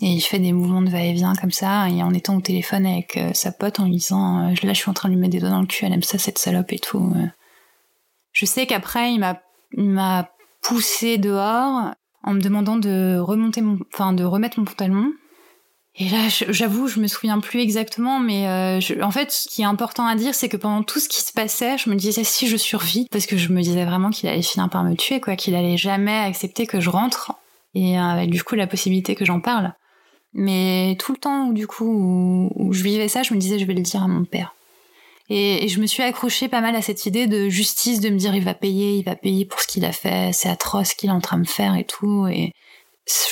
Et 0.02 0.08
il 0.08 0.20
fait 0.20 0.38
des 0.38 0.52
mouvements 0.52 0.82
de 0.82 0.90
va-et-vient 0.90 1.34
comme 1.34 1.50
ça, 1.50 1.88
et 1.88 2.02
en 2.02 2.12
étant 2.12 2.36
au 2.36 2.40
téléphone 2.42 2.84
avec 2.84 3.16
euh, 3.16 3.30
sa 3.32 3.50
pote, 3.50 3.80
en 3.80 3.86
lui 3.86 3.92
disant 3.92 4.48
euh, 4.48 4.54
Là, 4.62 4.74
je 4.74 4.78
suis 4.78 4.90
en 4.90 4.94
train 4.94 5.08
de 5.08 5.14
lui 5.14 5.20
mettre 5.20 5.32
des 5.32 5.40
doigts 5.40 5.48
dans 5.48 5.62
le 5.62 5.66
cul, 5.66 5.86
elle 5.86 5.94
aime 5.94 6.02
ça, 6.02 6.18
cette 6.18 6.38
salope 6.38 6.70
et 6.72 6.78
tout. 6.78 7.12
Euh. 7.16 7.26
Je 8.32 8.44
sais 8.44 8.66
qu'après, 8.66 9.14
il 9.14 9.20
m'a, 9.20 10.30
poussé 10.62 11.16
dehors 11.16 11.92
en 12.24 12.34
me 12.34 12.40
demandant 12.40 12.76
de 12.76 13.18
remonter 13.20 13.60
mon, 13.60 13.78
enfin, 13.94 14.12
de 14.12 14.24
remettre 14.24 14.58
mon 14.58 14.64
pantalon. 14.64 15.12
Et 15.94 16.08
là, 16.08 16.28
j'avoue, 16.28 16.88
je 16.88 16.98
me 16.98 17.06
souviens 17.06 17.38
plus 17.38 17.60
exactement, 17.60 18.18
mais 18.18 18.48
en 19.00 19.10
fait, 19.12 19.30
ce 19.30 19.48
qui 19.48 19.62
est 19.62 19.66
important 19.66 20.06
à 20.06 20.16
dire, 20.16 20.34
c'est 20.34 20.48
que 20.48 20.56
pendant 20.56 20.82
tout 20.82 20.98
ce 20.98 21.08
qui 21.08 21.22
se 21.22 21.32
passait, 21.32 21.78
je 21.78 21.88
me 21.88 21.94
disais 21.94 22.24
si 22.24 22.48
je 22.48 22.56
survis, 22.56 23.06
parce 23.12 23.26
que 23.26 23.36
je 23.36 23.52
me 23.52 23.62
disais 23.62 23.84
vraiment 23.84 24.10
qu'il 24.10 24.28
allait 24.28 24.42
finir 24.42 24.68
par 24.68 24.82
me 24.82 24.96
tuer, 24.96 25.20
quoi, 25.20 25.36
qu'il 25.36 25.54
allait 25.54 25.76
jamais 25.76 26.18
accepter 26.18 26.66
que 26.66 26.80
je 26.80 26.90
rentre, 26.90 27.32
et 27.74 27.96
avec 27.96 28.30
du 28.30 28.42
coup 28.42 28.56
la 28.56 28.66
possibilité 28.66 29.14
que 29.14 29.24
j'en 29.24 29.40
parle. 29.40 29.72
Mais 30.38 30.96
tout 30.98 31.12
le 31.12 31.18
temps 31.18 31.48
où 31.48 31.54
du 31.54 31.66
coup 31.66 32.50
où, 32.54 32.72
je 32.74 32.82
vivais 32.82 33.08
ça, 33.08 33.22
je 33.22 33.32
me 33.32 33.38
disais 33.38 33.58
je 33.58 33.64
vais 33.64 33.72
le 33.72 33.80
dire 33.80 34.02
à 34.02 34.06
mon 34.06 34.24
père. 34.24 34.54
Et, 35.28 35.66
je 35.66 35.80
me 35.80 35.86
suis 35.86 36.02
accrochée 36.02 36.46
pas 36.46 36.60
mal 36.60 36.76
à 36.76 36.82
cette 36.82 37.06
idée 37.06 37.26
de 37.26 37.48
justice, 37.48 38.00
de 38.00 38.10
me 38.10 38.16
dire 38.16 38.34
il 38.34 38.44
va 38.44 38.54
payer, 38.54 38.98
il 38.98 39.02
va 39.02 39.16
payer 39.16 39.46
pour 39.46 39.60
ce 39.60 39.66
qu'il 39.66 39.84
a 39.84 39.92
fait, 39.92 40.30
c'est 40.32 40.48
atroce 40.48 40.90
ce 40.90 40.94
qu'il 40.94 41.08
est 41.08 41.12
en 41.12 41.20
train 41.20 41.38
de 41.38 41.48
faire 41.48 41.74
et 41.74 41.84
tout. 41.84 42.28
Et 42.28 42.52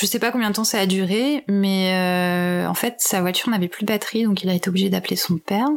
je 0.01 0.07
sais 0.07 0.19
pas 0.19 0.33
combien 0.33 0.49
de 0.49 0.55
temps 0.55 0.65
ça 0.65 0.81
a 0.81 0.87
duré, 0.87 1.45
mais 1.47 1.93
euh, 1.95 2.67
en 2.69 2.75
fait 2.75 2.97
sa 2.99 3.21
voiture 3.21 3.51
n'avait 3.51 3.69
plus 3.69 3.83
de 3.83 3.93
batterie, 3.93 4.25
donc 4.25 4.43
il 4.43 4.49
a 4.49 4.55
été 4.55 4.71
obligé 4.71 4.89
d'appeler 4.89 5.17
son 5.17 5.37
père. 5.37 5.69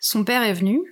Son 0.00 0.24
père 0.24 0.42
est 0.42 0.54
venu 0.54 0.82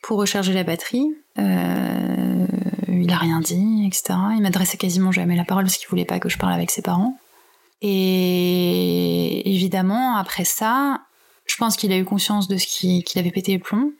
pour 0.00 0.18
recharger 0.18 0.52
la 0.52 0.62
batterie. 0.62 1.16
Euh, 1.38 2.46
il 2.88 3.10
a 3.12 3.16
rien 3.16 3.40
dit, 3.40 3.84
etc. 3.84 4.14
Il 4.36 4.42
m'adressait 4.42 4.76
quasiment 4.76 5.10
jamais 5.10 5.34
la 5.34 5.44
parole 5.44 5.64
parce 5.64 5.76
qu'il 5.76 5.88
voulait 5.88 6.04
pas 6.04 6.20
que 6.20 6.28
je 6.28 6.38
parle 6.38 6.52
avec 6.52 6.70
ses 6.70 6.82
parents. 6.82 7.18
Et 7.82 9.50
évidemment, 9.50 10.16
après 10.16 10.44
ça, 10.44 11.02
je 11.46 11.56
pense 11.56 11.76
qu'il 11.76 11.92
a 11.92 11.98
eu 11.98 12.04
conscience 12.04 12.46
de 12.46 12.56
ce 12.56 12.66
qu'il 12.66 13.18
avait 13.18 13.32
pété 13.32 13.52
les 13.52 13.58
plombs. 13.58 13.92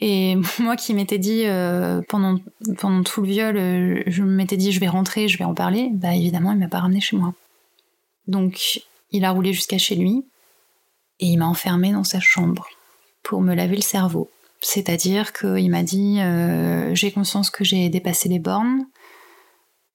Et 0.00 0.36
moi 0.58 0.76
qui 0.76 0.92
m'étais 0.92 1.18
dit 1.18 1.44
euh, 1.46 2.02
pendant, 2.08 2.38
pendant 2.78 3.02
tout 3.04 3.22
le 3.22 3.28
viol, 3.28 3.56
euh, 3.56 4.02
je 4.08 4.24
m'étais 4.24 4.56
dit 4.56 4.72
je 4.72 4.80
vais 4.80 4.88
rentrer, 4.88 5.28
je 5.28 5.38
vais 5.38 5.44
en 5.44 5.54
parler, 5.54 5.88
bah 5.92 6.14
évidemment 6.14 6.52
il 6.52 6.58
m'a 6.58 6.68
pas 6.68 6.80
ramené 6.80 7.00
chez 7.00 7.16
moi. 7.16 7.32
Donc 8.26 8.82
il 9.12 9.24
a 9.24 9.30
roulé 9.30 9.52
jusqu'à 9.52 9.78
chez 9.78 9.94
lui 9.94 10.24
et 11.20 11.26
il 11.26 11.38
m'a 11.38 11.46
enfermé 11.46 11.92
dans 11.92 12.04
sa 12.04 12.18
chambre 12.18 12.66
pour 13.22 13.40
me 13.40 13.54
laver 13.54 13.76
le 13.76 13.82
cerveau. 13.82 14.28
C'est-à-dire 14.60 15.32
qu'il 15.32 15.70
m'a 15.70 15.84
dit 15.84 16.20
euh, 16.20 16.92
j'ai 16.94 17.12
conscience 17.12 17.50
que 17.50 17.62
j'ai 17.62 17.88
dépassé 17.88 18.28
les 18.28 18.40
bornes, 18.40 18.86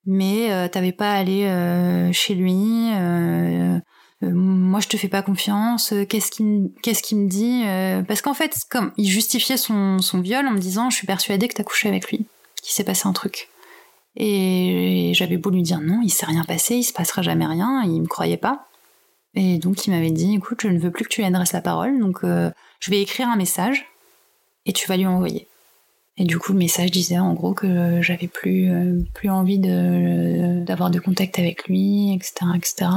mais 0.08 0.52
euh, 0.52 0.70
t'avais 0.70 0.94
pas 0.94 1.12
à 1.12 1.18
aller 1.18 1.44
euh, 1.44 2.12
chez 2.14 2.34
lui. 2.34 2.90
Euh, 2.94 3.78
moi, 4.22 4.80
je 4.80 4.88
te 4.88 4.98
fais 4.98 5.10
pas 5.10 5.22
confiance. 5.22 5.94
Qu'est-ce 6.10 6.32
qu'il 6.32 6.46
me 6.46 7.28
dit 7.28 7.64
Parce 8.08 8.22
qu'en 8.22 8.34
fait, 8.34 8.58
comme 8.72 8.92
il 8.98 9.08
justifiait 9.08 9.58
son, 9.58 10.00
son 10.00 10.22
viol 10.22 10.48
en 10.48 10.52
me 10.52 10.60
disant, 10.60 10.90
je 10.90 10.96
suis 10.96 11.06
persuadée 11.06 11.48
que 11.48 11.54
t'as 11.54 11.64
couché 11.64 11.88
avec 11.88 12.10
lui, 12.10 12.26
qu'il 12.64 12.74
s'est 12.74 12.84
passé 12.84 13.08
un 13.08 13.14
truc. 13.14 13.50
Et 14.16 15.12
j'avais 15.14 15.38
beau 15.38 15.52
lui 15.52 15.62
dire 15.62 15.80
non, 15.82 16.02
il 16.04 16.10
s'est 16.10 16.26
rien 16.26 16.44
passé, 16.44 16.78
il 16.78 16.84
se 16.84 16.94
passera 16.94 17.22
jamais 17.22 17.46
rien, 17.46 17.84
il 17.86 18.02
me 18.02 18.08
croyait 18.08 18.38
pas. 18.38 18.66
Et 19.36 19.60
donc 19.60 19.86
il 19.86 19.92
m'avait 19.92 20.10
dit, 20.10 20.34
écoute, 20.34 20.62
je 20.64 20.70
ne 20.70 20.80
veux 20.80 20.90
plus 20.90 21.04
que 21.06 21.10
tu 21.10 21.22
lui 21.22 21.28
adresses 21.28 21.54
la 21.54 21.62
parole, 21.62 22.00
donc 22.00 22.22
je 22.24 22.90
vais 22.90 23.02
écrire 23.02 23.28
un 23.28 23.36
message 23.36 23.86
et 24.66 24.74
tu 24.74 24.88
vas 24.88 24.98
lui 24.98 25.06
envoyer. 25.06 25.48
Et 26.18 26.26
du 26.26 26.40
coup, 26.40 26.54
le 26.54 26.60
message 26.60 26.92
disait 26.92 27.20
en 27.20 27.34
gros 27.34 27.54
que 27.54 28.02
j'avais 28.02 28.28
plus, 28.28 28.72
euh, 28.72 29.04
plus 29.14 29.30
envie 29.30 29.60
de, 29.60 30.64
d'avoir 30.64 30.90
de 30.90 31.00
contact 31.00 31.38
avec 31.38 31.68
lui, 31.68 32.14
etc., 32.14 32.34
etc. 32.56 32.90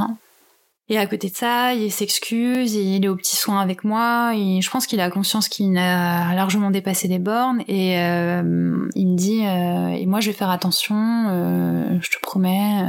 Et 0.89 0.97
à 0.97 1.05
côté 1.05 1.29
de 1.29 1.35
ça, 1.35 1.73
il 1.73 1.91
s'excuse, 1.91 2.73
il 2.73 3.05
est 3.05 3.07
au 3.07 3.15
petit 3.15 3.35
soin 3.35 3.61
avec 3.61 3.85
moi, 3.85 4.33
je 4.33 4.69
pense 4.69 4.87
qu'il 4.87 4.99
a 4.99 5.09
conscience 5.09 5.47
qu'il 5.47 5.77
a 5.77 6.33
largement 6.35 6.69
dépassé 6.69 7.07
les 7.07 7.19
bornes, 7.19 7.63
et 7.69 7.97
euh, 7.97 8.89
il 8.95 9.07
me 9.07 9.15
dit, 9.15 9.45
euh, 9.45 9.95
et 9.95 10.05
moi 10.05 10.19
je 10.19 10.31
vais 10.31 10.35
faire 10.35 10.49
attention, 10.49 11.29
je 12.01 12.09
te 12.09 12.19
promets, 12.21 12.83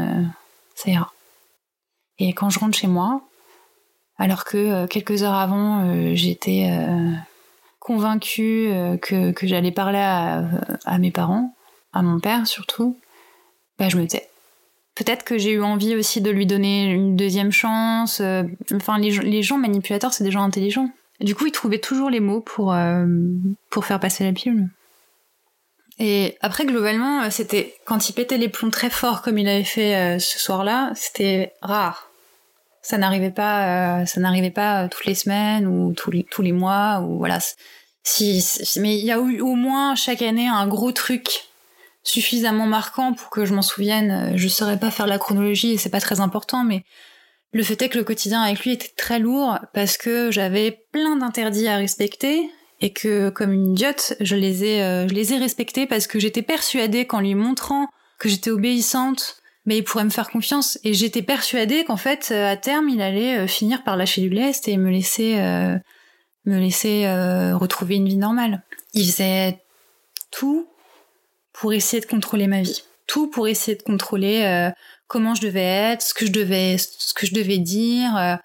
ça 0.75 0.91
ira. 0.91 1.13
Et 2.19 2.33
quand 2.33 2.51
je 2.51 2.59
rentre 2.59 2.77
chez 2.77 2.89
moi, 2.89 3.23
alors 4.19 4.45
que 4.45 4.87
quelques 4.87 5.23
heures 5.23 5.35
avant, 5.35 6.15
j'étais 6.17 6.73
convaincue 7.83 8.69
euh, 8.69 8.97
que, 8.97 9.33
que 9.33 9.47
j'allais 9.47 9.73
parler 9.73 9.99
à, 9.99 10.45
à, 10.85 10.99
mes 10.99 11.11
parents, 11.11 11.55
à 11.93 12.03
mon 12.03 12.21
père 12.21 12.47
surtout, 12.47 12.97
bah 13.79 13.89
je 13.89 13.97
me 13.97 14.07
tais. 14.07 14.29
Peut-être 14.95 15.25
que 15.25 15.37
j'ai 15.37 15.53
eu 15.53 15.63
envie 15.63 15.97
aussi 15.97 16.21
de 16.21 16.31
lui 16.31 16.47
donner 16.47 16.93
une 16.93 17.17
deuxième 17.17 17.51
chance. 17.51 18.21
Euh, 18.21 18.45
enfin, 18.73 18.99
les, 18.99 19.11
les 19.19 19.43
gens 19.43 19.59
manipulateurs, 19.59 20.13
c'est 20.13 20.23
des 20.23 20.31
gens 20.31 20.43
intelligents. 20.45 20.91
Du 21.21 21.35
coup, 21.35 21.47
ils 21.47 21.53
trouvaient 21.53 21.81
toujours 21.81 22.09
les 22.09 22.21
mots 22.21 22.41
pour, 22.41 22.73
euh, 22.73 23.07
pour 23.71 23.85
faire 23.85 23.99
passer 23.99 24.23
la 24.23 24.33
pilule. 24.33 24.69
Et 25.99 26.37
après, 26.41 26.67
globalement, 26.67 27.31
c'était 27.31 27.75
quand 27.85 28.09
il 28.09 28.13
pétait 28.13 28.39
les 28.39 28.49
plombs 28.49 28.71
très 28.71 28.91
fort 28.91 29.23
comme 29.23 29.39
il 29.39 29.49
avait 29.49 29.65
fait 29.65 30.19
ce 30.19 30.39
soir-là, 30.39 30.91
c'était 30.95 31.53
rare. 31.63 32.12
Ça 32.83 32.99
n'arrivait 32.99 33.31
pas, 33.31 34.05
ça 34.07 34.21
n'arrivait 34.21 34.51
pas 34.51 34.89
toutes 34.89 35.07
les 35.07 35.15
semaines 35.15 35.67
ou 35.67 35.93
tous 35.93 36.11
les, 36.11 36.25
tous 36.25 36.43
les 36.43 36.53
mois 36.53 37.01
ou 37.01 37.19
voilà. 37.19 37.39
Si, 38.05 38.45
mais 38.81 38.99
il 38.99 39.05
y 39.05 39.13
a 39.13 39.19
eu 39.19 39.41
au 39.41 39.55
moins 39.55 39.95
chaque 39.95 40.23
année 40.23 40.49
un 40.49 40.67
gros 40.67 40.91
truc 40.91 41.45
suffisamment 42.03 42.67
marquant 42.67 43.13
pour 43.13 43.31
que 43.31 43.45
je 43.45 43.55
m'en 43.55 43.63
souvienne. 43.63 44.33
Je 44.37 44.49
saurais 44.49 44.79
pas 44.79 44.91
faire 44.91 45.07
la 45.07 45.19
chronologie 45.19 45.73
et 45.73 45.79
c'est 45.79 45.91
pas 45.91 46.01
très 46.01 46.21
important, 46.21 46.65
mais 46.65 46.85
le 47.53 47.63
fait 47.63 47.81
est 47.83 47.89
que 47.89 47.99
le 47.99 48.05
quotidien 48.05 48.43
avec 48.43 48.61
lui 48.61 48.73
était 48.73 48.93
très 48.97 49.19
lourd 49.19 49.59
parce 49.75 49.97
que 49.97 50.31
j'avais 50.31 50.85
plein 50.91 51.17
d'interdits 51.17 51.69
à 51.69 51.77
respecter 51.77 52.51
et 52.81 52.93
que 52.93 53.29
comme 53.31 53.53
une 53.53 53.73
idiote, 53.73 54.15
je 54.21 54.35
les 54.37 54.65
ai, 54.65 54.83
euh, 54.83 55.07
je 55.07 55.15
les 55.15 55.35
ai 55.35 55.39
respectés 55.39 55.87
parce 55.87 56.07
que 56.07 56.19
j'étais 56.19 56.43
persuadée 56.43 57.07
qu'en 57.07 57.21
lui 57.21 57.35
montrant 57.35 57.89
que 58.19 58.29
j'étais 58.29 58.51
obéissante, 58.51 59.42
mais 59.65 59.79
il 59.79 59.85
pourrait 59.85 60.05
me 60.05 60.11
faire 60.11 60.31
confiance 60.31 60.79
et 60.85 60.95
j'étais 60.95 61.23
persuadée 61.23 61.85
qu'en 61.85 61.97
fait 61.97 62.31
euh, 62.33 62.51
à 62.51 62.57
terme 62.57 62.89
il 62.89 63.01
allait 63.01 63.39
euh, 63.39 63.47
finir 63.47 63.85
par 63.85 63.97
lâcher 63.97 64.21
du 64.21 64.29
lest 64.29 64.69
et 64.69 64.77
me 64.77 64.91
laisser 64.91 65.37
me 66.45 66.59
laisser 66.59 67.07
euh, 67.07 67.57
retrouver 67.57 67.97
une 67.97 68.09
vie 68.09 68.17
normale. 68.17 68.63
Il 68.95 69.07
faisait 69.07 69.59
tout 70.31 70.69
pour 71.53 71.73
essayer 71.73 72.01
de 72.01 72.07
contrôler 72.07 72.47
ma 72.47 72.63
vie, 72.63 72.83
tout 73.07 73.29
pour 73.29 73.49
essayer 73.49 73.77
de 73.77 73.83
contrôler 73.83 74.43
euh, 74.45 74.71
comment 75.07 75.35
je 75.35 75.43
devais 75.43 75.61
être, 75.61 76.03
ce 76.03 76.15
que 76.15 76.27
je 76.27 76.33
devais, 76.33 76.77
ce 76.79 77.15
que 77.15 77.27
je 77.27 77.35
devais 77.35 77.59
dire. 77.59 78.17
Euh. 78.17 78.37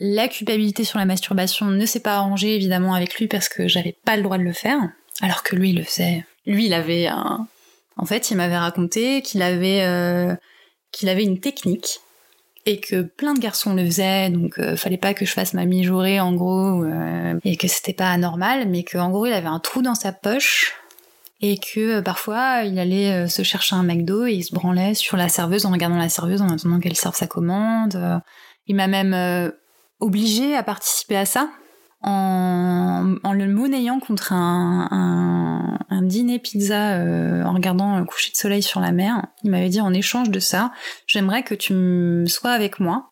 La 0.00 0.28
culpabilité 0.28 0.84
sur 0.84 0.98
la 0.98 1.04
masturbation 1.04 1.66
ne 1.66 1.86
s'est 1.86 2.00
pas 2.00 2.16
arrangée 2.16 2.54
évidemment 2.54 2.94
avec 2.94 3.16
lui 3.16 3.26
parce 3.26 3.48
que 3.48 3.66
j'avais 3.66 3.96
pas 4.04 4.16
le 4.16 4.22
droit 4.22 4.38
de 4.38 4.44
le 4.44 4.52
faire, 4.52 4.78
alors 5.20 5.42
que 5.42 5.56
lui 5.56 5.70
il 5.70 5.76
le 5.76 5.82
faisait. 5.82 6.24
Lui 6.46 6.66
il 6.66 6.74
avait 6.74 7.08
un, 7.08 7.48
en 8.00 8.06
fait 8.06 8.30
il 8.30 8.36
m'avait 8.36 8.58
raconté 8.58 9.22
qu'il 9.22 9.42
avait 9.42 10.36
qu'il 10.92 11.08
avait 11.08 11.24
une 11.24 11.40
technique 11.40 12.00
et 12.66 12.80
que 12.80 13.02
plein 13.02 13.34
de 13.34 13.40
garçons 13.40 13.74
le 13.74 13.84
faisaient, 13.84 14.30
donc 14.30 14.58
euh, 14.58 14.76
fallait 14.76 14.98
pas 14.98 15.14
que 15.14 15.24
je 15.24 15.32
fasse 15.32 15.54
ma 15.54 15.64
mijaurée 15.64 16.20
en 16.20 16.34
gros, 16.34 16.84
euh, 16.84 17.38
et 17.44 17.56
que 17.56 17.68
c'était 17.68 17.94
pas 17.94 18.10
anormal, 18.10 18.68
mais 18.68 18.84
qu'en 18.84 19.10
gros 19.10 19.26
il 19.26 19.32
avait 19.32 19.46
un 19.46 19.60
trou 19.60 19.82
dans 19.82 19.94
sa 19.94 20.12
poche, 20.12 20.74
et 21.40 21.58
que 21.58 21.98
euh, 21.98 22.02
parfois 22.02 22.64
il 22.64 22.78
allait 22.78 23.12
euh, 23.12 23.28
se 23.28 23.42
chercher 23.42 23.76
un 23.76 23.82
McDo 23.82 24.26
et 24.26 24.32
il 24.32 24.44
se 24.44 24.54
branlait 24.54 24.94
sur 24.94 25.16
la 25.16 25.28
serveuse 25.28 25.64
en 25.64 25.70
regardant 25.70 25.96
la 25.96 26.10
serveuse 26.10 26.42
en 26.42 26.50
attendant 26.50 26.80
qu'elle 26.80 26.96
serve 26.96 27.16
sa 27.16 27.26
commande. 27.26 27.96
Euh, 27.96 28.18
il 28.66 28.76
m'a 28.76 28.88
même 28.88 29.14
euh, 29.14 29.50
obligé 29.98 30.54
à 30.54 30.62
participer 30.62 31.16
à 31.16 31.24
ça 31.24 31.48
en, 32.02 33.16
en 33.22 33.32
le 33.32 33.46
monnayant 33.46 34.00
contre 34.00 34.32
un, 34.32 34.88
un, 34.90 35.78
un 35.90 36.02
dîner 36.02 36.38
pizza 36.38 36.94
euh, 36.94 37.44
en 37.44 37.52
regardant 37.52 37.94
un 37.94 38.04
coucher 38.04 38.32
de 38.32 38.36
soleil 38.36 38.62
sur 38.62 38.80
la 38.80 38.92
mer. 38.92 39.26
Il 39.42 39.50
m'avait 39.50 39.68
dit 39.68 39.80
en 39.80 39.92
échange 39.92 40.30
de 40.30 40.40
ça, 40.40 40.72
j'aimerais 41.06 41.42
que 41.42 41.54
tu 41.54 42.24
sois 42.26 42.52
avec 42.52 42.80
moi 42.80 43.10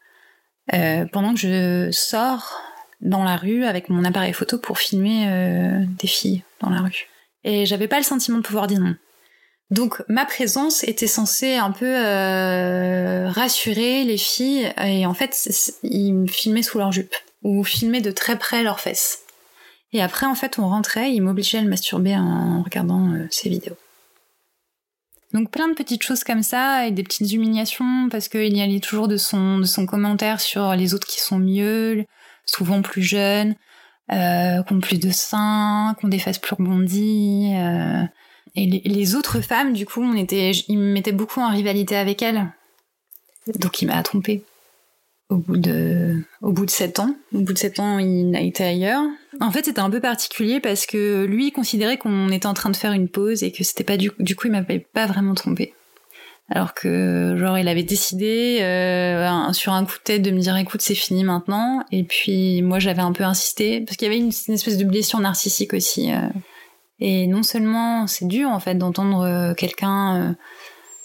euh, 0.74 1.06
pendant 1.12 1.34
que 1.34 1.40
je 1.40 1.90
sors 1.92 2.60
dans 3.00 3.24
la 3.24 3.36
rue 3.36 3.64
avec 3.64 3.90
mon 3.90 4.04
appareil 4.04 4.32
photo 4.32 4.58
pour 4.58 4.78
filmer 4.78 5.28
euh, 5.28 5.84
des 5.98 6.08
filles 6.08 6.42
dans 6.60 6.70
la 6.70 6.80
rue. 6.80 7.06
Et 7.44 7.66
j'avais 7.66 7.88
pas 7.88 7.98
le 7.98 8.04
sentiment 8.04 8.38
de 8.38 8.42
pouvoir 8.42 8.66
dire 8.66 8.80
non. 8.80 8.96
Donc 9.70 10.02
ma 10.08 10.24
présence 10.24 10.82
était 10.84 11.06
censée 11.06 11.56
un 11.56 11.72
peu 11.72 11.86
euh, 11.86 13.28
rassurer 13.28 14.04
les 14.04 14.16
filles 14.16 14.72
et 14.82 15.04
en 15.04 15.12
fait 15.12 15.78
ils 15.82 16.14
me 16.14 16.26
filmaient 16.26 16.62
sous 16.62 16.78
leur 16.78 16.90
jupe 16.90 17.14
ou 17.42 17.64
filmaient 17.64 18.00
de 18.00 18.10
très 18.10 18.38
près 18.38 18.62
leurs 18.62 18.80
fesses. 18.80 19.20
Et 19.92 20.02
après 20.02 20.26
en 20.26 20.34
fait 20.34 20.58
on 20.58 20.68
rentrait, 20.68 21.12
ils 21.12 21.20
m'obligeaient 21.20 21.58
à 21.58 21.62
le 21.62 21.68
masturber 21.68 22.16
en 22.16 22.62
regardant 22.62 23.12
euh, 23.12 23.26
ces 23.30 23.48
vidéos. 23.48 23.76
Donc 25.32 25.50
plein 25.50 25.68
de 25.68 25.74
petites 25.74 26.02
choses 26.02 26.24
comme 26.24 26.42
ça 26.42 26.86
et 26.86 26.90
des 26.90 27.02
petites 27.02 27.32
humiliations 27.32 28.08
parce 28.10 28.28
qu'il 28.28 28.56
y 28.56 28.62
allait 28.62 28.80
toujours 28.80 29.08
de 29.08 29.16
son 29.16 29.58
de 29.58 29.64
son 29.64 29.86
commentaire 29.86 30.40
sur 30.40 30.74
les 30.74 30.94
autres 30.94 31.06
qui 31.06 31.20
sont 31.20 31.38
mieux, 31.38 32.04
souvent 32.46 32.80
plus 32.80 33.02
jeunes, 33.02 33.54
euh, 34.10 34.62
qui 34.62 34.72
ont 34.72 34.80
plus 34.80 34.98
de 34.98 35.10
seins, 35.10 35.94
qui 35.98 36.06
ont 36.06 36.08
des 36.08 36.18
fesses 36.18 36.38
plus 36.38 36.54
rebondies. 36.54 37.54
euh, 37.56 38.04
et 38.54 38.66
les, 38.66 38.80
les 38.84 39.14
autres 39.14 39.40
femmes, 39.40 39.72
du 39.72 39.84
coup, 39.86 40.02
on 40.02 40.16
était, 40.16 40.50
il 40.50 40.78
me 40.78 40.92
mettait 40.92 41.12
beaucoup 41.12 41.40
en 41.40 41.50
rivalité 41.50 41.96
avec 41.96 42.22
elles. 42.22 42.50
Donc 43.56 43.82
il 43.82 43.86
m'a 43.86 44.02
trompée. 44.02 44.42
Au 45.30 45.36
bout 45.36 45.58
de, 45.58 46.22
au 46.40 46.52
bout 46.52 46.64
de 46.64 46.70
sept 46.70 47.00
ans. 47.00 47.14
Au 47.34 47.40
bout 47.40 47.52
de 47.52 47.58
sept 47.58 47.80
ans, 47.80 47.98
il 47.98 48.34
a 48.34 48.40
été 48.40 48.64
ailleurs. 48.64 49.04
En 49.40 49.50
fait, 49.50 49.66
c'était 49.66 49.80
un 49.80 49.90
peu 49.90 50.00
particulier 50.00 50.58
parce 50.58 50.86
que 50.86 51.24
lui, 51.26 51.48
il 51.48 51.52
considérait 51.52 51.98
qu'on 51.98 52.30
était 52.30 52.46
en 52.46 52.54
train 52.54 52.70
de 52.70 52.76
faire 52.76 52.92
une 52.92 53.08
pause 53.08 53.42
et 53.42 53.52
que 53.52 53.62
c'était 53.62 53.84
pas 53.84 53.98
du, 53.98 54.10
du 54.18 54.34
coup, 54.36 54.46
il 54.46 54.52
m'avait 54.52 54.78
pas 54.78 55.06
vraiment 55.06 55.34
trompée. 55.34 55.74
Alors 56.50 56.72
que, 56.72 57.36
genre, 57.36 57.58
il 57.58 57.68
avait 57.68 57.82
décidé 57.82 58.60
euh, 58.62 59.52
sur 59.52 59.74
un 59.74 59.84
coup 59.84 59.98
de 59.98 60.02
tête 60.02 60.22
de 60.22 60.30
me 60.30 60.40
dire, 60.40 60.56
écoute, 60.56 60.80
c'est 60.80 60.94
fini 60.94 61.24
maintenant. 61.24 61.84
Et 61.92 62.04
puis, 62.04 62.62
moi, 62.62 62.78
j'avais 62.78 63.02
un 63.02 63.12
peu 63.12 63.24
insisté 63.24 63.82
parce 63.82 63.98
qu'il 63.98 64.08
y 64.08 64.10
avait 64.10 64.18
une, 64.18 64.28
espèce 64.28 64.78
de 64.78 64.84
blessure 64.84 65.20
narcissique 65.20 65.74
aussi. 65.74 66.10
euh. 66.10 66.28
Et 67.00 67.26
non 67.26 67.44
seulement 67.44 68.08
c'est 68.08 68.26
dur 68.26 68.48
en 68.48 68.58
fait 68.58 68.74
d'entendre 68.74 69.20
euh, 69.20 69.54
quelqu'un 69.54 70.16
euh, 70.16 70.32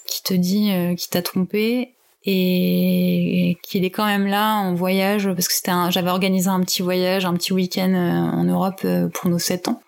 qui 0.08 0.24
te 0.24 0.34
dit 0.34 0.72
qu'il 0.98 1.10
t'a 1.10 1.22
trompé 1.22 1.94
et, 2.26 3.58
qu'il 3.64 3.86
est 3.86 3.92
quand 3.92 4.06
même 4.06 4.28
là 4.28 4.56
en 4.58 4.74
voyage 4.74 5.28
parce 5.34 5.48
que 5.48 5.54
c'était 5.54 5.72
j'avais 5.90 6.10
organisé 6.10 6.48
un 6.50 6.62
petit 6.62 6.82
voyage, 6.82 7.26
un 7.26 7.34
petit 7.34 7.54
week-end 7.54 7.94
euh, 7.94 8.38
en 8.38 8.44
Europe 8.46 8.82
euh, 8.86 9.10
pour 9.10 9.30
nos 9.30 9.40
7 9.40 9.68
ans 9.68 9.82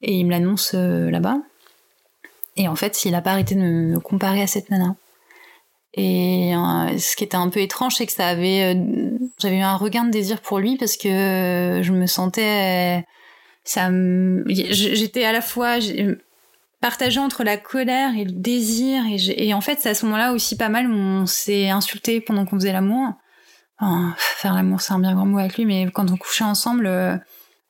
et 0.00 0.14
il 0.14 0.24
me 0.24 0.30
l'annonce 0.30 0.72
euh, 0.74 1.10
là-bas. 1.10 1.38
Et 2.56 2.68
en 2.68 2.76
fait, 2.76 3.04
il 3.04 3.14
a 3.14 3.20
pas 3.20 3.32
arrêté 3.32 3.54
de 3.54 3.60
me 3.60 4.00
comparer 4.00 4.42
à 4.42 4.46
cette 4.46 4.70
nana. 4.70 4.96
Et 5.94 6.52
ce 6.98 7.16
qui 7.16 7.24
était 7.24 7.36
un 7.36 7.48
peu 7.48 7.60
étrange, 7.60 7.96
c'est 7.96 8.06
que 8.06 8.12
ça 8.12 8.26
avait, 8.26 8.76
j'avais 9.38 9.58
eu 9.58 9.62
un 9.62 9.76
regain 9.76 10.04
de 10.04 10.10
désir 10.10 10.40
pour 10.40 10.58
lui 10.58 10.76
parce 10.76 10.96
que 10.96 11.80
je 11.82 11.92
me 11.92 12.06
sentais, 12.06 13.04
ça, 13.64 13.90
j'étais 14.48 15.24
à 15.24 15.32
la 15.32 15.40
fois 15.40 15.78
partagée 16.80 17.20
entre 17.20 17.44
la 17.44 17.56
colère 17.56 18.16
et 18.16 18.24
le 18.24 18.32
désir 18.32 19.02
et, 19.06 19.48
et 19.48 19.54
en 19.54 19.60
fait 19.60 19.78
c'est 19.80 19.90
à 19.90 19.94
ce 19.94 20.04
moment-là 20.06 20.32
aussi 20.32 20.56
pas 20.56 20.68
mal 20.68 20.90
où 20.90 20.94
on 20.94 21.26
s'est 21.26 21.68
insulté 21.68 22.20
pendant 22.20 22.44
qu'on 22.44 22.56
faisait 22.56 22.72
l'amour. 22.72 23.12
Enfin, 23.80 24.14
faire 24.18 24.54
l'amour 24.54 24.80
c'est 24.80 24.92
un 24.92 24.98
bien 24.98 25.14
grand 25.14 25.26
mot 25.26 25.38
avec 25.38 25.56
lui, 25.56 25.64
mais 25.64 25.88
quand 25.92 26.10
on 26.10 26.16
couchait 26.16 26.44
ensemble, 26.44 26.86
euh, 26.86 27.16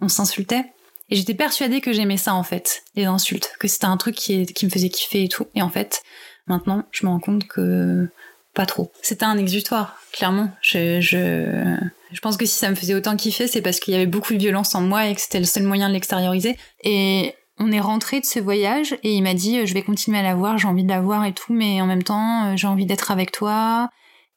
on 0.01 0.09
s'insultait. 0.09 0.64
Et 1.11 1.16
j'étais 1.16 1.35
persuadée 1.35 1.81
que 1.81 1.92
j'aimais 1.92 2.18
ça 2.18 2.35
en 2.35 2.42
fait, 2.42 2.83
les 2.94 3.07
insultes, 3.07 3.53
que 3.59 3.68
c'était 3.68 3.87
un 3.87 3.97
truc 3.97 4.14
qui, 4.14 4.44
qui 4.47 4.66
me 4.66 4.71
faisait 4.71 4.90
kiffer 4.90 5.25
et 5.25 5.29
tout. 5.29 5.47
Et 5.55 5.62
en 5.62 5.71
fait, 5.71 6.03
maintenant, 6.47 6.85
je 6.90 7.07
me 7.07 7.11
rends 7.11 7.21
compte 7.21 7.47
que 7.47 8.09
pas 8.55 8.66
trop. 8.66 8.92
C'était 9.03 9.25
un 9.25 9.38
exutoire, 9.38 9.97
clairement. 10.12 10.51
Je, 10.61 11.01
je, 11.01 11.77
je 12.12 12.21
pense 12.21 12.37
que 12.37 12.44
si 12.44 12.59
ça 12.59 12.68
me 12.68 12.75
faisait 12.75 12.94
autant 12.94 13.16
kiffer, 13.16 13.47
c'est 13.47 13.62
parce 13.62 13.81
qu'il 13.81 13.94
y 13.94 13.97
avait 13.97 14.07
beaucoup 14.07 14.35
de 14.35 14.38
violence 14.38 14.75
en 14.75 14.83
moi 14.83 15.07
et 15.07 15.14
que 15.14 15.21
c'était 15.21 15.38
le 15.38 15.47
seul 15.47 15.62
moyen 15.62 15.88
de 15.88 15.94
l'extérioriser. 15.94 16.59
Et 16.83 17.35
on 17.59 17.73
est 17.73 17.81
rentré 17.81 18.21
de 18.21 18.25
ce 18.25 18.38
voyage 18.38 18.97
et 19.03 19.14
il 19.14 19.23
m'a 19.23 19.35
dit 19.35 19.66
je 19.66 19.75
vais 19.75 19.83
continuer 19.83 20.18
à 20.18 20.23
la 20.23 20.35
voir, 20.35 20.59
j'ai 20.59 20.68
envie 20.68 20.85
de 20.85 20.88
la 20.88 21.01
voir 21.01 21.25
et 21.25 21.33
tout, 21.33 21.53
mais 21.53 21.81
en 21.81 21.87
même 21.87 22.03
temps, 22.03 22.47
euh, 22.47 22.57
j'ai 22.57 22.66
envie 22.66 22.87
d'être 22.87 23.11
avec 23.11 23.33
toi. 23.33 23.88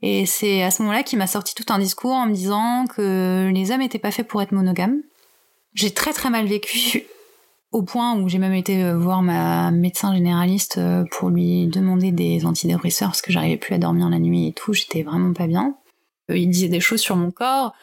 Et 0.01 0.25
c'est 0.25 0.63
à 0.63 0.71
ce 0.71 0.81
moment-là 0.81 1.03
qu'il 1.03 1.19
m'a 1.19 1.27
sorti 1.27 1.53
tout 1.53 1.71
un 1.71 1.77
discours 1.77 2.13
en 2.13 2.25
me 2.25 2.33
disant 2.33 2.85
que 2.87 3.51
les 3.53 3.71
hommes 3.71 3.81
étaient 3.81 3.99
pas 3.99 4.11
faits 4.11 4.27
pour 4.27 4.41
être 4.41 4.51
monogames. 4.51 5.01
J'ai 5.73 5.91
très 5.91 6.11
très 6.11 6.29
mal 6.29 6.45
vécu 6.47 7.03
au 7.71 7.83
point 7.83 8.15
où 8.15 8.27
j'ai 8.27 8.39
même 8.39 8.53
été 8.53 8.83
euh, 8.83 8.97
voir 8.97 9.21
ma 9.21 9.71
médecin 9.71 10.13
généraliste 10.13 10.77
euh, 10.77 11.05
pour 11.11 11.29
lui 11.29 11.67
demander 11.67 12.11
des 12.11 12.45
antidépresseurs 12.45 13.09
parce 13.09 13.21
que 13.21 13.31
j'arrivais 13.31 13.57
plus 13.57 13.75
à 13.75 13.77
dormir 13.77 14.09
la 14.09 14.19
nuit 14.19 14.47
et 14.47 14.53
tout, 14.53 14.73
j'étais 14.73 15.03
vraiment 15.03 15.33
pas 15.33 15.47
bien. 15.47 15.75
Euh, 16.29 16.37
Il 16.37 16.49
disait 16.49 16.67
des 16.67 16.79
choses 16.79 17.01
sur 17.01 17.15
mon 17.15 17.31
corps 17.31 17.73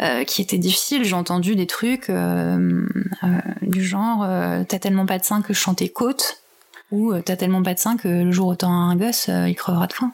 euh, 0.00 0.24
qui 0.24 0.40
étaient 0.40 0.58
difficiles, 0.58 1.04
j'ai 1.04 1.14
entendu 1.14 1.56
des 1.56 1.66
trucs 1.66 2.08
euh, 2.08 2.86
euh, 3.22 3.28
du 3.62 3.84
genre 3.84 4.22
euh, 4.22 4.62
t'as 4.66 4.78
tellement 4.78 5.04
pas 5.04 5.18
de 5.18 5.24
seins 5.24 5.42
que 5.42 5.52
je 5.52 5.58
chante 5.58 5.78
tes 5.78 5.90
côtes 5.90 6.42
ou 6.90 7.12
euh, 7.12 7.22
t'as 7.24 7.36
tellement 7.36 7.62
pas 7.62 7.74
de 7.74 7.78
seins 7.78 7.96
que 7.96 8.08
le 8.08 8.32
jour 8.32 8.48
où 8.48 8.54
t'auras 8.54 8.72
un 8.72 8.96
gosse, 8.96 9.28
il 9.28 9.54
crevera 9.54 9.86
de 9.86 9.92
faim. 9.92 10.12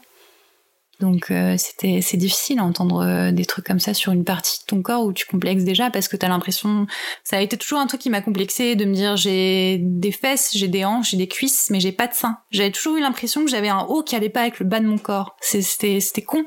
Donc 0.99 1.31
c'était 1.59 2.01
c'est 2.01 2.17
difficile 2.17 2.59
à 2.59 2.65
entendre 2.65 3.31
des 3.31 3.45
trucs 3.45 3.67
comme 3.67 3.81
ça 3.81 3.93
sur 3.93 4.13
une 4.13 4.25
partie 4.25 4.61
de 4.61 4.65
ton 4.65 4.81
corps 4.81 5.05
où 5.05 5.13
tu 5.13 5.27
complexes 5.27 5.63
déjà 5.63 5.91
parce 5.91 6.09
que 6.09 6.17
t'as 6.17 6.29
l'impression 6.29 6.87
ça 7.23 7.37
a 7.37 7.41
été 7.41 7.59
toujours 7.59 7.81
un 7.81 7.87
truc 7.87 8.01
qui 8.01 8.09
m'a 8.09 8.23
complexé 8.23 8.77
de 8.77 8.87
me 8.87 8.95
dire 8.95 9.15
j'ai 9.15 9.77
des 9.79 10.11
fesses, 10.11 10.53
j'ai 10.55 10.69
des 10.69 10.87
hanches, 10.87 11.11
j'ai 11.11 11.19
des 11.19 11.29
cuisses 11.29 11.69
mais 11.69 11.81
j'ai 11.81 11.93
pas 11.93 12.07
de 12.07 12.15
seins. 12.15 12.39
J'avais 12.51 12.71
toujours 12.71 12.97
eu 12.97 13.01
l'impression 13.01 13.45
que 13.45 13.51
j'avais 13.51 13.69
un 13.69 13.81
haut 13.81 14.03
qui 14.03 14.17
allait 14.17 14.31
pas 14.31 14.41
avec 14.41 14.59
le 14.59 14.65
bas 14.65 14.81
de 14.81 14.87
mon 14.87 14.97
corps. 14.97 15.37
C'était 15.43 16.01
c'était 16.01 16.23
con. 16.23 16.45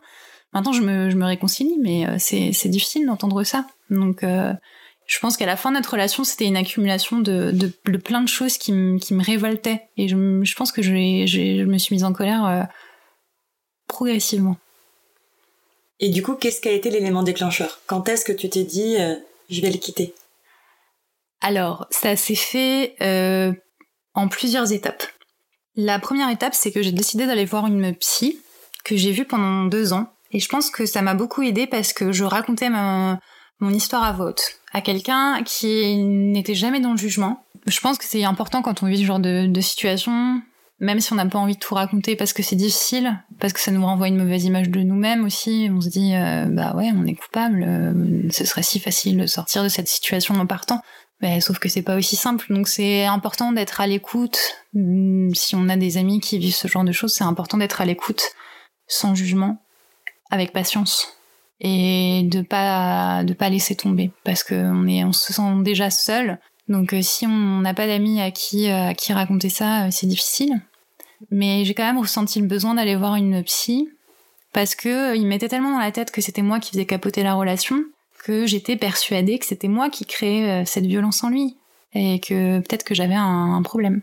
Maintenant 0.54 0.74
je 0.74 0.82
me 0.82 1.10
je 1.10 1.16
me 1.16 1.26
réconcilie 1.26 1.78
mais 1.80 2.08
euh, 2.08 2.16
c'est 2.18 2.52
c'est 2.54 2.70
difficile 2.70 3.06
d'entendre 3.06 3.44
ça. 3.44 3.66
Donc 3.90 4.24
euh, 4.24 4.54
je 5.06 5.18
pense 5.20 5.38
qu'à 5.38 5.46
la 5.48 5.58
fin 5.58 5.72
de 5.72 5.76
notre 5.78 5.92
relation, 5.94 6.24
c'était 6.24 6.46
une 6.46 6.56
accumulation 6.58 7.20
de, 7.20 7.50
de, 7.52 7.72
de 7.86 7.98
plein 7.98 8.22
de 8.22 8.28
choses 8.28 8.60
qui, 8.60 8.72
me- 8.72 9.00
qui 9.00 9.16
me 9.16 9.24
révoltaient. 9.24 9.88
Et 9.98 10.08
je, 10.08 10.56
pense 10.56 10.72
que 10.72 10.84
j'ai- 10.84 11.26
j'ai- 11.26 11.58
je 11.58 11.64
me 11.64 11.80
suis 11.80 11.96
mise 11.96 12.04
en 12.04 12.14
colère 12.14 12.46
euh, 12.46 12.62
progressivement. 13.88 14.58
Et 16.00 16.10
du 16.10 16.22
coup, 16.24 16.36
qu'est-ce 16.36 16.62
qui 16.62 16.70
a 16.70 16.74
été 16.74 16.92
l'élément 16.92 17.24
déclencheur? 17.24 17.80
Quand 17.88 18.08
est-ce 18.08 18.24
que 18.24 18.32
tu 18.32 18.50
t'es 18.50 18.64
dit 18.64 18.98
euh, 19.00 19.16
je 19.50 19.62
vais 19.62 19.72
le 19.72 19.78
quitter? 19.80 20.14
Alors, 21.42 21.88
ça 21.90 22.16
s'est 22.16 22.36
fait 22.36 22.96
euh, 23.02 23.52
en 24.14 24.28
plusieurs 24.28 24.72
étapes. 24.72 25.04
La 25.76 25.98
première 26.00 26.30
étape, 26.30 26.54
c'est 26.54 26.72
que 26.72 26.82
j'ai 26.84 26.92
décidé 26.92 27.26
d'aller 27.26 27.46
voir 27.46 27.66
une 27.68 27.96
psy 27.96 28.40
que 28.84 28.96
j'ai 28.96 29.12
vue 29.12 29.26
pendant 29.26 29.66
deux 29.66 29.92
ans. 29.94 30.12
Et 30.32 30.40
je 30.40 30.48
pense 30.48 30.70
que 30.70 30.86
ça 30.86 31.02
m'a 31.02 31.16
beaucoup 31.16 31.42
aidé 31.42 31.68
parce 31.68 31.94
que 31.94 32.12
je 32.12 32.24
racontais 32.24 32.70
ma, 32.70 33.20
mon 33.60 33.72
histoire 33.72 34.04
à 34.04 34.24
haute 34.24 34.60
à 34.72 34.82
quelqu'un 34.82 35.42
qui 35.44 35.98
n'était 35.98 36.56
jamais 36.56 36.80
dans 36.80 36.92
le 36.92 36.98
jugement. 36.98 37.44
Je 37.66 37.80
pense 37.80 37.98
que 37.98 38.06
c'est 38.06 38.24
important 38.24 38.62
quand 38.62 38.84
on 38.84 38.88
vit 38.88 39.00
ce 39.00 39.04
genre 39.06 39.20
de, 39.20 39.48
de 39.48 39.62
situation, 39.62 40.42
même 40.80 41.00
si 41.00 41.12
on 41.12 41.16
n'a 41.16 41.26
pas 41.26 41.40
envie 41.40 41.56
de 41.56 41.60
tout 41.60 41.76
raconter 41.76 42.16
parce 42.16 42.34
que 42.34 42.44
c'est 42.44 42.56
difficile, 42.56 43.20
parce 43.40 43.54
que 43.54 43.60
ça 43.60 43.72
nous 43.72 43.84
renvoie 43.84 44.08
une 44.08 44.18
mauvaise 44.18 44.46
image 44.46 44.70
de 44.70 44.82
nous-mêmes 44.82 45.26
aussi. 45.26 45.70
On 45.72 45.82
se 45.82 45.90
dit, 45.90 46.16
euh, 46.16 46.46
bah 46.46 46.74
ouais, 46.76 46.92
on 46.96 47.06
est 47.06 47.16
coupable, 47.16 47.66
euh, 47.68 48.30
ce 48.32 48.46
serait 48.46 48.64
si 48.64 48.80
facile 48.80 49.18
de 49.18 49.26
sortir 49.26 49.64
de 49.64 49.70
cette 49.70 49.88
situation 49.88 50.36
en 50.36 50.46
partant. 50.46 50.82
Mais 51.22 51.42
sauf 51.42 51.60
que 51.60 51.68
c'est 51.68 51.82
pas 51.82 51.98
aussi 51.98 52.16
simple, 52.16 52.46
donc 52.54 52.70
c'est 52.70 53.04
important 53.06 53.52
d'être 53.52 53.82
à 53.82 53.88
l'écoute. 53.88 54.40
Hum, 54.74 55.32
Si 55.36 55.56
on 55.56 55.68
a 55.68 55.76
des 55.76 55.98
amis 55.98 56.22
qui 56.22 56.38
vivent 56.38 56.56
ce 56.56 56.68
genre 56.68 56.86
de 56.86 56.94
choses, 56.94 57.14
c'est 57.14 57.26
important 57.26 57.58
d'être 57.58 57.82
à 57.82 57.86
l'écoute, 57.86 58.24
sans 58.88 59.16
jugement, 59.16 59.62
avec 60.32 60.54
patience 60.54 61.20
et 61.62 62.24
de 62.24 62.42
pas 62.42 63.24
de 63.24 63.34
pas 63.34 63.50
laisser 63.50 63.76
tomber 63.76 64.12
parce 64.24 64.44
que 64.44 64.56
on 64.56 64.88
est 64.88 65.04
on 65.04 65.14
se 65.14 65.34
sent 65.34 65.64
déjà 65.64 65.90
seul. 65.90 66.40
Donc 66.68 66.94
euh, 66.94 67.02
si 67.02 67.26
on 67.26 67.60
n'a 67.62 67.74
pas 67.74 67.88
d'amis 67.88 68.22
à 68.22 68.32
qui 68.32 68.70
euh, 68.70 68.90
à 68.90 68.94
qui 68.94 69.12
raconter 69.12 69.50
ça, 69.50 69.86
euh, 69.86 69.88
c'est 69.92 70.08
difficile. 70.08 70.62
Mais 71.32 71.66
j'ai 71.66 71.74
quand 71.74 71.84
même 71.84 72.00
ressenti 72.00 72.40
le 72.40 72.48
besoin 72.48 72.76
d'aller 72.76 72.96
voir 72.96 73.16
une 73.16 73.44
psy 73.44 73.90
parce 74.54 74.76
que 74.76 75.16
il 75.18 75.28
mettait 75.28 75.50
tellement 75.50 75.72
dans 75.72 75.80
la 75.80 75.92
tête 75.92 76.12
que 76.12 76.22
c'était 76.22 76.42
moi 76.42 76.60
qui 76.60 76.72
faisais 76.72 76.86
capoter 76.86 77.24
la 77.24 77.34
relation 77.34 77.84
que 78.24 78.46
j'étais 78.46 78.76
persuadée 78.76 79.40
que 79.40 79.46
c'était 79.46 79.68
moi 79.68 79.90
qui 79.90 80.06
créais 80.06 80.66
cette 80.66 80.86
violence 80.86 81.24
en 81.24 81.30
lui 81.30 81.56
et 81.94 82.20
que 82.20 82.60
peut-être 82.60 82.84
que 82.84 82.96
j'avais 82.96 83.16
un, 83.16 83.54
un 83.54 83.62
problème. 83.62 84.02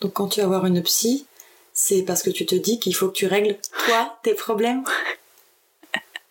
Donc 0.00 0.14
quand 0.14 0.28
tu 0.28 0.40
vas 0.40 0.46
voir 0.46 0.66
une 0.66 0.82
psy, 0.82 1.26
c'est 1.72 2.02
parce 2.02 2.22
que 2.22 2.30
tu 2.30 2.46
te 2.46 2.54
dis 2.54 2.78
qu'il 2.78 2.94
faut 2.94 3.08
que 3.08 3.14
tu 3.14 3.26
règles 3.26 3.58
toi 3.86 4.18
tes 4.22 4.34
problèmes? 4.34 4.84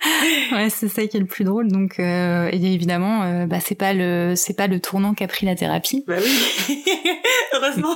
ouais, 0.51 0.69
c'est 0.69 0.89
ça 0.89 1.05
qui 1.07 1.17
est 1.17 1.19
le 1.19 1.25
plus 1.25 1.43
drôle. 1.43 1.67
Donc, 1.67 1.99
euh, 1.99 2.49
et 2.51 2.73
évidemment, 2.73 3.23
euh, 3.23 3.45
bah, 3.45 3.59
c'est 3.59 3.75
pas 3.75 3.93
le, 3.93 4.33
c'est 4.35 4.55
pas 4.55 4.67
le 4.67 4.79
tournant 4.79 5.13
qu'a 5.13 5.27
pris 5.27 5.45
la 5.45 5.55
thérapie. 5.55 6.03
Bah 6.07 6.15
oui, 6.19 6.83
heureusement. 7.53 7.95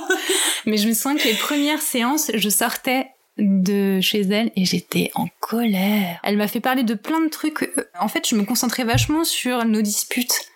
Mais 0.66 0.76
je 0.76 0.88
me 0.88 0.94
souviens 0.94 1.16
que 1.16 1.28
les 1.28 1.34
premières 1.34 1.82
séances, 1.82 2.30
je 2.34 2.48
sortais 2.48 3.06
de 3.38 4.00
chez 4.00 4.20
elle 4.20 4.50
et 4.56 4.64
j'étais 4.64 5.10
en 5.14 5.26
colère. 5.40 6.18
Elle 6.24 6.36
m'a 6.36 6.48
fait 6.48 6.60
parler 6.60 6.82
de 6.82 6.94
plein 6.94 7.20
de 7.20 7.28
trucs. 7.28 7.70
En 8.00 8.08
fait, 8.08 8.28
je 8.28 8.34
me 8.34 8.44
concentrais 8.44 8.84
vachement 8.84 9.24
sur 9.24 9.64
nos 9.64 9.82
disputes. 9.82 10.48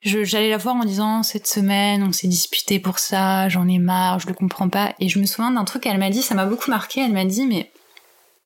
J'allais 0.00 0.50
la 0.50 0.58
voir 0.58 0.76
en 0.76 0.84
disant 0.84 1.24
cette 1.24 1.48
semaine 1.48 2.04
on 2.04 2.12
s'est 2.12 2.28
disputé 2.28 2.78
pour 2.78 3.00
ça, 3.00 3.48
j'en 3.48 3.66
ai 3.66 3.78
marre, 3.78 4.20
je 4.20 4.28
le 4.28 4.32
comprends 4.32 4.68
pas. 4.68 4.94
Et 5.00 5.08
je 5.08 5.18
me 5.18 5.26
souviens 5.26 5.50
d'un 5.50 5.64
truc 5.64 5.82
qu'elle 5.82 5.98
m'a 5.98 6.10
dit, 6.10 6.22
ça 6.22 6.36
m'a 6.36 6.46
beaucoup 6.46 6.70
marqué. 6.70 7.00
Elle 7.00 7.12
m'a 7.12 7.24
dit 7.24 7.46
mais 7.46 7.72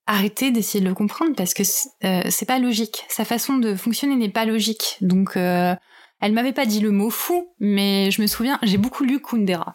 arrêtez 0.07 0.51
d'essayer 0.51 0.83
de 0.83 0.89
le 0.89 0.95
comprendre 0.95 1.33
parce 1.37 1.55
que 1.55 1.65
c'est 1.65 1.89
euh, 2.05 2.23
c'est 2.31 2.47
pas 2.47 2.59
logique. 2.59 3.05
Sa 3.09 3.25
façon 3.25 3.59
de 3.59 3.75
fonctionner 3.75 4.17
n'est 4.17 4.29
pas 4.29 4.45
logique. 4.45 4.97
Donc 5.01 5.37
euh, 5.37 5.75
elle 6.21 6.33
m'avait 6.33 6.53
pas 6.53 6.67
dit 6.67 6.81
le 6.81 6.91
mot 6.91 7.11
fou, 7.11 7.49
mais 7.61 8.11
je 8.11 8.23
me 8.23 8.27
souviens, 8.27 8.59
j'ai 8.63 8.79
beaucoup 8.79 9.05
lu 9.05 9.21
Kundera. 9.21 9.75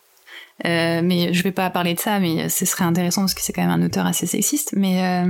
Euh, 0.65 1.01
mais 1.03 1.34
je 1.34 1.43
vais 1.43 1.51
pas 1.51 1.69
parler 1.69 1.93
de 1.93 1.99
ça, 1.99 2.19
mais 2.19 2.49
ce 2.49 2.65
serait 2.65 2.84
intéressant 2.84 3.21
parce 3.21 3.36
que 3.36 3.41
c'est 3.41 3.53
quand 3.53 3.61
même 3.61 3.82
un 3.82 3.86
auteur 3.86 4.05
assez 4.05 4.25
sexiste. 4.25 4.73
Mais 4.75 5.23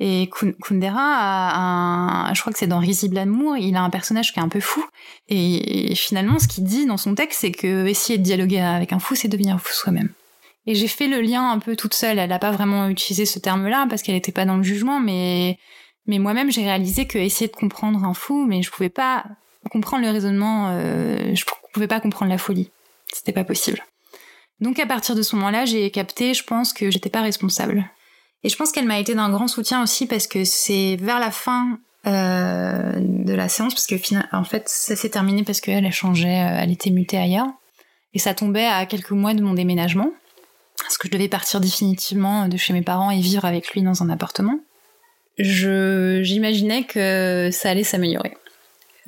et 0.00 0.28
Kun- 0.32 0.54
Kundera 0.62 1.00
a 1.00 1.56
un, 2.28 2.34
je 2.34 2.40
crois 2.40 2.52
que 2.52 2.58
c'est 2.58 2.66
dans 2.66 2.78
Risible 2.78 3.18
Amour, 3.18 3.56
il 3.56 3.76
a 3.76 3.82
un 3.82 3.90
personnage 3.90 4.32
qui 4.32 4.40
est 4.40 4.42
un 4.42 4.48
peu 4.48 4.60
fou. 4.60 4.84
Et, 5.28 5.92
et 5.92 5.94
finalement, 5.94 6.38
ce 6.38 6.48
qu'il 6.48 6.64
dit 6.64 6.86
dans 6.86 6.96
son 6.96 7.14
texte, 7.14 7.40
c'est 7.40 7.52
que 7.52 7.86
essayer 7.86 8.18
de 8.18 8.24
dialoguer 8.24 8.60
avec 8.60 8.92
un 8.92 8.98
fou, 8.98 9.14
c'est 9.14 9.28
devenir 9.28 9.60
fou 9.60 9.72
soi-même. 9.72 10.10
Et 10.68 10.74
j'ai 10.74 10.86
fait 10.86 11.08
le 11.08 11.22
lien 11.22 11.50
un 11.50 11.58
peu 11.60 11.76
toute 11.76 11.94
seule. 11.94 12.18
Elle 12.18 12.30
a 12.30 12.38
pas 12.38 12.50
vraiment 12.50 12.88
utilisé 12.88 13.24
ce 13.24 13.38
terme-là 13.38 13.86
parce 13.88 14.02
qu'elle 14.02 14.16
était 14.16 14.32
pas 14.32 14.44
dans 14.44 14.58
le 14.58 14.62
jugement, 14.62 15.00
mais 15.00 15.58
mais 16.06 16.18
moi-même 16.18 16.52
j'ai 16.52 16.62
réalisé 16.62 17.06
que 17.06 17.16
essayer 17.16 17.48
de 17.48 17.56
comprendre 17.56 18.04
un 18.04 18.12
fou, 18.12 18.44
mais 18.46 18.60
je 18.60 18.70
pouvais 18.70 18.90
pas 18.90 19.24
comprendre 19.70 20.04
le 20.04 20.10
raisonnement, 20.10 20.68
euh, 20.68 21.34
je 21.34 21.44
pouvais 21.72 21.86
pas 21.86 22.00
comprendre 22.00 22.30
la 22.30 22.36
folie. 22.36 22.70
C'était 23.10 23.32
pas 23.32 23.44
possible. 23.44 23.82
Donc 24.60 24.78
à 24.78 24.84
partir 24.84 25.14
de 25.14 25.22
ce 25.22 25.36
moment-là, 25.36 25.64
j'ai 25.64 25.90
capté, 25.90 26.34
je 26.34 26.44
pense 26.44 26.74
que 26.74 26.90
j'étais 26.90 27.08
pas 27.08 27.22
responsable. 27.22 27.90
Et 28.44 28.50
je 28.50 28.56
pense 28.56 28.70
qu'elle 28.70 28.86
m'a 28.86 28.98
été 28.98 29.14
d'un 29.14 29.30
grand 29.30 29.48
soutien 29.48 29.82
aussi 29.82 30.06
parce 30.06 30.26
que 30.26 30.44
c'est 30.44 30.96
vers 31.00 31.18
la 31.18 31.30
fin 31.30 31.78
euh, 32.06 32.92
de 32.98 33.32
la 33.32 33.48
séance, 33.48 33.72
parce 33.72 33.86
que 33.86 33.94
en 34.36 34.44
fait 34.44 34.68
ça 34.68 34.96
s'est 34.96 35.08
terminé 35.08 35.44
parce 35.44 35.62
qu'elle 35.62 35.86
a 35.86 35.90
changé, 35.90 36.28
euh, 36.28 36.58
elle 36.60 36.72
était 36.72 36.90
mutée 36.90 37.16
ailleurs. 37.16 37.48
Et 38.12 38.18
ça 38.18 38.34
tombait 38.34 38.66
à 38.66 38.84
quelques 38.84 39.12
mois 39.12 39.32
de 39.32 39.42
mon 39.42 39.54
déménagement, 39.54 40.10
parce 40.80 40.98
que 40.98 41.08
je 41.08 41.12
devais 41.12 41.28
partir 41.28 41.60
définitivement 41.60 42.48
de 42.48 42.56
chez 42.56 42.72
mes 42.72 42.82
parents 42.82 43.10
et 43.10 43.20
vivre 43.20 43.44
avec 43.44 43.72
lui 43.72 43.82
dans 43.82 44.02
un 44.02 44.10
appartement. 44.10 44.60
Je 45.38 46.20
J'imaginais 46.22 46.84
que 46.84 47.50
ça 47.52 47.70
allait 47.70 47.84
s'améliorer. 47.84 48.36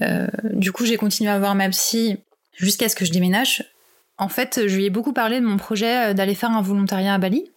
Euh, 0.02 0.28
du 0.52 0.72
coup, 0.72 0.86
j'ai 0.86 0.96
continué 0.96 1.30
à 1.30 1.38
voir 1.38 1.54
ma 1.54 1.68
psy 1.68 2.18
jusqu'à 2.54 2.88
ce 2.88 2.96
que 2.96 3.04
je 3.04 3.12
déménage. 3.12 3.64
En 4.18 4.28
fait, 4.28 4.66
je 4.66 4.76
lui 4.76 4.84
ai 4.84 4.90
beaucoup 4.90 5.12
parlé 5.12 5.40
de 5.40 5.46
mon 5.46 5.56
projet 5.56 6.10
euh, 6.10 6.14
d'aller 6.14 6.34
faire 6.34 6.50
un 6.50 6.62
volontariat 6.62 7.14
à 7.14 7.18
Bali. 7.18 7.50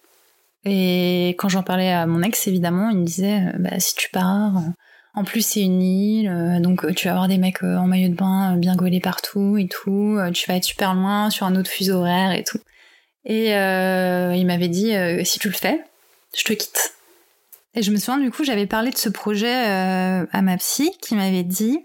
Et 0.64 1.34
quand 1.38 1.48
j'en 1.48 1.62
parlais 1.62 1.92
à 1.92 2.06
mon 2.06 2.22
ex, 2.22 2.46
évidemment, 2.46 2.88
il 2.88 2.98
me 2.98 3.04
disait 3.04 3.48
euh, 3.48 3.58
bah, 3.58 3.78
si 3.78 3.94
tu 3.94 4.08
pars, 4.10 4.56
euh, 4.56 4.70
en 5.14 5.24
plus 5.24 5.42
c'est 5.42 5.60
une 5.60 5.82
île, 5.82 6.28
euh, 6.28 6.60
donc 6.60 6.84
euh, 6.84 6.92
tu 6.92 7.06
vas 7.06 7.12
avoir 7.12 7.28
des 7.28 7.38
mecs 7.38 7.62
euh, 7.62 7.76
en 7.76 7.86
maillot 7.86 8.08
de 8.08 8.14
bain 8.14 8.54
euh, 8.54 8.58
bien 8.58 8.74
gaulés 8.74 9.00
partout 9.00 9.58
et 9.58 9.68
tout, 9.68 10.16
euh, 10.18 10.30
tu 10.30 10.48
vas 10.48 10.56
être 10.56 10.64
super 10.64 10.94
loin 10.94 11.28
sur 11.28 11.46
un 11.46 11.54
autre 11.54 11.70
fuseau 11.70 11.98
horaire 11.98 12.32
et 12.32 12.44
tout. 12.44 12.58
Et 13.24 13.54
euh, 13.54 14.34
il 14.34 14.46
m'avait 14.46 14.68
dit 14.68 14.94
euh, 14.94 15.24
si 15.24 15.38
tu 15.38 15.48
le 15.48 15.54
fais, 15.54 15.82
je 16.36 16.44
te 16.44 16.52
quitte. 16.52 16.94
Et 17.74 17.82
je 17.82 17.90
me 17.90 17.96
souviens 17.96 18.18
du 18.18 18.30
coup, 18.30 18.44
j'avais 18.44 18.66
parlé 18.66 18.90
de 18.90 18.96
ce 18.96 19.08
projet 19.08 19.68
euh, 19.68 20.26
à 20.30 20.42
ma 20.42 20.56
psy 20.58 20.92
qui 21.00 21.14
m'avait 21.14 21.42
dit 21.42 21.78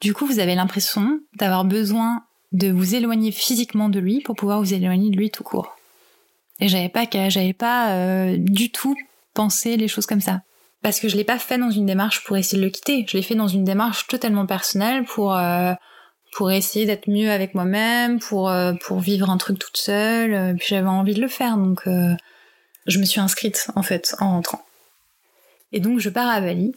du 0.00 0.14
coup, 0.14 0.26
vous 0.26 0.38
avez 0.38 0.54
l'impression 0.54 1.20
d'avoir 1.34 1.64
besoin 1.64 2.24
de 2.52 2.70
vous 2.70 2.94
éloigner 2.94 3.32
physiquement 3.32 3.88
de 3.88 3.98
lui 3.98 4.20
pour 4.20 4.36
pouvoir 4.36 4.60
vous 4.60 4.72
éloigner 4.72 5.10
de 5.10 5.16
lui 5.16 5.30
tout 5.30 5.42
court. 5.42 5.76
Et 6.60 6.68
j'avais 6.68 6.88
pas 6.88 7.04
j'avais 7.28 7.52
pas 7.52 8.32
du 8.36 8.70
tout 8.70 8.96
pensé 9.34 9.76
les 9.76 9.88
choses 9.88 10.06
comme 10.06 10.20
ça. 10.20 10.42
Parce 10.82 11.00
que 11.00 11.08
je 11.08 11.16
l'ai 11.16 11.24
pas 11.24 11.38
fait 11.38 11.58
dans 11.58 11.70
une 11.70 11.86
démarche 11.86 12.22
pour 12.24 12.36
essayer 12.36 12.58
de 12.58 12.64
le 12.64 12.70
quitter. 12.70 13.04
Je 13.08 13.16
l'ai 13.16 13.24
fait 13.24 13.34
dans 13.34 13.48
une 13.48 13.64
démarche 13.64 14.06
totalement 14.06 14.46
personnelle 14.46 15.04
pour 15.04 15.36
pour 16.32 16.50
essayer 16.50 16.86
d'être 16.86 17.08
mieux 17.08 17.30
avec 17.30 17.54
moi-même, 17.54 18.18
pour 18.20 18.48
euh, 18.50 18.72
pour 18.84 19.00
vivre 19.00 19.30
un 19.30 19.36
truc 19.38 19.58
toute 19.58 19.76
seule. 19.76 20.34
euh, 20.34 20.54
Puis 20.54 20.68
j'avais 20.70 20.86
envie 20.88 21.14
de 21.14 21.20
le 21.20 21.28
faire, 21.28 21.56
donc 21.56 21.82
euh, 21.86 22.14
je 22.86 22.98
me 22.98 23.04
suis 23.04 23.20
inscrite 23.20 23.68
en 23.76 23.82
fait 23.82 24.14
en 24.20 24.30
rentrant. 24.30 24.64
Et 25.72 25.80
donc 25.80 25.98
je 25.98 26.10
pars 26.10 26.28
à 26.28 26.40
Bali. 26.40 26.74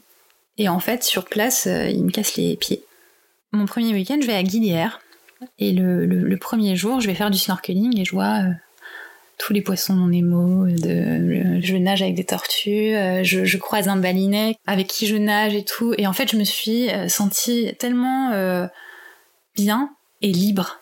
Et 0.58 0.68
en 0.70 0.80
fait 0.80 1.04
sur 1.04 1.26
place, 1.26 1.66
il 1.66 2.04
me 2.04 2.12
casse 2.12 2.36
les 2.36 2.56
pieds. 2.58 2.84
Mon 3.52 3.66
premier 3.66 3.94
week-end, 3.94 4.18
je 4.22 4.28
vais 4.28 4.36
à 4.36 4.44
Guilière. 4.44 5.00
Et 5.58 5.72
le, 5.72 6.06
le, 6.06 6.38
premier 6.38 6.76
jour, 6.76 7.02
je 7.02 7.08
vais 7.08 7.16
faire 7.16 7.32
du 7.32 7.38
snorkeling 7.40 8.00
et 8.00 8.06
je 8.06 8.12
vois 8.12 8.42
tous 9.40 9.54
les 9.54 9.62
poissons 9.62 9.96
non 9.96 10.12
émo. 10.12 10.68
De, 10.68 11.60
je 11.62 11.76
nage 11.78 12.04
avec 12.04 12.14
des 12.14 12.26
tortues, 12.26 12.94
je, 13.24 13.44
je 13.44 13.58
croise 13.58 13.88
un 13.88 13.96
balinet 13.96 14.56
avec 14.68 14.88
qui 14.88 15.08
je 15.08 15.16
nage 15.16 15.56
et 15.56 15.64
tout. 15.64 15.96
Et 15.98 16.06
en 16.06 16.14
fait, 16.14 16.30
je 16.30 16.38
me 16.38 16.44
suis 16.44 16.90
sentie 17.08 17.74
tellement 17.80 18.32
et 20.22 20.32
libre. 20.32 20.80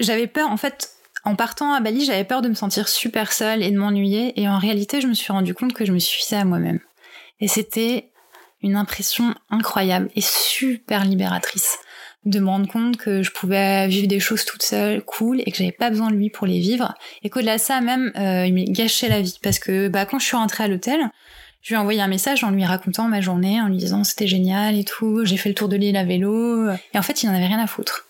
J'avais 0.00 0.26
peur, 0.26 0.50
en 0.50 0.56
fait, 0.56 0.94
en 1.24 1.34
partant 1.34 1.72
à 1.72 1.80
Bali, 1.80 2.04
j'avais 2.04 2.24
peur 2.24 2.42
de 2.42 2.48
me 2.48 2.54
sentir 2.54 2.88
super 2.88 3.32
seule 3.32 3.62
et 3.62 3.70
de 3.70 3.78
m'ennuyer. 3.78 4.40
Et 4.40 4.48
en 4.48 4.58
réalité, 4.58 5.00
je 5.00 5.06
me 5.06 5.14
suis 5.14 5.32
rendu 5.32 5.54
compte 5.54 5.72
que 5.72 5.84
je 5.84 5.92
me 5.92 5.98
suffisais 5.98 6.36
à 6.36 6.44
moi-même. 6.44 6.80
Et 7.40 7.48
c'était 7.48 8.10
une 8.62 8.76
impression 8.76 9.34
incroyable 9.50 10.10
et 10.14 10.22
super 10.22 11.04
libératrice 11.04 11.78
de 12.24 12.40
me 12.40 12.48
rendre 12.48 12.68
compte 12.68 12.96
que 12.96 13.22
je 13.22 13.30
pouvais 13.30 13.86
vivre 13.86 14.08
des 14.08 14.20
choses 14.20 14.44
toute 14.44 14.62
seule, 14.62 15.02
cool, 15.04 15.42
et 15.44 15.50
que 15.50 15.58
j'avais 15.58 15.72
pas 15.72 15.90
besoin 15.90 16.10
de 16.10 16.16
lui 16.16 16.30
pour 16.30 16.46
les 16.46 16.58
vivre. 16.58 16.94
Et 17.22 17.28
qu'au-delà 17.28 17.56
de 17.56 17.60
ça, 17.60 17.80
même, 17.80 18.12
euh, 18.16 18.46
il 18.46 18.54
m'a 18.54 18.64
gâché 18.64 19.08
la 19.08 19.20
vie. 19.20 19.38
Parce 19.42 19.58
que 19.58 19.88
bah, 19.88 20.06
quand 20.06 20.18
je 20.18 20.24
suis 20.24 20.36
rentrée 20.36 20.64
à 20.64 20.68
l'hôtel, 20.68 21.10
je 21.64 21.70
lui 21.70 21.74
ai 21.74 21.78
envoyé 21.78 22.00
un 22.02 22.08
message 22.08 22.44
en 22.44 22.50
lui 22.50 22.64
racontant 22.64 23.08
ma 23.08 23.20
journée, 23.22 23.60
en 23.60 23.68
lui 23.68 23.78
disant 23.78 24.04
c'était 24.04 24.26
génial 24.26 24.76
et 24.76 24.84
tout, 24.84 25.24
j'ai 25.24 25.38
fait 25.38 25.48
le 25.48 25.54
tour 25.54 25.68
de 25.68 25.76
l'île 25.76 25.96
à 25.96 26.04
vélo. 26.04 26.68
Et 26.70 26.98
en 26.98 27.02
fait, 27.02 27.22
il 27.22 27.28
en 27.30 27.34
avait 27.34 27.46
rien 27.46 27.58
à 27.58 27.66
foutre. 27.66 28.04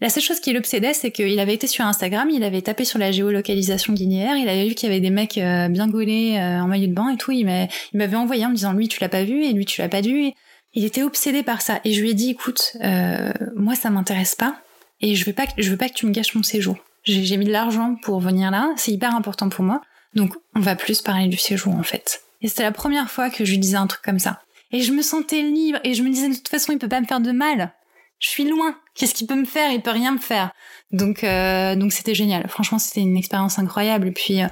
La 0.00 0.08
seule 0.08 0.22
chose 0.22 0.40
qui 0.40 0.52
l'obsédait, 0.52 0.92
c'est 0.94 1.10
qu'il 1.10 1.38
avait 1.40 1.54
été 1.54 1.66
sur 1.66 1.84
Instagram, 1.84 2.28
il 2.30 2.44
avait 2.44 2.62
tapé 2.62 2.84
sur 2.84 2.98
la 2.98 3.10
géolocalisation 3.12 3.92
guinéenne, 3.92 4.36
il 4.38 4.48
avait 4.48 4.68
vu 4.68 4.74
qu'il 4.74 4.88
y 4.88 4.92
avait 4.92 5.00
des 5.00 5.10
mecs 5.10 5.36
euh, 5.38 5.68
bien 5.68 5.88
gaulés 5.88 6.36
euh, 6.38 6.60
en 6.60 6.68
maillot 6.68 6.86
de 6.86 6.92
bain 6.92 7.08
et 7.08 7.16
tout. 7.16 7.32
Il 7.32 7.44
m'a- 7.46 7.64
il 7.64 7.98
m'avait 7.98 8.16
envoyé 8.16 8.44
en 8.46 8.50
me 8.50 8.54
disant 8.54 8.72
lui 8.72 8.88
tu 8.88 9.00
l'as 9.00 9.08
pas 9.08 9.24
vu 9.24 9.42
et 9.44 9.52
lui 9.52 9.64
tu 9.64 9.80
l'as 9.80 9.88
pas 9.88 10.02
vu. 10.02 10.32
Il 10.74 10.84
était 10.84 11.02
obsédé 11.02 11.42
par 11.42 11.62
ça 11.62 11.80
et 11.84 11.92
je 11.92 12.00
lui 12.02 12.10
ai 12.10 12.14
dit 12.14 12.30
écoute, 12.30 12.76
euh, 12.84 13.32
moi 13.56 13.74
ça 13.74 13.88
m'intéresse 13.90 14.34
pas 14.34 14.60
et 15.00 15.14
je 15.14 15.24
veux 15.24 15.32
pas, 15.32 15.46
que- 15.46 15.60
je 15.62 15.70
veux 15.70 15.78
pas 15.78 15.88
que 15.88 15.94
tu 15.94 16.04
me 16.06 16.12
gâches 16.12 16.34
mon 16.34 16.42
séjour. 16.42 16.76
J'ai 17.04 17.36
mis 17.38 17.46
de 17.46 17.52
l'argent 17.52 17.96
pour 18.02 18.20
venir 18.20 18.50
là, 18.50 18.70
c'est 18.76 18.92
hyper 18.92 19.14
important 19.16 19.48
pour 19.48 19.64
moi. 19.64 19.80
Donc 20.14 20.34
on 20.54 20.60
va 20.60 20.76
plus 20.76 21.00
parler 21.00 21.28
du 21.28 21.38
séjour 21.38 21.74
en 21.74 21.82
fait. 21.82 22.20
Et 22.42 22.48
c'était 22.48 22.62
la 22.62 22.72
première 22.72 23.10
fois 23.10 23.30
que 23.30 23.44
je 23.44 23.50
lui 23.50 23.58
disais 23.58 23.76
un 23.76 23.86
truc 23.86 24.02
comme 24.02 24.18
ça. 24.18 24.40
Et 24.72 24.82
je 24.82 24.92
me 24.92 25.02
sentais 25.02 25.42
libre 25.42 25.78
et 25.84 25.94
je 25.94 26.02
me 26.02 26.10
disais 26.10 26.28
de 26.28 26.34
toute 26.34 26.48
façon 26.48 26.72
il 26.72 26.78
peut 26.78 26.88
pas 26.88 27.00
me 27.00 27.06
faire 27.06 27.20
de 27.20 27.32
mal. 27.32 27.72
Je 28.18 28.28
suis 28.28 28.48
loin. 28.48 28.74
Qu'est-ce 28.94 29.14
qu'il 29.14 29.26
peut 29.26 29.36
me 29.36 29.44
faire? 29.44 29.70
Il 29.72 29.82
peut 29.82 29.90
rien 29.90 30.12
me 30.12 30.18
faire. 30.18 30.50
Donc 30.90 31.22
euh, 31.22 31.76
donc 31.76 31.92
c'était 31.92 32.14
génial. 32.14 32.48
Franchement 32.48 32.78
c'était 32.78 33.00
une 33.00 33.16
expérience 33.16 33.58
incroyable. 33.58 34.08
Et 34.08 34.12
puis 34.12 34.42
euh, 34.42 34.48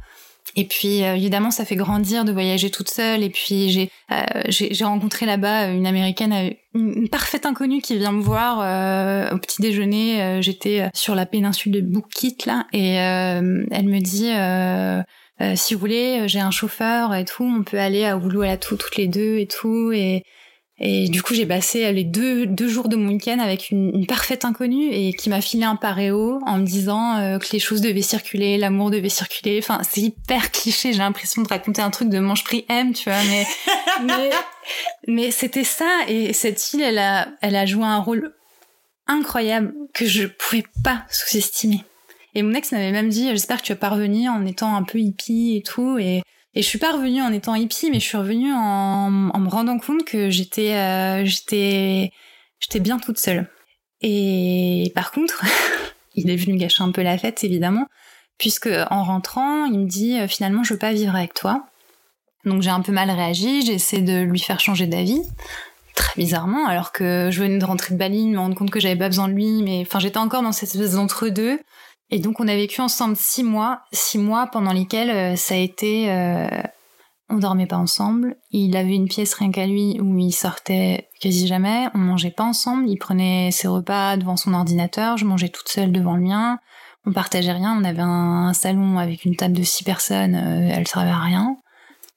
et 0.57 0.66
puis 0.66 1.03
euh, 1.03 1.14
évidemment 1.14 1.51
ça 1.51 1.64
fait 1.64 1.76
grandir 1.76 2.24
de 2.24 2.32
voyager 2.32 2.70
toute 2.70 2.91
seule. 2.91 3.22
Et 3.22 3.30
puis 3.30 3.70
j'ai 3.70 3.91
euh, 4.12 4.43
j'ai 4.49 4.85
rencontré 4.85 5.26
là-bas 5.26 5.68
une 5.68 5.87
américaine, 5.87 6.32
euh, 6.32 6.51
une, 6.74 7.09
parfaite 7.09 7.47
inconnue 7.47 7.80
qui 7.80 7.97
vient 7.97 8.12
me 8.12 8.22
voir 8.22 8.61
euh, 8.61 9.35
au 9.35 9.39
petit 9.39 9.62
déjeuner. 9.62 10.43
J'étais 10.43 10.89
sur 10.95 11.14
la 11.14 11.26
péninsule 11.26 11.72
de 11.72 11.80
Bukit 11.80 12.37
là 12.47 12.66
et 12.72 12.95
elle 12.95 13.89
me 13.89 14.01
dit. 14.01 15.05
Euh, 15.41 15.45
euh, 15.45 15.57
si 15.57 15.74
vous 15.74 15.80
voulez, 15.80 16.28
j'ai 16.28 16.41
un 16.41 16.51
chauffeur 16.51 17.14
et 17.14 17.24
tout, 17.24 17.45
on 17.45 17.62
peut 17.62 17.78
aller 17.78 18.05
à 18.05 18.16
Ouloualatou 18.16 18.76
toutes 18.76 18.97
les 18.97 19.09
deux 19.09 19.39
et 19.39 19.47
tout. 19.47 19.93
Et, 19.93 20.22
et 20.78 21.09
du 21.09 21.22
coup, 21.22 21.35
j'ai 21.35 21.47
passé 21.47 21.93
les 21.93 22.05
deux, 22.05 22.47
deux 22.47 22.68
jours 22.68 22.89
de 22.89 22.97
mon 22.97 23.09
week-end 23.09 23.39
avec 23.39 23.70
une, 23.70 23.95
une 23.95 24.07
parfaite 24.07 24.45
inconnue 24.45 24.89
et 24.93 25.12
qui 25.12 25.30
m'a 25.30 25.41
filé 25.41 25.64
un 25.64 25.76
paréo 25.76 26.41
en 26.47 26.59
me 26.59 26.64
disant 26.64 27.16
euh, 27.16 27.39
que 27.39 27.47
les 27.53 27.61
choses 27.61 27.80
devaient 27.80 28.03
circuler, 28.03 28.59
l'amour 28.59 28.91
devait 28.91 29.09
circuler. 29.09 29.59
Enfin, 29.59 29.80
c'est 29.89 30.01
hyper 30.01 30.51
cliché. 30.51 30.93
J'ai 30.93 30.99
l'impression 30.99 31.43
de 31.43 31.49
raconter 31.49 31.82
un 31.82 31.91
truc 31.91 32.09
de 32.09 32.18
manche 32.18 32.45
prix 32.45 32.64
M, 32.68 32.93
tu 32.93 33.09
vois, 33.09 33.22
mais 33.24 33.47
mais, 34.05 34.30
mais 35.07 35.30
c'était 35.30 35.64
ça. 35.64 36.01
Et 36.09 36.32
cette 36.32 36.72
île, 36.72 36.82
elle 36.82 36.99
a, 36.99 37.28
elle 37.41 37.57
a 37.57 37.66
joué 37.66 37.85
un 37.85 37.99
rôle 37.99 38.35
incroyable 39.07 39.74
que 39.93 40.07
je 40.07 40.26
pouvais 40.26 40.64
pas 40.82 41.05
sous-estimer. 41.11 41.85
Et 42.35 42.43
mon 42.43 42.53
ex 42.55 42.72
m'avait 42.72 42.93
même 42.93 43.09
dit, 43.09 43.28
j'espère 43.28 43.59
que 43.59 43.66
tu 43.66 43.72
vas 43.72 43.78
pas 43.78 43.91
revenir 43.91 44.32
en 44.32 44.45
étant 44.45 44.74
un 44.74 44.82
peu 44.82 44.99
hippie 44.99 45.57
et 45.57 45.62
tout. 45.62 45.99
Et, 45.99 46.22
et 46.55 46.62
je 46.62 46.66
suis 46.66 46.78
pas 46.78 46.93
revenue 46.93 47.22
en 47.22 47.32
étant 47.32 47.55
hippie, 47.55 47.91
mais 47.91 48.01
je 48.01 48.05
suis 48.05 48.16
revenue 48.16 48.53
en, 48.53 49.11
me 49.11 49.49
rendant 49.49 49.78
compte 49.78 50.05
que 50.05 50.30
j'étais, 50.30 50.74
euh, 50.74 51.24
j'étais, 51.24 52.12
j'étais 52.61 52.80
bien 52.80 52.99
toute 52.99 53.18
seule. 53.18 53.49
Et 54.01 54.93
par 54.95 55.12
contre, 55.12 55.45
il 56.14 56.30
est 56.30 56.37
venu 56.37 56.57
gâcher 56.57 56.82
un 56.82 56.91
peu 56.91 57.03
la 57.03 57.18
fête, 57.18 57.45
évidemment, 57.45 57.87
puisque 58.39 58.68
en 58.91 59.05
rentrant, 59.05 59.66
il 59.66 59.80
me 59.80 59.87
dit, 59.87 60.18
euh, 60.18 60.28
finalement, 60.28 60.62
je 60.62 60.74
veux 60.74 60.78
pas 60.78 60.93
vivre 60.93 61.14
avec 61.14 61.35
toi. 61.35 61.66
Donc 62.45 62.62
j'ai 62.62 62.70
un 62.70 62.80
peu 62.80 62.93
mal 62.93 63.11
réagi, 63.11 63.64
j'ai 63.64 63.72
essayé 63.72 64.03
de 64.03 64.20
lui 64.20 64.39
faire 64.39 64.61
changer 64.61 64.87
d'avis. 64.87 65.22
très 65.95 66.12
bizarrement, 66.16 66.66
alors 66.66 66.93
que 66.93 67.30
je 67.32 67.41
venais 67.41 67.59
de 67.59 67.64
rentrer 67.64 67.95
de 67.95 67.99
Bali, 67.99 68.26
me 68.26 68.39
rendre 68.39 68.55
compte 68.55 68.70
que 68.70 68.80
j'avais 68.80 68.99
pas 68.99 69.09
besoin 69.09 69.28
de 69.28 69.35
lui, 69.35 69.62
mais 69.62 69.82
enfin 69.87 69.99
j'étais 69.99 70.18
encore 70.18 70.43
dans 70.43 70.53
cette 70.53 70.74
espèce 70.74 70.93
d'entre-deux. 70.93 71.59
Et 72.11 72.18
donc 72.18 72.40
on 72.40 72.48
a 72.48 72.55
vécu 72.55 72.80
ensemble 72.80 73.16
six 73.16 73.42
mois, 73.42 73.80
six 73.92 74.18
mois 74.18 74.46
pendant 74.46 74.72
lesquels 74.72 75.11
euh, 75.11 75.36
ça 75.36 75.55
a 75.55 75.59
été, 75.59 76.11
euh, 76.11 76.46
on 77.30 77.36
dormait 77.36 77.66
pas 77.66 77.76
ensemble. 77.76 78.36
Il 78.50 78.76
avait 78.76 78.94
une 78.94 79.09
pièce 79.09 79.34
rien 79.34 79.50
qu'à 79.50 79.66
lui 79.66 79.98
où 80.00 80.18
il 80.18 80.32
sortait 80.32 81.09
quasi 81.20 81.46
jamais. 81.46 81.88
On 81.94 81.98
mangeait 81.98 82.30
pas 82.30 82.44
ensemble. 82.44 82.88
Il 82.88 82.98
prenait 82.98 83.50
ses 83.50 83.68
repas 83.68 84.16
devant 84.16 84.36
son 84.36 84.55
ordinateur. 84.55 85.16
Je 85.16 85.24
mangeais 85.24 85.48
toute 85.48 85.68
seule 85.68 85.92
devant 85.92 86.16
le 86.16 86.22
mien. 86.22 86.59
On 87.07 87.12
partageait 87.12 87.52
rien. 87.52 87.76
On 87.78 87.84
avait 87.84 88.02
un, 88.02 88.52
salon 88.52 88.98
avec 88.98 89.24
une 89.24 89.36
table 89.36 89.57
de 89.57 89.62
six 89.62 89.84
personnes. 89.84 90.34
Euh, 90.34 90.70
elle 90.70 90.86
servait 90.86 91.11
à 91.11 91.18
rien. 91.18 91.57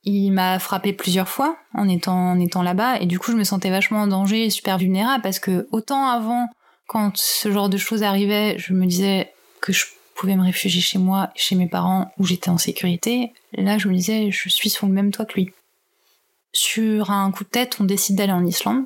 Il 0.03 0.31
m'a 0.31 0.59
frappé 0.59 0.93
plusieurs 0.93 1.27
fois 1.27 1.57
en 1.73 1.89
étant, 1.89 2.31
en 2.31 2.39
étant 2.39 2.61
là-bas. 2.61 2.99
Et 2.99 3.05
du 3.05 3.19
coup, 3.19 3.31
je 3.31 3.37
me 3.37 3.43
sentais 3.43 3.69
vachement 3.69 4.01
en 4.01 4.07
danger 4.07 4.45
et 4.45 4.49
super 4.49 4.77
vulnérable 4.77 5.21
parce 5.21 5.39
que 5.39 5.67
autant 5.71 6.05
avant, 6.07 6.47
quand 6.87 7.11
ce 7.15 7.51
genre 7.51 7.69
de 7.69 7.77
choses 7.77 8.03
arrivait, 8.03 8.55
je 8.57 8.73
me 8.73 8.85
disais 8.85 9.31
que 9.67 9.73
je 9.73 9.85
pouvais 10.15 10.37
me 10.37 10.43
réfugier 10.43 10.81
chez 10.81 10.97
moi, 10.97 11.29
chez 11.35 11.55
mes 11.55 11.67
parents, 11.67 12.09
où 12.17 12.25
j'étais 12.25 12.49
en 12.49 12.57
sécurité. 12.57 13.33
Là, 13.53 13.77
je 13.77 13.89
me 13.89 13.93
disais, 13.93 14.31
je 14.31 14.49
suis 14.49 14.69
sur 14.69 14.87
le 14.87 14.93
même 14.93 15.11
toit 15.11 15.25
que 15.25 15.33
lui. 15.33 15.51
Sur 16.53 17.11
un 17.11 17.29
coup 17.31 17.43
de 17.43 17.49
tête, 17.49 17.75
on 17.81 17.83
décide 17.83 18.15
d'aller 18.15 18.31
en 18.31 18.45
Islande. 18.45 18.85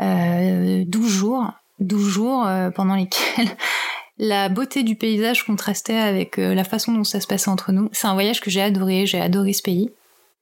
Euh, 0.00 0.82
12 0.86 1.08
jours, 1.08 1.52
12 1.78 2.08
jours 2.08 2.46
euh, 2.46 2.70
pendant 2.70 2.96
lesquels 2.96 3.48
la 4.18 4.48
beauté 4.48 4.82
du 4.82 4.96
paysage 4.96 5.44
contrastait 5.44 5.96
avec 5.96 6.38
euh, 6.38 6.52
la 6.52 6.64
façon 6.64 6.92
dont 6.92 7.04
ça 7.04 7.20
se 7.20 7.28
passait 7.28 7.48
entre 7.48 7.70
nous. 7.70 7.88
C'est 7.92 8.08
un 8.08 8.14
voyage 8.14 8.40
que 8.40 8.50
j'ai 8.50 8.62
adoré, 8.62 9.06
j'ai 9.06 9.20
adoré 9.20 9.52
ce 9.52 9.62
pays, 9.62 9.90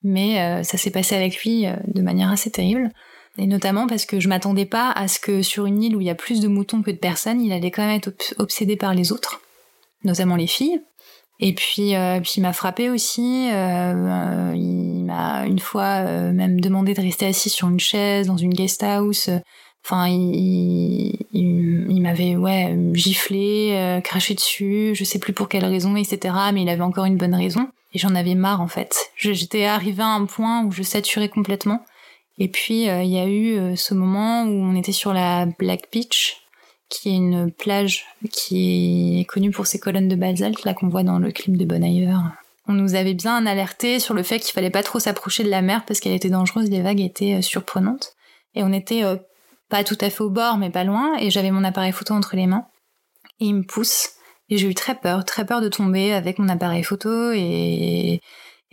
mais 0.02 0.40
euh, 0.40 0.62
ça 0.62 0.78
s'est 0.78 0.90
passé 0.90 1.14
avec 1.14 1.44
lui 1.44 1.66
de 1.86 2.00
manière 2.00 2.30
assez 2.30 2.50
terrible. 2.50 2.90
Et 3.38 3.46
notamment 3.46 3.86
parce 3.86 4.06
que 4.06 4.18
je 4.18 4.28
m'attendais 4.28 4.66
pas 4.66 4.90
à 4.90 5.06
ce 5.06 5.20
que 5.20 5.42
sur 5.42 5.66
une 5.66 5.82
île 5.82 5.96
où 5.96 6.00
il 6.00 6.06
y 6.06 6.10
a 6.10 6.14
plus 6.14 6.40
de 6.40 6.48
moutons 6.48 6.82
que 6.82 6.90
de 6.90 6.96
personnes, 6.96 7.40
il 7.40 7.52
allait 7.52 7.70
quand 7.70 7.86
même 7.86 7.96
être 7.96 8.12
obsédé 8.38 8.76
par 8.76 8.94
les 8.94 9.12
autres, 9.12 9.40
notamment 10.04 10.36
les 10.36 10.46
filles. 10.46 10.80
Et 11.42 11.54
puis, 11.54 11.96
euh, 11.96 12.20
puis 12.20 12.34
il 12.36 12.42
m'a 12.42 12.52
frappé 12.52 12.90
aussi. 12.90 13.48
Euh, 13.50 14.52
il 14.54 15.04
m'a 15.04 15.46
une 15.46 15.58
fois 15.58 16.04
euh, 16.04 16.32
même 16.32 16.60
demandé 16.60 16.92
de 16.92 17.00
rester 17.00 17.26
assis 17.26 17.48
sur 17.48 17.68
une 17.68 17.80
chaise 17.80 18.26
dans 18.26 18.36
une 18.36 18.52
guest 18.52 18.82
house. 18.82 19.30
Enfin, 19.82 20.08
il, 20.08 21.16
il, 21.32 21.86
il 21.88 22.02
m'avait 22.02 22.36
ouais 22.36 22.76
giflé, 22.92 23.70
euh, 23.72 24.00
craché 24.02 24.34
dessus. 24.34 24.92
Je 24.94 25.02
sais 25.04 25.18
plus 25.18 25.32
pour 25.32 25.48
quelle 25.48 25.64
raison, 25.64 25.96
etc. 25.96 26.34
Mais 26.52 26.62
il 26.62 26.68
avait 26.68 26.82
encore 26.82 27.06
une 27.06 27.16
bonne 27.16 27.34
raison. 27.34 27.68
Et 27.94 27.98
j'en 27.98 28.14
avais 28.14 28.34
marre 28.34 28.60
en 28.60 28.68
fait. 28.68 28.94
J'étais 29.16 29.64
arrivée 29.64 30.02
à 30.02 30.08
un 30.08 30.26
point 30.26 30.64
où 30.64 30.72
je 30.72 30.82
saturais 30.82 31.30
complètement. 31.30 31.82
Et 32.38 32.48
puis 32.48 32.84
il 32.84 33.10
y 33.10 33.18
a 33.18 33.26
eu 33.26 33.76
ce 33.76 33.94
moment 33.94 34.44
où 34.44 34.52
on 34.52 34.76
était 34.76 34.92
sur 34.92 35.12
la 35.12 35.46
Black 35.58 35.88
Beach 35.90 36.36
qui 36.90 37.08
est 37.08 37.16
une 37.16 37.50
plage 37.50 38.04
qui 38.30 39.20
est 39.20 39.24
connue 39.24 39.50
pour 39.50 39.66
ses 39.66 39.78
colonnes 39.78 40.08
de 40.08 40.16
basalte, 40.16 40.64
là 40.64 40.74
qu'on 40.74 40.88
voit 40.88 41.04
dans 41.04 41.18
le 41.18 41.30
clip 41.30 41.56
de 41.56 41.64
Bon 41.64 41.82
Iver. 41.82 42.18
On 42.66 42.72
nous 42.72 42.94
avait 42.94 43.14
bien 43.14 43.46
alerté 43.46 43.98
sur 44.00 44.12
le 44.12 44.22
fait 44.22 44.40
qu'il 44.40 44.52
fallait 44.52 44.70
pas 44.70 44.82
trop 44.82 44.98
s'approcher 44.98 45.44
de 45.44 45.48
la 45.48 45.62
mer 45.62 45.84
parce 45.86 46.00
qu'elle 46.00 46.12
était 46.12 46.28
dangereuse, 46.28 46.68
les 46.68 46.82
vagues 46.82 47.00
étaient 47.00 47.38
euh, 47.38 47.42
surprenantes. 47.42 48.12
Et 48.54 48.62
on 48.62 48.72
était 48.72 49.04
euh, 49.04 49.16
pas 49.68 49.84
tout 49.84 49.96
à 50.00 50.10
fait 50.10 50.22
au 50.22 50.30
bord, 50.30 50.58
mais 50.58 50.70
pas 50.70 50.84
loin, 50.84 51.16
et 51.18 51.30
j'avais 51.30 51.52
mon 51.52 51.64
appareil 51.64 51.92
photo 51.92 52.12
entre 52.14 52.36
les 52.36 52.46
mains. 52.46 52.66
Et 53.38 53.46
il 53.46 53.54
me 53.54 53.62
pousse, 53.62 54.10
et 54.50 54.58
j'ai 54.58 54.68
eu 54.68 54.74
très 54.74 54.96
peur, 54.96 55.24
très 55.24 55.46
peur 55.46 55.60
de 55.60 55.68
tomber 55.68 56.12
avec 56.12 56.38
mon 56.38 56.48
appareil 56.48 56.82
photo, 56.82 57.32
et, 57.32 58.20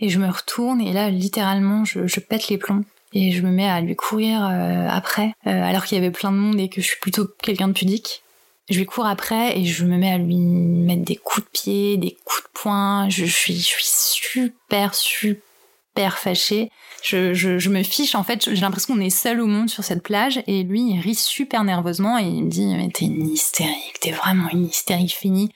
et 0.00 0.08
je 0.08 0.18
me 0.18 0.28
retourne, 0.28 0.80
et 0.80 0.92
là, 0.92 1.08
littéralement, 1.10 1.84
je, 1.84 2.06
je 2.06 2.20
pète 2.20 2.48
les 2.48 2.58
plombs 2.58 2.84
et 3.12 3.32
je 3.32 3.42
me 3.42 3.50
mets 3.50 3.68
à 3.68 3.80
lui 3.80 3.96
courir 3.96 4.44
euh, 4.44 4.86
après, 4.88 5.32
euh, 5.46 5.62
alors 5.62 5.84
qu'il 5.84 5.96
y 5.96 6.00
avait 6.00 6.10
plein 6.10 6.30
de 6.30 6.36
monde 6.36 6.60
et 6.60 6.68
que 6.68 6.80
je 6.80 6.86
suis 6.86 7.00
plutôt 7.00 7.26
quelqu'un 7.42 7.68
de 7.68 7.72
pudique. 7.72 8.22
Je 8.68 8.78
lui 8.78 8.84
cours 8.84 9.06
après 9.06 9.58
et 9.58 9.64
je 9.64 9.84
me 9.84 9.96
mets 9.96 10.12
à 10.12 10.18
lui 10.18 10.36
mettre 10.36 11.02
des 11.02 11.16
coups 11.16 11.46
de 11.46 11.50
pied, 11.50 11.96
des 11.96 12.16
coups 12.24 12.42
de 12.42 12.48
poing. 12.52 13.08
Je, 13.08 13.24
suis, 13.24 13.54
je 13.54 13.62
suis 13.62 13.86
super, 13.86 14.94
super 14.94 16.18
fâchée. 16.18 16.70
Je, 17.02 17.32
je, 17.32 17.58
je 17.58 17.70
me 17.70 17.82
fiche, 17.82 18.14
en 18.14 18.24
fait, 18.24 18.52
j'ai 18.54 18.60
l'impression 18.60 18.94
qu'on 18.94 19.00
est 19.00 19.08
seul 19.08 19.40
au 19.40 19.46
monde 19.46 19.70
sur 19.70 19.84
cette 19.84 20.02
plage 20.02 20.42
et 20.46 20.64
lui, 20.64 20.82
il 20.82 21.00
rit 21.00 21.14
super 21.14 21.64
nerveusement 21.64 22.18
et 22.18 22.24
il 22.24 22.44
me 22.44 22.50
dit, 22.50 22.66
mais 22.74 22.90
t'es 22.90 23.06
une 23.06 23.26
hystérique, 23.26 24.00
t'es 24.00 24.10
vraiment 24.10 24.48
une 24.52 24.66
hystérique 24.66 25.14
finie. 25.14 25.50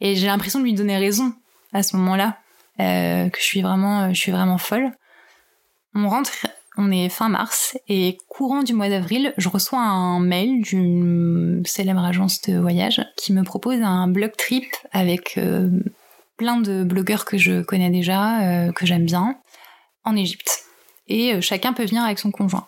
Et 0.00 0.14
j'ai 0.14 0.26
l'impression 0.26 0.60
de 0.60 0.64
lui 0.64 0.74
donner 0.74 0.96
raison 0.96 1.32
à 1.72 1.82
ce 1.82 1.96
moment-là, 1.96 2.38
euh, 2.80 3.28
que 3.30 3.38
je 3.38 3.44
suis 3.44 3.62
vraiment, 3.62 4.12
je 4.12 4.20
suis 4.20 4.30
vraiment 4.30 4.58
folle. 4.58 4.92
On 5.94 6.08
rentre 6.08 6.30
on 6.76 6.90
est 6.90 7.08
fin 7.08 7.28
mars 7.28 7.78
et 7.88 8.18
courant 8.28 8.62
du 8.62 8.74
mois 8.74 8.88
d'avril, 8.88 9.32
je 9.36 9.48
reçois 9.48 9.80
un 9.80 10.18
mail 10.20 10.60
d'une 10.62 11.62
célèbre 11.64 12.04
agence 12.04 12.40
de 12.42 12.58
voyage 12.58 13.04
qui 13.16 13.32
me 13.32 13.42
propose 13.44 13.80
un 13.80 14.08
blog 14.08 14.32
trip 14.36 14.66
avec 14.90 15.38
euh, 15.38 15.70
plein 16.36 16.60
de 16.60 16.82
blogueurs 16.82 17.24
que 17.24 17.38
je 17.38 17.62
connais 17.62 17.90
déjà, 17.90 18.40
euh, 18.42 18.72
que 18.72 18.86
j'aime 18.86 19.04
bien, 19.04 19.36
en 20.04 20.16
Égypte. 20.16 20.64
Et 21.06 21.34
euh, 21.34 21.40
chacun 21.40 21.72
peut 21.72 21.84
venir 21.84 22.02
avec 22.02 22.18
son 22.18 22.32
conjoint. 22.32 22.66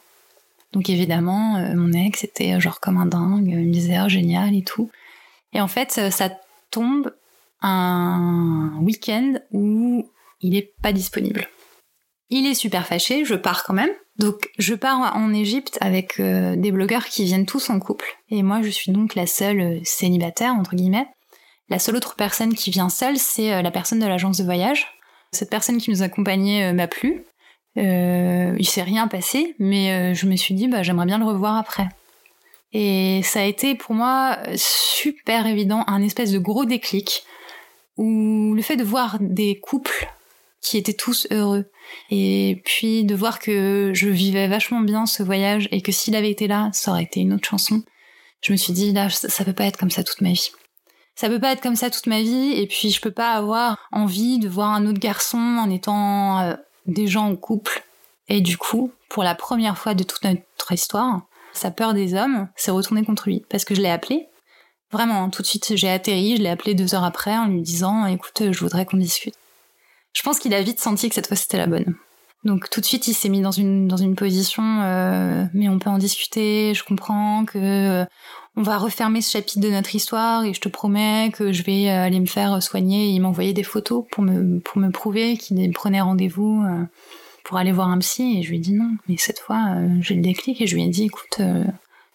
Donc 0.72 0.88
évidemment, 0.90 1.58
mon 1.74 1.92
ex 1.92 2.22
était 2.22 2.60
genre 2.60 2.80
comme 2.80 2.98
un 2.98 3.06
dingue, 3.06 3.54
oh, 3.56 4.08
génial 4.08 4.54
et 4.54 4.62
tout. 4.62 4.90
Et 5.52 5.60
en 5.60 5.68
fait, 5.68 6.10
ça 6.10 6.28
tombe 6.70 7.14
un 7.62 8.72
week-end 8.82 9.34
où 9.52 10.06
il 10.42 10.54
est 10.54 10.74
pas 10.82 10.92
disponible. 10.92 11.48
Il 12.28 12.46
est 12.46 12.54
super 12.54 12.86
fâché, 12.86 13.24
je 13.24 13.34
pars 13.34 13.64
quand 13.64 13.74
même. 13.74 13.90
Donc 14.18 14.50
je 14.58 14.74
pars 14.74 15.14
en 15.14 15.32
Égypte 15.32 15.78
avec 15.80 16.18
euh, 16.18 16.56
des 16.56 16.72
blogueurs 16.72 17.04
qui 17.04 17.24
viennent 17.24 17.46
tous 17.46 17.70
en 17.70 17.78
couple. 17.78 18.16
Et 18.30 18.42
moi 18.42 18.62
je 18.62 18.68
suis 18.68 18.90
donc 18.90 19.14
la 19.14 19.26
seule 19.26 19.60
euh, 19.60 19.80
célibataire, 19.84 20.54
entre 20.54 20.74
guillemets. 20.74 21.06
La 21.68 21.78
seule 21.78 21.96
autre 21.96 22.16
personne 22.16 22.54
qui 22.54 22.70
vient 22.70 22.88
seule, 22.88 23.18
c'est 23.18 23.52
euh, 23.52 23.62
la 23.62 23.70
personne 23.70 24.00
de 24.00 24.06
l'agence 24.06 24.38
de 24.38 24.44
voyage. 24.44 24.86
Cette 25.32 25.50
personne 25.50 25.78
qui 25.78 25.90
nous 25.90 26.02
accompagnait 26.02 26.72
m'a 26.72 26.86
plu. 26.86 27.24
il 27.76 28.66
s'est 28.66 28.82
rien 28.82 29.06
passé, 29.06 29.54
mais 29.58 30.14
je 30.14 30.26
me 30.26 30.36
suis 30.36 30.54
dit, 30.54 30.66
bah, 30.68 30.82
j'aimerais 30.82 31.04
bien 31.04 31.18
le 31.18 31.26
revoir 31.26 31.56
après. 31.56 31.88
Et 32.72 33.20
ça 33.22 33.40
a 33.40 33.44
été 33.44 33.74
pour 33.74 33.94
moi 33.94 34.38
super 34.54 35.46
évident, 35.46 35.84
un 35.88 36.00
espèce 36.00 36.30
de 36.30 36.38
gros 36.38 36.64
déclic, 36.64 37.24
où 37.98 38.54
le 38.54 38.62
fait 38.62 38.76
de 38.76 38.84
voir 38.84 39.18
des 39.20 39.58
couples 39.58 40.08
qui 40.66 40.78
étaient 40.78 40.94
tous 40.94 41.26
heureux. 41.30 41.66
Et 42.10 42.60
puis 42.64 43.04
de 43.04 43.14
voir 43.14 43.38
que 43.38 43.92
je 43.94 44.08
vivais 44.08 44.48
vachement 44.48 44.80
bien 44.80 45.06
ce 45.06 45.22
voyage 45.22 45.68
et 45.70 45.80
que 45.80 45.92
s'il 45.92 46.16
avait 46.16 46.30
été 46.30 46.48
là, 46.48 46.70
ça 46.72 46.90
aurait 46.90 47.04
été 47.04 47.20
une 47.20 47.32
autre 47.32 47.48
chanson. 47.48 47.82
Je 48.42 48.52
me 48.52 48.56
suis 48.56 48.72
dit, 48.72 48.92
là, 48.92 49.08
ça 49.08 49.44
peut 49.44 49.52
pas 49.52 49.64
être 49.64 49.76
comme 49.76 49.90
ça 49.90 50.02
toute 50.02 50.20
ma 50.20 50.32
vie. 50.32 50.50
Ça 51.14 51.28
peut 51.28 51.38
pas 51.38 51.52
être 51.52 51.62
comme 51.62 51.76
ça 51.76 51.88
toute 51.88 52.06
ma 52.06 52.20
vie 52.20 52.52
et 52.54 52.66
puis 52.66 52.90
je 52.90 53.00
peux 53.00 53.12
pas 53.12 53.32
avoir 53.32 53.78
envie 53.92 54.38
de 54.38 54.48
voir 54.48 54.70
un 54.70 54.86
autre 54.86 54.98
garçon 54.98 55.38
en 55.38 55.70
étant 55.70 56.40
euh, 56.40 56.54
déjà 56.86 57.20
en 57.20 57.36
couple. 57.36 57.84
Et 58.28 58.40
du 58.40 58.58
coup, 58.58 58.92
pour 59.08 59.22
la 59.22 59.34
première 59.34 59.78
fois 59.78 59.94
de 59.94 60.02
toute 60.02 60.24
notre 60.24 60.72
histoire, 60.72 61.22
sa 61.52 61.70
peur 61.70 61.94
des 61.94 62.14
hommes 62.14 62.48
s'est 62.56 62.72
retournée 62.72 63.04
contre 63.04 63.28
lui 63.28 63.44
parce 63.48 63.64
que 63.64 63.74
je 63.74 63.80
l'ai 63.80 63.88
appelé. 63.88 64.28
Vraiment, 64.92 65.30
tout 65.30 65.42
de 65.42 65.46
suite, 65.46 65.74
j'ai 65.74 65.88
atterri, 65.88 66.36
je 66.36 66.42
l'ai 66.42 66.48
appelé 66.48 66.74
deux 66.74 66.94
heures 66.94 67.04
après 67.04 67.36
en 67.36 67.46
lui 67.46 67.62
disant, 67.62 68.06
écoute, 68.06 68.52
je 68.52 68.60
voudrais 68.60 68.84
qu'on 68.84 68.98
discute. 68.98 69.34
Je 70.16 70.22
pense 70.22 70.38
qu'il 70.38 70.54
a 70.54 70.62
vite 70.62 70.80
senti 70.80 71.10
que 71.10 71.14
cette 71.14 71.26
fois 71.26 71.36
c'était 71.36 71.58
la 71.58 71.66
bonne. 71.66 71.94
Donc 72.44 72.70
tout 72.70 72.80
de 72.80 72.86
suite, 72.86 73.06
il 73.06 73.12
s'est 73.12 73.28
mis 73.28 73.42
dans 73.42 73.50
une 73.50 73.86
dans 73.86 73.98
une 73.98 74.14
position, 74.14 74.62
euh, 74.82 75.44
mais 75.52 75.68
on 75.68 75.78
peut 75.78 75.90
en 75.90 75.98
discuter. 75.98 76.72
Je 76.74 76.82
comprends 76.84 77.44
que 77.44 77.58
euh, 77.58 78.04
on 78.56 78.62
va 78.62 78.78
refermer 78.78 79.20
ce 79.20 79.32
chapitre 79.32 79.60
de 79.60 79.68
notre 79.68 79.94
histoire 79.94 80.44
et 80.44 80.54
je 80.54 80.60
te 80.60 80.70
promets 80.70 81.30
que 81.34 81.52
je 81.52 81.62
vais 81.64 81.90
euh, 81.90 82.04
aller 82.04 82.18
me 82.18 82.26
faire 82.26 82.62
soigner. 82.62 83.08
il 83.08 83.20
m'envoyait 83.20 83.52
des 83.52 83.62
photos 83.62 84.04
pour 84.10 84.24
me 84.24 84.58
pour 84.60 84.78
me 84.78 84.90
prouver 84.90 85.36
qu'il 85.36 85.70
prenait 85.72 86.00
rendez-vous 86.00 86.64
pour 87.44 87.58
aller 87.58 87.72
voir 87.72 87.90
un 87.90 87.98
psy. 87.98 88.38
Et 88.38 88.42
je 88.42 88.48
lui 88.48 88.56
ai 88.56 88.60
dit 88.60 88.72
non. 88.72 88.92
Mais 89.08 89.16
cette 89.18 89.40
fois, 89.40 89.76
j'ai 90.00 90.14
le 90.14 90.22
déclic 90.22 90.62
et 90.62 90.66
je 90.66 90.76
lui 90.76 90.84
ai 90.84 90.88
dit 90.88 91.04
écoute. 91.04 91.42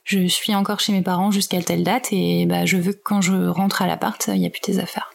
je 0.06 0.26
suis 0.26 0.56
encore 0.56 0.80
chez 0.80 0.92
mes 0.92 1.04
parents 1.04 1.30
jusqu'à 1.30 1.62
telle 1.62 1.84
date 1.84 2.08
et 2.12 2.48
bah, 2.48 2.66
je 2.66 2.78
veux 2.78 2.94
que 2.94 3.02
quand 3.04 3.22
je 3.22 3.48
rentre 3.48 3.84
à 3.84 3.88
l'appart, 3.88 4.28
il 4.34 4.40
n'y 4.40 4.48
a 4.48 4.50
plus 4.50 4.62
tes 4.62 4.80
affaires. 4.80 5.11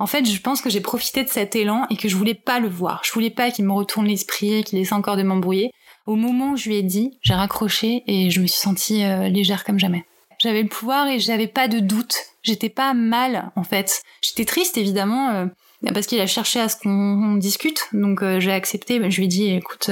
En 0.00 0.06
fait, 0.06 0.24
je 0.24 0.40
pense 0.40 0.62
que 0.62 0.70
j'ai 0.70 0.80
profité 0.80 1.24
de 1.24 1.28
cet 1.28 1.54
élan 1.54 1.86
et 1.90 1.96
que 1.96 2.08
je 2.08 2.16
voulais 2.16 2.34
pas 2.34 2.58
le 2.58 2.68
voir. 2.68 3.02
Je 3.04 3.12
voulais 3.12 3.28
pas 3.28 3.50
qu'il 3.50 3.66
me 3.66 3.72
retourne 3.72 4.06
l'esprit, 4.06 4.64
qu'il 4.64 4.78
essaie 4.78 4.94
encore 4.94 5.18
de 5.18 5.22
m'embrouiller. 5.22 5.72
Au 6.06 6.16
moment 6.16 6.52
où 6.52 6.56
je 6.56 6.70
lui 6.70 6.76
ai 6.76 6.82
dit, 6.82 7.18
j'ai 7.20 7.34
raccroché 7.34 8.02
et 8.06 8.30
je 8.30 8.40
me 8.40 8.46
suis 8.46 8.58
sentie 8.58 9.04
euh, 9.04 9.28
légère 9.28 9.62
comme 9.62 9.78
jamais. 9.78 10.06
J'avais 10.38 10.62
le 10.62 10.70
pouvoir 10.70 11.06
et 11.06 11.18
j'avais 11.18 11.48
pas 11.48 11.68
de 11.68 11.80
doute. 11.80 12.14
J'étais 12.42 12.70
pas 12.70 12.94
mal, 12.94 13.52
en 13.56 13.62
fait. 13.62 14.02
J'étais 14.22 14.46
triste, 14.46 14.78
évidemment, 14.78 15.32
euh, 15.32 15.46
parce 15.92 16.06
qu'il 16.06 16.18
a 16.20 16.26
cherché 16.26 16.60
à 16.60 16.70
ce 16.70 16.76
qu'on 16.76 17.34
discute. 17.34 17.86
Donc 17.92 18.22
euh, 18.22 18.40
j'ai 18.40 18.52
accepté. 18.52 18.98
Je 19.10 19.16
lui 19.18 19.26
ai 19.26 19.28
dit, 19.28 19.50
écoute, 19.50 19.90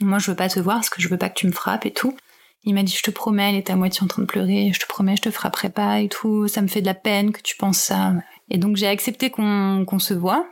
moi 0.00 0.18
je 0.18 0.30
veux 0.30 0.36
pas 0.36 0.48
te 0.48 0.60
voir 0.60 0.76
parce 0.76 0.88
que 0.88 1.02
je 1.02 1.08
veux 1.08 1.18
pas 1.18 1.28
que 1.28 1.38
tu 1.38 1.46
me 1.46 1.52
frappes 1.52 1.84
et 1.84 1.92
tout. 1.92 2.16
Il 2.64 2.72
m'a 2.72 2.82
dit, 2.82 2.96
je 2.96 3.02
te 3.02 3.10
promets, 3.10 3.50
elle 3.50 3.56
était 3.56 3.74
à 3.74 3.76
moitié 3.76 4.02
en 4.02 4.06
train 4.06 4.22
de 4.22 4.26
pleurer, 4.26 4.70
je 4.72 4.80
te 4.80 4.86
promets, 4.86 5.16
je 5.16 5.22
te 5.22 5.30
frapperai 5.30 5.68
pas 5.68 6.00
et 6.00 6.08
tout, 6.08 6.48
ça 6.48 6.62
me 6.62 6.68
fait 6.68 6.80
de 6.80 6.86
la 6.86 6.94
peine 6.94 7.32
que 7.32 7.42
tu 7.42 7.58
penses 7.58 7.76
ça. 7.76 8.14
Et 8.50 8.58
donc 8.58 8.76
j'ai 8.76 8.86
accepté 8.86 9.30
qu'on 9.30 9.98
se 9.98 10.14
voit. 10.14 10.46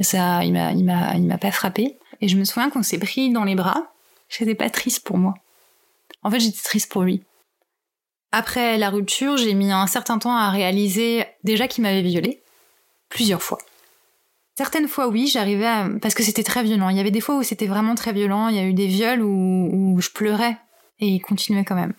Ça, 0.00 0.44
il 0.44 0.52
m'a, 0.52 0.74
m'a, 0.74 1.14
il 1.14 1.24
m'a 1.24 1.38
pas 1.38 1.52
frappé. 1.52 1.98
Et 2.20 2.28
je 2.28 2.36
me 2.36 2.44
souviens 2.44 2.70
qu'on 2.70 2.82
s'est 2.82 2.98
pris 2.98 3.30
dans 3.30 3.44
les 3.44 3.54
bras. 3.54 3.92
J'étais 4.28 4.54
pas 4.54 4.70
triste 4.70 5.04
pour 5.04 5.18
moi. 5.18 5.34
En 6.22 6.30
fait, 6.30 6.40
j'étais 6.40 6.62
triste 6.62 6.90
pour 6.90 7.02
lui. 7.02 7.22
Après 8.32 8.78
la 8.78 8.90
rupture, 8.90 9.36
j'ai 9.36 9.54
mis 9.54 9.70
un 9.70 9.86
certain 9.86 10.18
temps 10.18 10.36
à 10.36 10.50
réaliser 10.50 11.24
déjà 11.44 11.68
qu'il 11.68 11.82
m'avait 11.82 12.02
violée. 12.02 12.42
Plusieurs 13.08 13.42
fois. 13.42 13.58
Certaines 14.56 14.88
fois, 14.88 15.08
oui, 15.08 15.28
j'arrivais 15.28 15.66
à... 15.66 15.88
Parce 16.02 16.14
que 16.14 16.22
c'était 16.22 16.42
très 16.42 16.64
violent. 16.64 16.88
Il 16.88 16.96
y 16.96 17.00
avait 17.00 17.10
des 17.12 17.20
fois 17.20 17.36
où 17.36 17.42
c'était 17.42 17.66
vraiment 17.66 17.94
très 17.94 18.12
violent. 18.12 18.48
Il 18.48 18.56
y 18.56 18.58
a 18.58 18.64
eu 18.64 18.72
des 18.72 18.86
viols 18.86 19.22
où 19.22 20.00
je 20.00 20.10
pleurais. 20.10 20.56
Et 20.98 21.06
il 21.06 21.20
continuait 21.20 21.64
quand 21.64 21.74
même. 21.74 21.92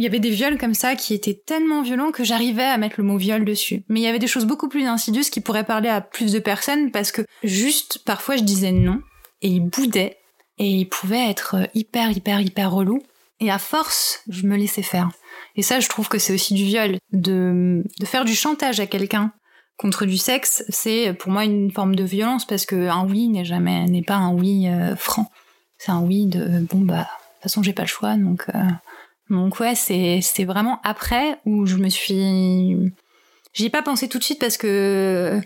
Il 0.00 0.04
y 0.04 0.06
avait 0.06 0.18
des 0.18 0.30
viols 0.30 0.56
comme 0.56 0.72
ça 0.72 0.96
qui 0.96 1.12
étaient 1.12 1.34
tellement 1.34 1.82
violents 1.82 2.10
que 2.10 2.24
j'arrivais 2.24 2.64
à 2.64 2.78
mettre 2.78 2.94
le 2.96 3.04
mot 3.04 3.18
viol 3.18 3.44
dessus. 3.44 3.84
Mais 3.90 4.00
il 4.00 4.02
y 4.02 4.06
avait 4.06 4.18
des 4.18 4.26
choses 4.26 4.46
beaucoup 4.46 4.70
plus 4.70 4.86
insidieuses 4.86 5.28
qui 5.28 5.42
pourraient 5.42 5.62
parler 5.62 5.90
à 5.90 6.00
plus 6.00 6.32
de 6.32 6.38
personnes 6.38 6.90
parce 6.90 7.12
que 7.12 7.20
juste, 7.44 8.00
parfois, 8.06 8.38
je 8.38 8.42
disais 8.42 8.72
non. 8.72 9.02
Et 9.42 9.48
il 9.48 9.60
boudait. 9.60 10.16
Et 10.56 10.70
il 10.70 10.88
pouvait 10.88 11.28
être 11.28 11.68
hyper, 11.74 12.12
hyper, 12.12 12.40
hyper 12.40 12.72
relou. 12.72 13.02
Et 13.40 13.50
à 13.50 13.58
force, 13.58 14.22
je 14.30 14.46
me 14.46 14.56
laissais 14.56 14.80
faire. 14.80 15.10
Et 15.54 15.60
ça, 15.60 15.80
je 15.80 15.88
trouve 15.90 16.08
que 16.08 16.18
c'est 16.18 16.32
aussi 16.32 16.54
du 16.54 16.64
viol. 16.64 16.96
De, 17.12 17.84
faire 18.06 18.24
du 18.24 18.34
chantage 18.34 18.80
à 18.80 18.86
quelqu'un 18.86 19.34
contre 19.76 20.06
du 20.06 20.16
sexe, 20.16 20.64
c'est 20.70 21.12
pour 21.12 21.30
moi 21.30 21.44
une 21.44 21.70
forme 21.72 21.94
de 21.94 22.04
violence 22.04 22.46
parce 22.46 22.64
que 22.64 22.88
un 22.88 23.04
oui 23.04 23.28
n'est 23.28 23.44
jamais 23.44 23.84
n'est 23.84 24.00
pas 24.00 24.16
un 24.16 24.32
oui 24.32 24.66
euh, 24.66 24.96
franc. 24.96 25.30
C'est 25.76 25.92
un 25.92 26.00
oui 26.00 26.24
de 26.24 26.60
bon 26.60 26.80
bah 26.80 27.00
de 27.00 27.02
toute 27.02 27.42
façon 27.42 27.62
j'ai 27.62 27.74
pas 27.74 27.82
le 27.82 27.88
choix 27.88 28.16
donc 28.16 28.44
euh, 28.54 28.60
donc 29.30 29.60
ouais 29.60 29.74
c'est 29.74 30.44
vraiment 30.44 30.80
après 30.82 31.38
où 31.46 31.64
je 31.66 31.76
me 31.76 31.88
suis 31.88 32.76
j'y 33.52 33.66
ai 33.66 33.70
pas 33.70 33.82
pensé 33.82 34.08
tout 34.08 34.18
de 34.18 34.24
suite 34.24 34.40
parce 34.40 34.56
que 34.56 35.40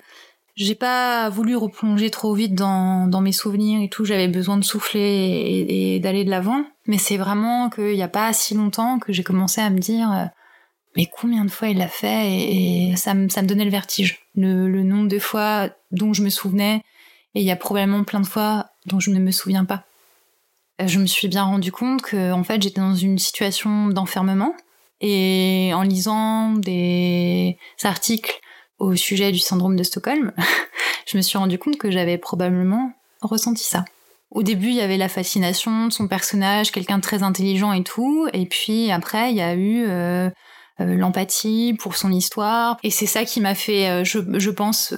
j'ai 0.56 0.76
pas 0.76 1.28
voulu 1.30 1.56
replonger 1.56 2.10
trop 2.10 2.32
vite 2.34 2.54
dans, 2.54 3.20
mes 3.20 3.32
souvenirs 3.32 3.82
et 3.82 3.88
tout. 3.88 4.04
J'avais 4.04 4.28
besoin 4.28 4.56
de 4.56 4.64
souffler 4.64 5.66
et, 5.68 5.98
d'aller 5.98 6.24
de 6.24 6.30
l'avant. 6.30 6.64
Mais 6.86 6.98
c'est 6.98 7.16
vraiment 7.16 7.70
qu'il 7.70 7.96
y 7.96 8.02
a 8.02 8.08
pas 8.08 8.32
si 8.32 8.54
longtemps 8.54 8.98
que 8.98 9.12
j'ai 9.12 9.24
commencé 9.24 9.60
à 9.60 9.70
me 9.70 9.78
dire 9.78 10.12
euh, 10.12 10.24
mais 10.96 11.06
combien 11.06 11.44
de 11.44 11.50
fois 11.50 11.68
il 11.68 11.78
l'a 11.78 11.88
fait 11.88 12.30
et, 12.30 12.94
ça, 12.96 13.14
me, 13.14 13.28
ça 13.28 13.42
donnait 13.42 13.64
le 13.64 13.70
vertige. 13.70 14.20
Le, 14.36 14.68
le 14.68 14.84
nombre 14.84 15.08
de 15.08 15.18
fois 15.18 15.70
dont 15.90 16.12
je 16.12 16.22
me 16.22 16.28
souvenais 16.28 16.82
et 17.34 17.40
il 17.40 17.44
y 17.44 17.50
a 17.50 17.56
probablement 17.56 18.04
plein 18.04 18.20
de 18.20 18.26
fois 18.26 18.66
dont 18.86 19.00
je 19.00 19.10
ne 19.10 19.18
me 19.18 19.32
souviens 19.32 19.64
pas. 19.64 19.84
Euh, 20.80 20.88
je 20.88 20.98
me 20.98 21.06
suis 21.06 21.28
bien 21.28 21.44
rendu 21.44 21.70
compte 21.70 22.02
que 22.02 22.32
en 22.32 22.42
fait 22.42 22.60
j'étais 22.60 22.80
dans 22.80 22.94
une 22.94 23.18
situation 23.18 23.88
d'enfermement 23.88 24.54
et 25.00 25.70
en 25.74 25.82
lisant 25.82 26.52
des 26.52 27.58
articles 27.82 28.40
au 28.78 28.96
sujet 28.96 29.30
du 29.30 29.38
syndrome 29.38 29.76
de 29.76 29.82
Stockholm, 29.84 30.32
je 31.06 31.16
me 31.16 31.22
suis 31.22 31.38
rendu 31.38 31.58
compte 31.58 31.78
que 31.78 31.90
j'avais 31.90 32.18
probablement 32.18 32.92
ressenti 33.22 33.64
ça. 33.64 33.84
Au 34.30 34.42
début, 34.42 34.68
il 34.68 34.74
y 34.74 34.80
avait 34.80 34.96
la 34.96 35.08
fascination 35.08 35.86
de 35.86 35.92
son 35.92 36.08
personnage, 36.08 36.72
quelqu'un 36.72 36.96
de 36.96 37.02
très 37.02 37.22
intelligent 37.22 37.72
et 37.72 37.84
tout, 37.84 38.26
et 38.32 38.46
puis 38.46 38.90
après, 38.90 39.30
il 39.30 39.36
y 39.36 39.42
a 39.42 39.54
eu 39.54 39.84
euh, 39.86 40.28
euh, 40.80 40.96
l'empathie 40.96 41.76
pour 41.78 41.94
son 41.94 42.10
histoire, 42.10 42.78
et 42.82 42.90
c'est 42.90 43.06
ça 43.06 43.24
qui 43.24 43.40
m'a 43.40 43.54
fait, 43.54 44.04
je, 44.04 44.50
pense, 44.50 44.94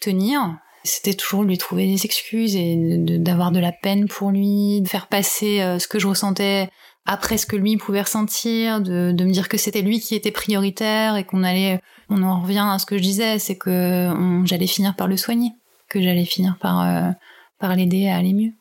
tenir. 0.00 0.56
C'était 0.84 1.14
toujours 1.14 1.42
lui 1.44 1.58
trouver 1.58 1.86
des 1.86 2.04
excuses 2.04 2.54
et 2.56 2.76
d'avoir 2.76 3.50
de, 3.50 3.56
de, 3.56 3.60
la 3.60 3.72
peine 3.72 4.06
pour 4.06 4.30
lui, 4.30 4.82
de 4.82 4.88
faire 4.88 5.06
passer 5.06 5.62
euh, 5.62 5.78
ce 5.78 5.88
que 5.88 5.98
je 5.98 6.06
ressentais 6.06 6.68
après 7.06 7.36
ce 7.36 7.46
que 7.46 7.56
lui 7.56 7.76
pouvait 7.76 8.02
ressentir, 8.02 8.80
de, 8.80 9.12
de 9.12 9.24
me 9.24 9.30
dire 9.30 9.48
que 9.48 9.58
c'était 9.58 9.82
lui 9.82 10.00
qui 10.00 10.14
était 10.14 10.30
prioritaire 10.30 11.16
et 11.16 11.24
qu'on 11.24 11.44
allait, 11.44 11.80
on 12.08 12.22
en 12.22 12.40
revient 12.40 12.66
à 12.66 12.78
ce 12.78 12.86
que 12.86 12.96
je 12.96 13.02
disais, 13.02 13.38
c'est 13.38 13.56
que 13.56 14.10
j'allais 14.44 14.66
finir 14.66 14.96
par 14.96 15.06
le 15.06 15.16
soigner, 15.16 15.52
que 15.88 16.00
j'allais 16.00 16.24
finir 16.24 16.56
par, 16.60 16.80
euh, 16.80 17.10
par 17.58 17.76
l'aider 17.76 18.08
à 18.08 18.16
aller 18.16 18.32
mieux. 18.32 18.52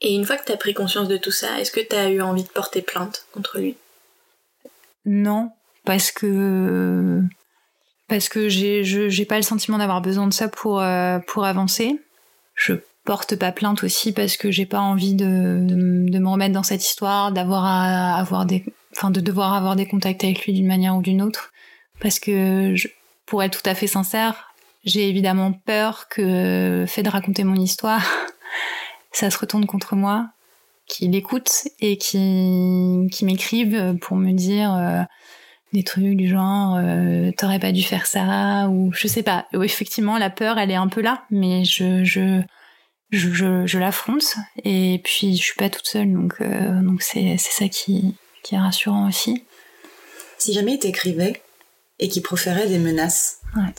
Et 0.00 0.14
une 0.14 0.24
fois 0.24 0.36
que 0.36 0.44
tu 0.44 0.52
as 0.52 0.56
pris 0.56 0.74
conscience 0.74 1.08
de 1.08 1.16
tout 1.16 1.30
ça, 1.30 1.60
est-ce 1.60 1.70
que 1.70 1.80
tu 1.80 1.94
as 1.94 2.10
eu 2.10 2.20
envie 2.20 2.44
de 2.44 2.48
porter 2.48 2.82
plainte 2.82 3.26
contre 3.32 3.58
lui? 3.58 3.76
Non, 5.04 5.50
parce 5.84 6.10
que 6.10 7.22
parce 8.08 8.28
que 8.28 8.48
j'ai 8.48 8.82
j'ai 8.84 9.24
pas 9.24 9.36
le 9.36 9.42
sentiment 9.42 9.78
d'avoir 9.78 10.00
besoin 10.00 10.26
de 10.26 10.32
ça 10.32 10.48
pour 10.48 10.80
euh, 10.80 11.18
pour 11.26 11.44
avancer. 11.44 12.00
Je 12.54 12.74
porte 13.04 13.36
pas 13.36 13.52
plainte 13.52 13.84
aussi 13.84 14.12
parce 14.12 14.36
que 14.36 14.50
j'ai 14.50 14.66
pas 14.66 14.80
envie 14.80 15.14
de, 15.14 15.60
de, 15.62 16.18
me 16.18 16.28
remettre 16.28 16.52
dans 16.52 16.62
cette 16.62 16.84
histoire, 16.84 17.32
d'avoir 17.32 17.64
à 17.64 18.16
avoir 18.16 18.44
des, 18.44 18.64
enfin 18.94 19.10
de 19.10 19.20
devoir 19.20 19.54
avoir 19.54 19.76
des 19.76 19.86
contacts 19.86 20.24
avec 20.24 20.44
lui 20.44 20.52
d'une 20.52 20.66
manière 20.66 20.94
ou 20.96 21.00
d'une 21.00 21.22
autre, 21.22 21.52
parce 22.00 22.18
que 22.18 22.74
je, 22.74 22.88
pour 23.24 23.42
être 23.42 23.62
tout 23.62 23.70
à 23.70 23.74
fait 23.74 23.86
sincère, 23.86 24.52
j'ai 24.84 25.08
évidemment 25.08 25.52
peur 25.52 26.08
que 26.10 26.84
fait 26.86 27.02
de 27.02 27.08
raconter 27.08 27.44
mon 27.44 27.54
histoire, 27.54 28.04
ça 29.12 29.30
se 29.30 29.38
retourne 29.38 29.64
contre 29.64 29.96
moi, 29.96 30.28
qu'il 30.86 31.14
écoute 31.14 31.68
et 31.80 31.96
qu'il 31.96 33.08
qui 33.10 33.24
m'écrive 33.24 33.96
pour 34.02 34.18
me 34.18 34.32
dire 34.32 34.74
euh, 34.74 35.02
des 35.72 35.82
trucs 35.82 36.16
du 36.16 36.28
genre 36.28 36.76
euh, 36.76 37.30
t'aurais 37.36 37.58
pas 37.58 37.72
dû 37.72 37.82
faire 37.82 38.06
ça 38.06 38.68
ou 38.68 38.92
je 38.92 39.06
sais 39.08 39.22
pas. 39.22 39.46
Effectivement, 39.52 40.18
la 40.18 40.30
peur, 40.30 40.58
elle 40.58 40.70
est 40.70 40.76
un 40.76 40.88
peu 40.88 41.00
là, 41.00 41.24
mais 41.30 41.64
je 41.64 42.04
je 42.04 42.42
je, 43.10 43.32
je, 43.32 43.66
je 43.66 43.78
l'affronte 43.78 44.36
et 44.64 45.00
puis 45.02 45.36
je 45.36 45.42
suis 45.42 45.54
pas 45.54 45.70
toute 45.70 45.86
seule 45.86 46.12
donc 46.12 46.34
euh, 46.40 46.82
donc 46.82 47.02
c'est 47.02 47.36
c'est 47.38 47.64
ça 47.64 47.68
qui 47.68 48.16
qui 48.42 48.54
est 48.54 48.58
rassurant 48.58 49.08
aussi. 49.08 49.44
Si 50.38 50.52
jamais 50.52 50.74
il 50.74 50.78
t'écrivait 50.78 51.42
et 51.98 52.08
qu'il 52.08 52.22
proférait 52.22 52.68
des 52.68 52.78
menaces. 52.78 53.40
Ouais. 53.56 53.74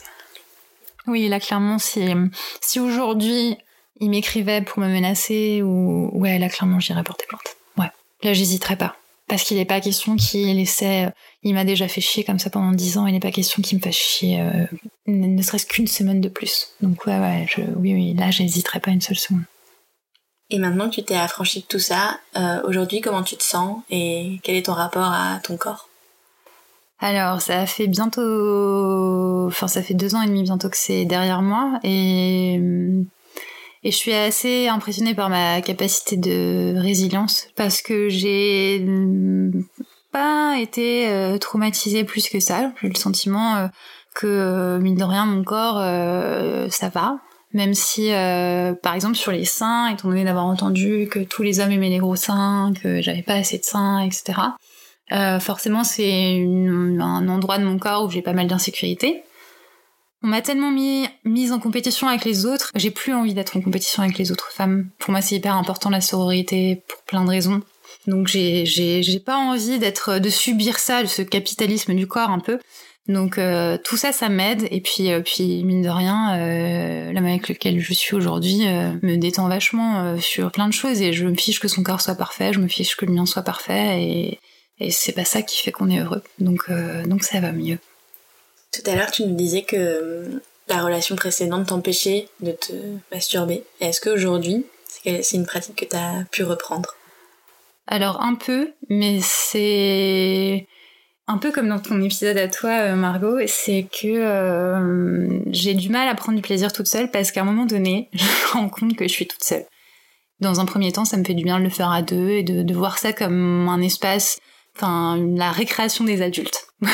Oui, 1.06 1.28
là 1.28 1.40
clairement 1.40 1.78
si 1.78 2.12
si 2.60 2.80
aujourd'hui 2.80 3.56
il 4.00 4.10
m'écrivait 4.10 4.62
pour 4.62 4.80
me 4.80 4.88
menacer 4.88 5.62
ou 5.62 6.10
ouais 6.12 6.38
là 6.38 6.48
clairement 6.48 6.80
j'irais 6.80 7.02
porter 7.02 7.26
plainte. 7.26 7.56
Ouais. 7.78 7.90
Là 8.22 8.32
j'hésiterais 8.32 8.76
pas 8.76 8.96
parce 9.30 9.44
qu'il 9.44 9.58
n'est 9.58 9.64
pas 9.64 9.80
question 9.80 10.16
qu'il 10.16 10.58
essaie. 10.58 11.08
Il 11.44 11.54
m'a 11.54 11.64
déjà 11.64 11.86
fait 11.86 12.00
chier 12.00 12.24
comme 12.24 12.40
ça 12.40 12.50
pendant 12.50 12.72
dix 12.72 12.98
ans. 12.98 13.06
Il 13.06 13.12
n'est 13.12 13.20
pas 13.20 13.30
question 13.30 13.62
qu'il 13.62 13.78
me 13.78 13.82
fasse 13.82 13.94
chier, 13.94 14.40
euh, 14.40 14.66
ne 15.06 15.40
serait-ce 15.40 15.66
qu'une 15.66 15.86
semaine 15.86 16.20
de 16.20 16.28
plus. 16.28 16.72
Donc 16.82 17.06
ouais, 17.06 17.18
ouais, 17.18 17.46
je, 17.48 17.62
oui, 17.76 17.94
oui, 17.94 18.14
là, 18.14 18.32
j'hésiterai 18.32 18.80
pas 18.80 18.90
une 18.90 19.00
seule 19.00 19.16
seconde. 19.16 19.44
Et 20.50 20.58
maintenant 20.58 20.90
que 20.90 20.96
tu 20.96 21.04
t'es 21.04 21.14
affranchi 21.14 21.60
de 21.60 21.66
tout 21.66 21.78
ça, 21.78 22.18
euh, 22.36 22.60
aujourd'hui, 22.64 23.00
comment 23.00 23.22
tu 23.22 23.36
te 23.36 23.44
sens 23.44 23.78
et 23.88 24.40
quel 24.42 24.56
est 24.56 24.66
ton 24.66 24.72
rapport 24.72 25.06
à 25.06 25.38
ton 25.44 25.56
corps? 25.56 25.88
Alors, 26.98 27.40
ça 27.40 27.64
fait 27.66 27.86
bientôt, 27.86 29.46
enfin, 29.46 29.68
ça 29.68 29.80
fait 29.80 29.94
deux 29.94 30.16
ans 30.16 30.22
et 30.22 30.26
demi 30.26 30.42
bientôt 30.42 30.68
que 30.68 30.76
c'est 30.76 31.04
derrière 31.04 31.40
moi, 31.40 31.78
et 31.84 32.60
et 33.82 33.90
je 33.90 33.96
suis 33.96 34.12
assez 34.12 34.68
impressionnée 34.68 35.14
par 35.14 35.30
ma 35.30 35.60
capacité 35.62 36.16
de 36.16 36.74
résilience 36.78 37.46
parce 37.56 37.80
que 37.80 38.08
j'ai 38.08 38.84
pas 40.12 40.58
été 40.58 41.08
euh, 41.08 41.38
traumatisée 41.38 42.04
plus 42.04 42.28
que 42.28 42.40
ça. 42.40 42.72
J'ai 42.82 42.88
le 42.88 42.94
sentiment 42.94 43.56
euh, 43.56 43.68
que, 44.14 44.26
euh, 44.26 44.78
mine 44.78 44.96
de 44.96 45.04
rien, 45.04 45.24
mon 45.24 45.44
corps, 45.44 45.78
ça 46.70 46.88
va. 46.88 47.18
Même 47.52 47.74
si, 47.74 48.10
par 48.82 48.94
exemple, 48.94 49.16
sur 49.16 49.32
les 49.32 49.44
seins, 49.44 49.88
étant 49.88 50.08
donné 50.08 50.24
d'avoir 50.24 50.46
entendu 50.46 51.08
que 51.10 51.18
tous 51.18 51.42
les 51.42 51.58
hommes 51.58 51.72
aimaient 51.72 51.88
les 51.88 51.98
gros 51.98 52.14
seins, 52.14 52.72
que 52.80 53.02
j'avais 53.02 53.22
pas 53.22 53.34
assez 53.34 53.58
de 53.58 53.64
seins, 53.64 54.00
etc., 54.00 54.38
forcément, 55.40 55.82
c'est 55.82 56.46
un 56.46 57.28
endroit 57.28 57.58
de 57.58 57.64
mon 57.64 57.76
corps 57.76 58.04
où 58.04 58.10
j'ai 58.10 58.22
pas 58.22 58.34
mal 58.34 58.46
d'insécurité. 58.46 59.24
On 60.22 60.28
m'a 60.28 60.42
tellement 60.42 60.70
mis 60.70 61.06
mise 61.24 61.50
en 61.52 61.58
compétition 61.58 62.06
avec 62.06 62.24
les 62.24 62.44
autres, 62.44 62.70
j'ai 62.74 62.90
plus 62.90 63.14
envie 63.14 63.32
d'être 63.32 63.56
en 63.56 63.62
compétition 63.62 64.02
avec 64.02 64.18
les 64.18 64.32
autres 64.32 64.52
femmes. 64.52 64.90
Pour 64.98 65.12
moi, 65.12 65.22
c'est 65.22 65.36
hyper 65.36 65.54
important 65.54 65.88
la 65.88 66.02
sororité 66.02 66.82
pour 66.88 67.02
plein 67.02 67.24
de 67.24 67.30
raisons. 67.30 67.62
Donc 68.06 68.28
j'ai 68.28 68.64
j'ai 68.66 69.20
pas 69.20 69.36
envie 69.36 69.78
d'être 69.78 70.18
de 70.18 70.28
subir 70.28 70.78
ça, 70.78 71.06
ce 71.06 71.22
capitalisme 71.22 71.94
du 71.94 72.06
corps 72.06 72.30
un 72.30 72.38
peu. 72.38 72.58
Donc 73.08 73.38
euh, 73.38 73.78
tout 73.82 73.96
ça, 73.96 74.12
ça 74.12 74.28
m'aide. 74.28 74.68
Et 74.70 74.80
puis 74.80 75.10
euh, 75.10 75.20
puis 75.20 75.64
mine 75.64 75.82
de 75.82 75.88
rien, 75.88 76.38
euh, 76.38 77.12
l'homme 77.12 77.26
avec 77.26 77.48
lequel 77.48 77.80
je 77.80 77.92
suis 77.94 78.14
aujourd'hui 78.14 78.66
euh, 78.66 78.92
me 79.02 79.16
détend 79.16 79.48
vachement 79.48 80.00
euh, 80.02 80.18
sur 80.18 80.52
plein 80.52 80.68
de 80.68 80.72
choses 80.72 81.00
et 81.00 81.12
je 81.12 81.26
me 81.26 81.34
fiche 81.34 81.60
que 81.60 81.68
son 81.68 81.82
corps 81.82 82.00
soit 82.00 82.14
parfait, 82.14 82.52
je 82.52 82.60
me 82.60 82.68
fiche 82.68 82.96
que 82.96 83.06
le 83.06 83.12
mien 83.12 83.26
soit 83.26 83.42
parfait 83.42 84.02
et 84.02 84.38
et 84.82 84.90
c'est 84.90 85.12
pas 85.12 85.24
ça 85.26 85.42
qui 85.42 85.62
fait 85.62 85.72
qu'on 85.72 85.90
est 85.90 86.00
heureux. 86.00 86.22
Donc 86.38 86.64
euh, 86.70 87.04
donc 87.06 87.24
ça 87.24 87.40
va 87.40 87.52
mieux. 87.52 87.78
Tout 88.72 88.82
à 88.86 88.94
l'heure, 88.94 89.10
tu 89.10 89.24
nous 89.24 89.34
disais 89.34 89.62
que 89.62 89.76
euh, 89.76 90.42
la 90.68 90.82
relation 90.82 91.16
précédente 91.16 91.68
t'empêchait 91.68 92.28
de 92.40 92.52
te 92.52 92.72
masturber. 93.12 93.64
Est-ce 93.80 94.00
qu'aujourd'hui, 94.00 94.64
c'est 94.86 95.32
une 95.32 95.46
pratique 95.46 95.76
que 95.76 95.84
tu 95.84 95.96
as 95.96 96.24
pu 96.30 96.44
reprendre? 96.44 96.94
Alors 97.88 98.20
un 98.20 98.36
peu, 98.36 98.72
mais 98.88 99.18
c'est 99.20 100.68
un 101.26 101.38
peu 101.38 101.50
comme 101.50 101.68
dans 101.68 101.80
ton 101.80 102.00
épisode 102.02 102.36
à 102.38 102.46
toi, 102.46 102.70
euh, 102.70 102.94
Margot, 102.94 103.38
c'est 103.46 103.86
que 103.90 104.06
euh, 104.06 105.40
j'ai 105.46 105.74
du 105.74 105.88
mal 105.88 106.08
à 106.08 106.14
prendre 106.14 106.36
du 106.36 106.42
plaisir 106.42 106.72
toute 106.72 106.86
seule 106.86 107.10
parce 107.10 107.32
qu'à 107.32 107.40
un 107.40 107.44
moment 107.44 107.66
donné, 107.66 108.08
je 108.12 108.24
me 108.24 108.52
rends 108.52 108.68
compte 108.68 108.94
que 108.96 109.08
je 109.08 109.12
suis 109.12 109.26
toute 109.26 109.42
seule. 109.42 109.64
Dans 110.38 110.60
un 110.60 110.64
premier 110.64 110.92
temps, 110.92 111.04
ça 111.04 111.16
me 111.16 111.24
fait 111.24 111.34
du 111.34 111.44
bien 111.44 111.58
de 111.58 111.64
le 111.64 111.70
faire 111.70 111.90
à 111.90 112.02
deux 112.02 112.30
et 112.30 112.42
de, 112.44 112.62
de 112.62 112.74
voir 112.74 112.98
ça 112.98 113.12
comme 113.12 113.68
un 113.68 113.80
espace, 113.80 114.38
enfin 114.76 115.18
la 115.36 115.50
récréation 115.50 116.04
des 116.04 116.22
adultes. 116.22 116.68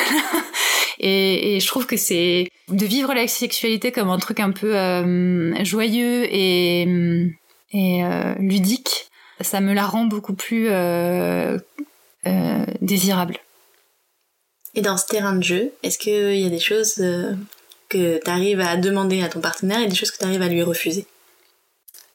Et, 0.99 1.55
et 1.55 1.59
je 1.59 1.67
trouve 1.67 1.85
que 1.85 1.97
c'est 1.97 2.49
de 2.69 2.85
vivre 2.85 3.13
la 3.13 3.27
sexualité 3.27 3.91
comme 3.91 4.09
un 4.09 4.17
truc 4.17 4.39
un 4.39 4.51
peu 4.51 4.75
euh, 4.75 5.63
joyeux 5.63 6.25
et, 6.29 6.81
et 7.71 8.03
euh, 8.03 8.33
ludique. 8.39 9.09
ça 9.41 9.61
me 9.61 9.73
la 9.73 9.85
rend 9.85 10.05
beaucoup 10.05 10.33
plus 10.33 10.67
euh, 10.69 11.57
désirable. 12.81 13.37
Et 14.75 14.81
dans 14.81 14.97
ce 14.97 15.05
terrain 15.05 15.35
de 15.35 15.43
jeu, 15.43 15.71
est-ce 15.83 15.97
qu'il 15.97 16.39
y 16.39 16.45
a 16.45 16.49
des 16.49 16.59
choses 16.59 16.95
que 17.89 18.19
tu 18.23 18.29
arrives 18.29 18.59
à 18.59 18.77
demander 18.77 19.21
à 19.23 19.29
ton 19.29 19.39
partenaire 19.39 19.81
et 19.81 19.87
des 19.87 19.95
choses 19.95 20.11
que 20.11 20.17
tu 20.17 20.25
arrives 20.25 20.41
à 20.41 20.49
lui 20.49 20.61
refuser? 20.61 21.05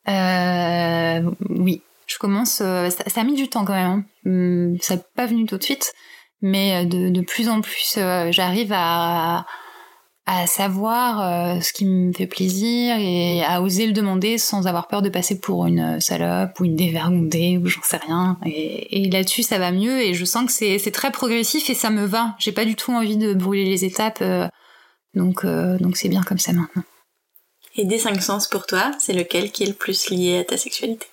Euh, 0.09 1.23
Oui, 1.49 1.83
je 2.07 2.19
commence. 2.19 2.55
Ça, 2.55 2.91
ça, 2.91 3.21
a 3.21 3.25
mis 3.25 3.35
du 3.35 3.49
temps 3.49 3.65
quand 3.65 3.73
même. 3.75 3.87
Hein. 3.87 4.05
Hum, 4.27 4.79
ça 4.81 4.97
n'est 4.97 5.03
pas 5.17 5.27
venu 5.27 5.47
tout 5.47 5.59
de 5.59 5.63
suite, 5.65 5.93
mais 6.43 6.85
de, 6.85 7.09
de 7.09 7.21
plus 7.23 7.49
en 7.49 7.61
plus, 7.61 7.99
j'arrive 8.31 8.73
à 8.75 9.47
à 10.25 10.47
savoir 10.47 11.21
euh, 11.21 11.61
ce 11.61 11.73
qui 11.73 11.85
me 11.85 12.13
fait 12.13 12.29
plaisir 12.29 12.97
et 12.97 13.43
à 13.45 13.61
oser 13.61 13.87
le 13.87 13.93
demander 13.93 14.39
sans 14.39 14.69
avoir 14.69 14.87
peur 14.87 15.03
de 15.03 15.09
passer 15.09 15.41
pour 15.41 15.67
une 15.67 16.01
salope 16.01 16.61
ou 16.61 16.65
une 16.65 16.77
dévergondée 16.77 17.59
ou 17.59 17.67
j'en 17.67 17.83
sais 17.83 17.97
rien. 17.97 18.39
Et, 18.47 19.03
et 19.03 19.11
là-dessus, 19.11 19.43
ça 19.43 19.59
va 19.59 19.73
mieux 19.73 20.01
et 20.01 20.15
je 20.15 20.25
sens 20.25 20.47
que 20.47 20.53
c'est, 20.53 20.79
c'est 20.79 20.93
très 20.93 21.11
progressif 21.11 21.69
et 21.71 21.75
ça 21.75 21.91
me 21.91 22.05
va. 22.05 22.37
J'ai 22.39 22.53
pas 22.53 22.65
du 22.65 22.77
tout 22.77 22.93
envie 22.93 23.17
de 23.17 23.35
brûler 23.35 23.65
les 23.65 23.85
étapes, 23.85 24.21
euh, 24.23 24.47
donc 25.15 25.45
euh, 25.45 25.77
donc 25.79 25.97
c'est 25.97 26.09
bien 26.09 26.23
comme 26.23 26.39
ça 26.39 26.53
maintenant. 26.53 26.85
Et 27.75 27.85
des 27.85 27.99
cinq 27.99 28.23
sens 28.23 28.47
pour 28.47 28.67
toi, 28.67 28.93
c'est 29.01 29.15
lequel 29.15 29.51
qui 29.51 29.65
est 29.65 29.69
le 29.69 29.73
plus 29.73 30.11
lié 30.11 30.39
à 30.39 30.45
ta 30.45 30.57
sexualité? 30.57 31.07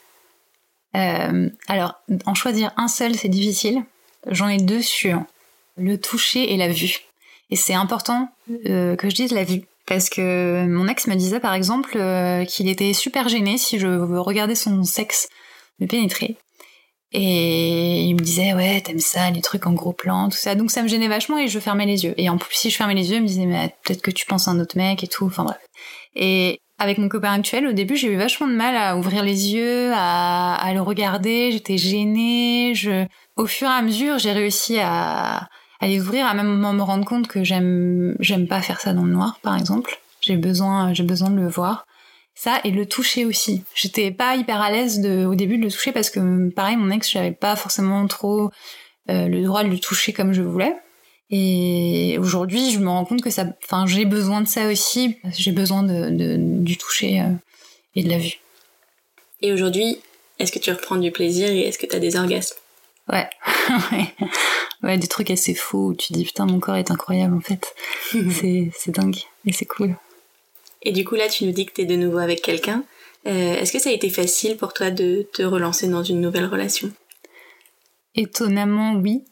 Alors, 0.93 1.93
en 2.25 2.33
choisir 2.33 2.71
un 2.75 2.87
seul, 2.87 3.15
c'est 3.15 3.29
difficile. 3.29 3.83
J'en 4.27 4.47
ai 4.47 4.57
deux 4.57 4.81
sur 4.81 5.23
le 5.77 5.99
toucher 5.99 6.53
et 6.53 6.57
la 6.57 6.69
vue. 6.69 6.99
Et 7.49 7.55
c'est 7.55 7.73
important 7.73 8.29
euh, 8.67 8.95
que 8.95 9.09
je 9.09 9.15
dise 9.15 9.31
la 9.31 9.43
vue. 9.43 9.63
Parce 9.85 10.09
que 10.09 10.65
mon 10.67 10.87
ex 10.87 11.07
me 11.07 11.15
disait 11.15 11.39
par 11.39 11.53
exemple 11.53 11.97
euh, 11.97 12.45
qu'il 12.45 12.69
était 12.69 12.93
super 12.93 13.27
gêné 13.27 13.57
si 13.57 13.79
je 13.79 13.87
regardais 13.87 14.55
son 14.55 14.83
sexe 14.83 15.29
me 15.79 15.87
pénétrer. 15.87 16.37
Et 17.11 18.03
il 18.03 18.13
me 18.13 18.19
disait 18.19 18.53
ouais 18.53 18.81
t'aimes 18.81 18.99
ça 18.99 19.31
les 19.31 19.41
trucs 19.41 19.65
en 19.65 19.73
gros 19.73 19.93
plan 19.93 20.29
tout 20.29 20.37
ça 20.37 20.53
donc 20.53 20.69
ça 20.69 20.83
me 20.83 20.87
gênait 20.87 21.07
vachement 21.07 21.39
et 21.39 21.47
je 21.47 21.57
fermais 21.57 21.87
les 21.87 22.03
yeux 22.03 22.13
et 22.17 22.29
en 22.29 22.37
plus 22.37 22.53
si 22.53 22.69
je 22.69 22.75
fermais 22.77 22.93
les 22.93 23.09
yeux 23.09 23.15
il 23.15 23.23
me 23.23 23.27
disait 23.27 23.47
mais 23.47 23.73
peut-être 23.83 24.03
que 24.03 24.11
tu 24.11 24.27
penses 24.27 24.47
à 24.47 24.51
un 24.51 24.59
autre 24.59 24.77
mec 24.77 25.03
et 25.03 25.07
tout 25.07 25.25
enfin 25.25 25.43
bref 25.43 25.57
et 26.15 26.61
avec 26.79 26.97
mon 26.97 27.09
copain 27.09 27.33
actuel 27.33 27.67
au 27.67 27.73
début 27.73 27.95
j'ai 27.95 28.11
eu 28.11 28.17
vachement 28.17 28.47
de 28.47 28.53
mal 28.53 28.75
à 28.75 28.97
ouvrir 28.97 29.23
les 29.23 29.53
yeux 29.53 29.91
à, 29.93 30.55
à 30.55 30.73
le 30.73 30.81
regarder 30.81 31.51
j'étais 31.51 31.77
gênée 31.77 32.73
je 32.75 33.05
au 33.35 33.45
fur 33.45 33.67
et 33.67 33.71
à 33.71 33.81
mesure 33.81 34.17
j'ai 34.17 34.31
réussi 34.31 34.79
à 34.79 35.49
à 35.79 35.87
les 35.87 35.99
ouvrir, 36.01 36.25
à 36.25 36.33
même 36.33 36.57
me 36.57 36.81
rendre 36.81 37.05
compte 37.05 37.27
que 37.27 37.43
j'aime 37.43 38.15
j'aime 38.19 38.47
pas 38.47 38.61
faire 38.61 38.81
ça 38.81 38.93
dans 38.93 39.05
le 39.05 39.11
noir, 39.11 39.39
par 39.41 39.57
exemple. 39.57 39.99
J'ai 40.21 40.35
besoin 40.35 40.93
j'ai 40.93 41.03
besoin 41.03 41.29
de 41.29 41.39
le 41.39 41.47
voir. 41.47 41.85
Ça 42.35 42.59
et 42.63 42.71
le 42.71 42.85
toucher 42.85 43.25
aussi. 43.25 43.63
J'étais 43.75 44.11
pas 44.11 44.35
hyper 44.35 44.61
à 44.61 44.71
l'aise 44.71 45.01
de, 45.01 45.25
au 45.25 45.35
début 45.35 45.57
de 45.57 45.63
le 45.63 45.71
toucher 45.71 45.91
parce 45.91 46.09
que 46.09 46.49
pareil 46.49 46.77
mon 46.77 46.89
ex 46.89 47.09
j'avais 47.09 47.31
pas 47.31 47.55
forcément 47.55 48.05
trop 48.07 48.49
euh, 49.09 49.27
le 49.27 49.43
droit 49.43 49.63
de 49.63 49.69
le 49.69 49.79
toucher 49.79 50.13
comme 50.13 50.33
je 50.33 50.41
voulais. 50.41 50.75
Et 51.31 52.17
aujourd'hui 52.19 52.71
je 52.71 52.79
me 52.79 52.89
rends 52.89 53.05
compte 53.05 53.21
que 53.21 53.29
ça, 53.29 53.45
enfin 53.63 53.85
j'ai 53.87 54.05
besoin 54.05 54.41
de 54.41 54.47
ça 54.47 54.67
aussi. 54.67 55.17
J'ai 55.37 55.51
besoin 55.51 55.83
de, 55.83 56.09
de, 56.09 56.35
du 56.37 56.77
toucher 56.77 57.21
euh, 57.21 57.31
et 57.95 58.03
de 58.03 58.09
la 58.09 58.17
vue. 58.17 58.39
Et 59.41 59.53
aujourd'hui, 59.53 59.99
est-ce 60.39 60.51
que 60.51 60.59
tu 60.59 60.71
reprends 60.71 60.97
du 60.97 61.11
plaisir 61.11 61.49
et 61.49 61.61
est-ce 61.61 61.77
que 61.77 61.85
tu 61.85 61.95
as 61.95 61.99
des 61.99 62.15
orgasmes? 62.15 62.57
Ouais. 63.91 64.07
ouais, 64.83 64.97
des 64.97 65.07
trucs 65.07 65.29
assez 65.31 65.53
faux 65.53 65.87
où 65.87 65.93
tu 65.95 66.13
dis 66.13 66.25
putain, 66.25 66.45
mon 66.45 66.59
corps 66.59 66.75
est 66.75 66.91
incroyable 66.91 67.35
en 67.35 67.41
fait. 67.41 67.75
c'est, 68.11 68.71
c'est 68.75 68.91
dingue 68.91 69.17
et 69.45 69.51
c'est 69.51 69.65
cool. 69.65 69.95
Et 70.81 70.91
du 70.91 71.03
coup, 71.05 71.15
là, 71.15 71.27
tu 71.27 71.45
nous 71.45 71.51
dis 71.51 71.65
que 71.65 71.73
t'es 71.73 71.85
de 71.85 71.95
nouveau 71.95 72.19
avec 72.19 72.41
quelqu'un. 72.41 72.83
Euh, 73.27 73.55
est-ce 73.55 73.71
que 73.71 73.79
ça 73.79 73.89
a 73.89 73.93
été 73.93 74.09
facile 74.09 74.57
pour 74.57 74.73
toi 74.73 74.91
de 74.91 75.27
te 75.33 75.43
relancer 75.43 75.87
dans 75.87 76.03
une 76.03 76.21
nouvelle 76.21 76.45
relation? 76.45 76.91
Étonnamment, 78.15 78.93
oui. 78.95 79.23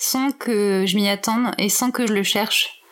Sans 0.00 0.32
que 0.32 0.84
je 0.86 0.96
m'y 0.96 1.08
attende 1.08 1.52
et 1.58 1.68
sans 1.68 1.90
que 1.90 2.06
je 2.06 2.12
le 2.12 2.22
cherche. 2.22 2.82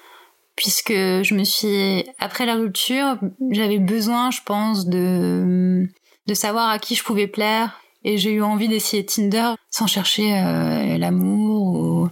Puisque 0.54 0.92
je 0.92 1.34
me 1.34 1.44
suis. 1.44 2.04
Après 2.18 2.44
la 2.46 2.54
rupture, 2.54 3.18
j'avais 3.50 3.78
besoin, 3.78 4.30
je 4.30 4.40
pense, 4.44 4.86
de, 4.86 5.88
de 6.26 6.34
savoir 6.34 6.68
à 6.68 6.78
qui 6.78 6.94
je 6.94 7.02
pouvais 7.02 7.26
plaire 7.26 7.80
et 8.04 8.18
j'ai 8.18 8.32
eu 8.32 8.42
envie 8.42 8.68
d'essayer 8.68 9.04
Tinder 9.04 9.52
sans 9.70 9.86
chercher 9.86 10.38
euh, 10.38 10.98
l'amour 10.98 11.74
ou 11.74 12.09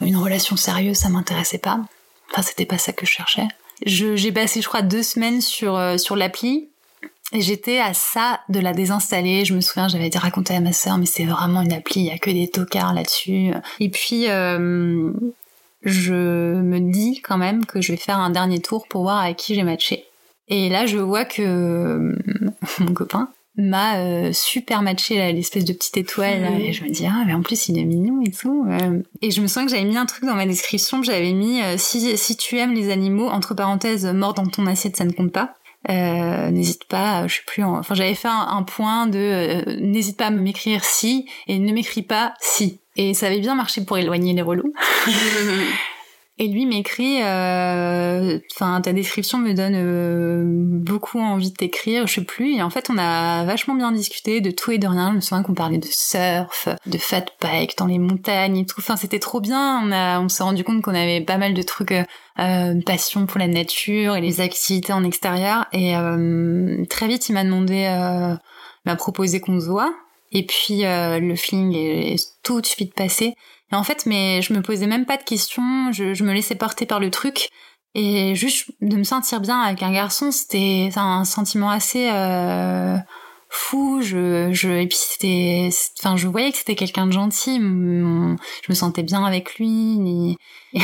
une 0.00 0.16
relation 0.16 0.56
sérieuse, 0.56 0.96
ça 0.96 1.08
m'intéressait 1.08 1.58
pas. 1.58 1.80
Enfin, 2.30 2.42
c'était 2.42 2.66
pas 2.66 2.78
ça 2.78 2.92
que 2.92 3.06
je 3.06 3.12
cherchais. 3.12 3.46
j'ai 3.84 4.32
passé, 4.32 4.60
je 4.60 4.68
crois, 4.68 4.82
deux 4.82 5.02
semaines 5.02 5.40
sur, 5.40 5.76
euh, 5.76 5.96
sur 5.98 6.16
l'appli. 6.16 6.70
Et 7.32 7.40
j'étais 7.40 7.78
à 7.78 7.92
ça 7.92 8.40
de 8.48 8.60
la 8.60 8.72
désinstaller. 8.72 9.44
Je 9.44 9.54
me 9.54 9.60
souviens, 9.60 9.88
j'avais 9.88 10.08
dit 10.08 10.18
raconter 10.18 10.54
à 10.54 10.60
ma 10.60 10.72
sœur, 10.72 10.96
mais 10.96 11.06
c'est 11.06 11.24
vraiment 11.24 11.62
une 11.62 11.72
appli, 11.72 12.02
il 12.02 12.06
y 12.06 12.10
a 12.10 12.18
que 12.18 12.30
des 12.30 12.48
tocards 12.48 12.94
là-dessus. 12.94 13.52
Et 13.80 13.88
puis, 13.88 14.28
euh, 14.28 15.12
je 15.82 16.14
me 16.14 16.78
dis 16.78 17.20
quand 17.22 17.38
même 17.38 17.66
que 17.66 17.80
je 17.80 17.92
vais 17.92 17.98
faire 17.98 18.18
un 18.18 18.30
dernier 18.30 18.60
tour 18.60 18.86
pour 18.88 19.02
voir 19.02 19.18
avec 19.18 19.36
qui 19.36 19.54
j'ai 19.54 19.64
matché. 19.64 20.04
Et 20.48 20.68
là, 20.68 20.86
je 20.86 20.98
vois 20.98 21.24
que 21.24 22.16
mon 22.78 22.94
copain 22.94 23.28
m'a 23.56 23.98
euh, 23.98 24.32
super 24.32 24.82
matché 24.82 25.32
l'espèce 25.32 25.64
de 25.64 25.72
petite 25.72 25.96
étoile 25.96 26.60
et 26.60 26.72
je 26.72 26.84
me 26.84 26.90
dis 26.90 27.06
ah 27.06 27.24
mais 27.26 27.32
en 27.32 27.40
plus 27.40 27.68
il 27.68 27.78
est 27.78 27.84
mignon 27.84 28.20
et 28.22 28.30
tout 28.30 28.66
euh. 28.68 29.00
et 29.22 29.30
je 29.30 29.40
me 29.40 29.46
souviens 29.46 29.64
que 29.64 29.70
j'avais 29.70 29.86
mis 29.86 29.96
un 29.96 30.04
truc 30.04 30.24
dans 30.24 30.34
ma 30.34 30.44
description 30.44 31.02
j'avais 31.02 31.32
mis 31.32 31.62
euh, 31.62 31.76
si 31.78 32.18
si 32.18 32.36
tu 32.36 32.58
aimes 32.58 32.74
les 32.74 32.90
animaux 32.90 33.28
entre 33.28 33.54
parenthèses 33.54 34.04
mort 34.04 34.34
dans 34.34 34.46
ton 34.46 34.66
assiette 34.66 34.98
ça 34.98 35.06
ne 35.06 35.12
compte 35.12 35.32
pas 35.32 35.54
n'hésite 35.88 36.84
pas 36.84 37.26
je 37.26 37.36
sais 37.36 37.42
plus 37.46 37.62
enfin 37.62 37.94
j'avais 37.94 38.14
fait 38.14 38.28
un, 38.28 38.62
point 38.62 39.06
de 39.06 39.62
n'hésite 39.80 40.16
pas 40.16 40.26
à 40.26 40.30
m'écrire 40.30 40.84
si 40.84 41.28
et 41.46 41.58
ne 41.58 41.72
m'écris 41.72 42.02
pas 42.02 42.34
si. 42.40 42.80
Et 42.96 43.14
ça 43.14 43.26
avait 43.26 43.40
bien 43.40 43.54
marché 43.54 43.84
pour 43.84 43.98
éloigner 43.98 44.32
les 44.32 44.42
relous 44.42 44.72
Et 46.38 46.48
lui 46.48 46.66
m'écrit, 46.66 47.22
euh, 47.22 48.38
enfin 48.54 48.82
ta 48.82 48.92
description 48.92 49.38
me 49.38 49.54
donne 49.54 49.74
euh, 49.74 50.42
beaucoup 50.44 51.18
envie 51.18 51.50
de 51.50 51.56
t'écrire, 51.56 52.06
je 52.06 52.12
sais 52.12 52.24
plus. 52.24 52.56
Et 52.56 52.62
en 52.62 52.68
fait, 52.68 52.90
on 52.90 52.98
a 52.98 53.46
vachement 53.46 53.74
bien 53.74 53.90
discuté 53.90 54.42
de 54.42 54.50
tout 54.50 54.70
et 54.70 54.76
de 54.76 54.86
rien. 54.86 55.12
Je 55.12 55.14
me 55.14 55.20
souviens 55.20 55.42
qu'on 55.42 55.54
parlait 55.54 55.78
de 55.78 55.88
surf, 55.90 56.68
de 56.84 56.98
fat 56.98 57.24
bike 57.40 57.78
dans 57.78 57.86
les 57.86 57.98
montagnes 57.98 58.58
et 58.58 58.66
tout. 58.66 58.80
Enfin, 58.80 58.96
c'était 58.96 59.18
trop 59.18 59.40
bien. 59.40 59.80
On 59.82 59.90
a, 59.92 60.20
on 60.20 60.28
s'est 60.28 60.42
rendu 60.42 60.62
compte 60.62 60.82
qu'on 60.82 60.94
avait 60.94 61.22
pas 61.22 61.38
mal 61.38 61.54
de 61.54 61.62
trucs, 61.62 61.92
euh, 61.92 62.80
passion 62.84 63.24
pour 63.24 63.38
la 63.38 63.48
nature 63.48 64.14
et 64.14 64.20
les 64.20 64.42
activités 64.42 64.92
en 64.92 65.04
extérieur. 65.04 65.64
Et 65.72 65.96
euh, 65.96 66.84
très 66.90 67.08
vite, 67.08 67.30
il 67.30 67.32
m'a 67.32 67.44
demandé, 67.44 67.88
m'a 68.84 68.96
proposé 68.96 69.40
qu'on 69.40 69.58
se 69.58 69.68
voit. 69.68 69.94
Et 70.32 70.44
puis 70.44 70.82
le 70.82 71.34
feeling 71.34 71.74
est 71.74 72.22
tout 72.42 72.60
de 72.60 72.66
suite 72.66 72.92
passé. 72.92 73.36
Et 73.72 73.74
en 73.74 73.82
fait, 73.82 74.06
mais 74.06 74.42
je 74.42 74.52
me 74.52 74.62
posais 74.62 74.86
même 74.86 75.06
pas 75.06 75.16
de 75.16 75.24
questions, 75.24 75.92
je, 75.92 76.14
je 76.14 76.24
me 76.24 76.32
laissais 76.32 76.54
porter 76.54 76.86
par 76.86 77.00
le 77.00 77.10
truc. 77.10 77.50
Et 77.94 78.34
juste 78.34 78.70
de 78.82 78.94
me 78.94 79.04
sentir 79.04 79.40
bien 79.40 79.58
avec 79.58 79.82
un 79.82 79.90
garçon, 79.90 80.30
c'était 80.30 80.90
un 80.96 81.24
sentiment 81.24 81.70
assez 81.70 82.10
euh, 82.12 82.96
fou. 83.48 84.00
Je, 84.02 84.50
je, 84.52 84.68
et 84.68 84.86
puis 84.86 84.98
c'était, 84.98 85.70
enfin, 85.98 86.16
je 86.16 86.28
voyais 86.28 86.52
que 86.52 86.58
c'était 86.58 86.74
quelqu'un 86.74 87.06
de 87.06 87.12
gentil. 87.12 87.56
je 87.56 87.60
me 87.62 88.74
sentais 88.74 89.02
bien 89.02 89.24
avec 89.24 89.56
lui. 89.56 90.36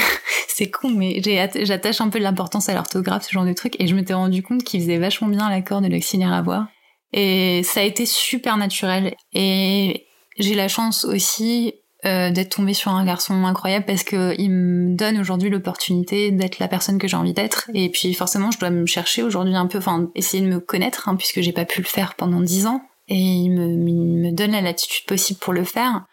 c'est 0.49 0.71
con, 0.71 0.89
mais 0.91 1.21
j'attache 1.65 2.01
un 2.01 2.09
peu 2.09 2.19
de 2.19 2.25
l'importance 2.25 2.71
à 2.71 2.75
l'orthographe, 2.75 3.27
ce 3.27 3.33
genre 3.33 3.45
de 3.45 3.53
truc. 3.53 3.77
Et 3.79 3.87
je 3.87 3.95
m'étais 3.95 4.15
rendu 4.15 4.43
compte 4.43 4.65
qu'il 4.65 4.81
faisait 4.81 4.99
vachement 4.99 5.29
bien 5.29 5.51
l'accord 5.51 5.83
de 5.83 5.89
l'auxiliaire 5.89 6.33
à 6.33 6.41
voix. 6.41 6.69
Et 7.13 7.63
ça 7.63 7.81
a 7.81 7.83
été 7.83 8.07
super 8.07 8.57
naturel. 8.57 9.15
Et 9.35 10.07
j'ai 10.39 10.55
la 10.55 10.69
chance 10.69 11.05
aussi 11.05 11.75
euh, 12.05 12.31
d'être 12.31 12.57
tombée 12.57 12.75
sur 12.75 12.91
un 12.91 13.05
garçon 13.05 13.45
incroyable 13.45 13.85
parce 13.87 14.03
que 14.03 14.35
il 14.37 14.51
me 14.51 14.97
donne 14.97 15.21
aujourd'hui 15.21 15.51
l'opportunité 15.51 16.33
d'être 16.33 16.59
la 16.59 16.67
personne 16.67 16.99
que 16.99 17.07
j'ai 17.07 17.17
envie 17.17 17.33
d'être. 17.33 17.71
Et 17.75 17.91
puis 17.91 18.13
forcément 18.13 18.51
je 18.51 18.59
dois 18.59 18.71
me 18.71 18.87
chercher 18.87 19.23
aujourd'hui 19.23 19.55
un 19.55 19.67
peu 19.67 19.79
enfin 19.79 20.11
essayer 20.17 20.43
de 20.43 20.49
me 20.49 20.59
connaître 20.59 21.09
hein, 21.09 21.15
puisque 21.15 21.41
j'ai 21.41 21.53
pas 21.53 21.65
pu 21.65 21.81
le 21.81 21.87
faire 21.87 22.15
pendant 22.15 22.41
dix 22.41 22.67
ans. 22.67 22.83
Et 23.09 23.19
il 23.19 23.51
me, 23.51 23.89
il 23.89 24.19
me 24.19 24.33
donne 24.33 24.51
la 24.51 24.61
latitude 24.61 25.07
possible 25.07 25.39
pour 25.39 25.53
le 25.53 25.63
faire. 25.63 26.05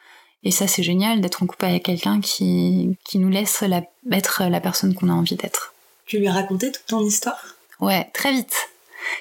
Et 0.43 0.51
ça 0.51 0.67
c'est 0.67 0.83
génial 0.83 1.21
d'être 1.21 1.41
en 1.41 1.47
couple 1.47 1.65
avec 1.65 1.83
quelqu'un 1.83 2.21
qui 2.21 2.95
qui 3.03 3.17
nous 3.17 3.29
laisse 3.29 3.61
la, 3.61 3.81
être 4.11 4.43
la 4.43 4.61
personne 4.61 4.93
qu'on 4.93 5.09
a 5.09 5.13
envie 5.13 5.37
d'être. 5.37 5.73
Tu 6.05 6.19
lui 6.19 6.27
as 6.27 6.33
raconté 6.33 6.71
toute 6.71 6.85
ton 6.85 7.03
histoire. 7.03 7.55
Ouais, 7.79 8.09
très 8.13 8.31
vite. 8.31 8.55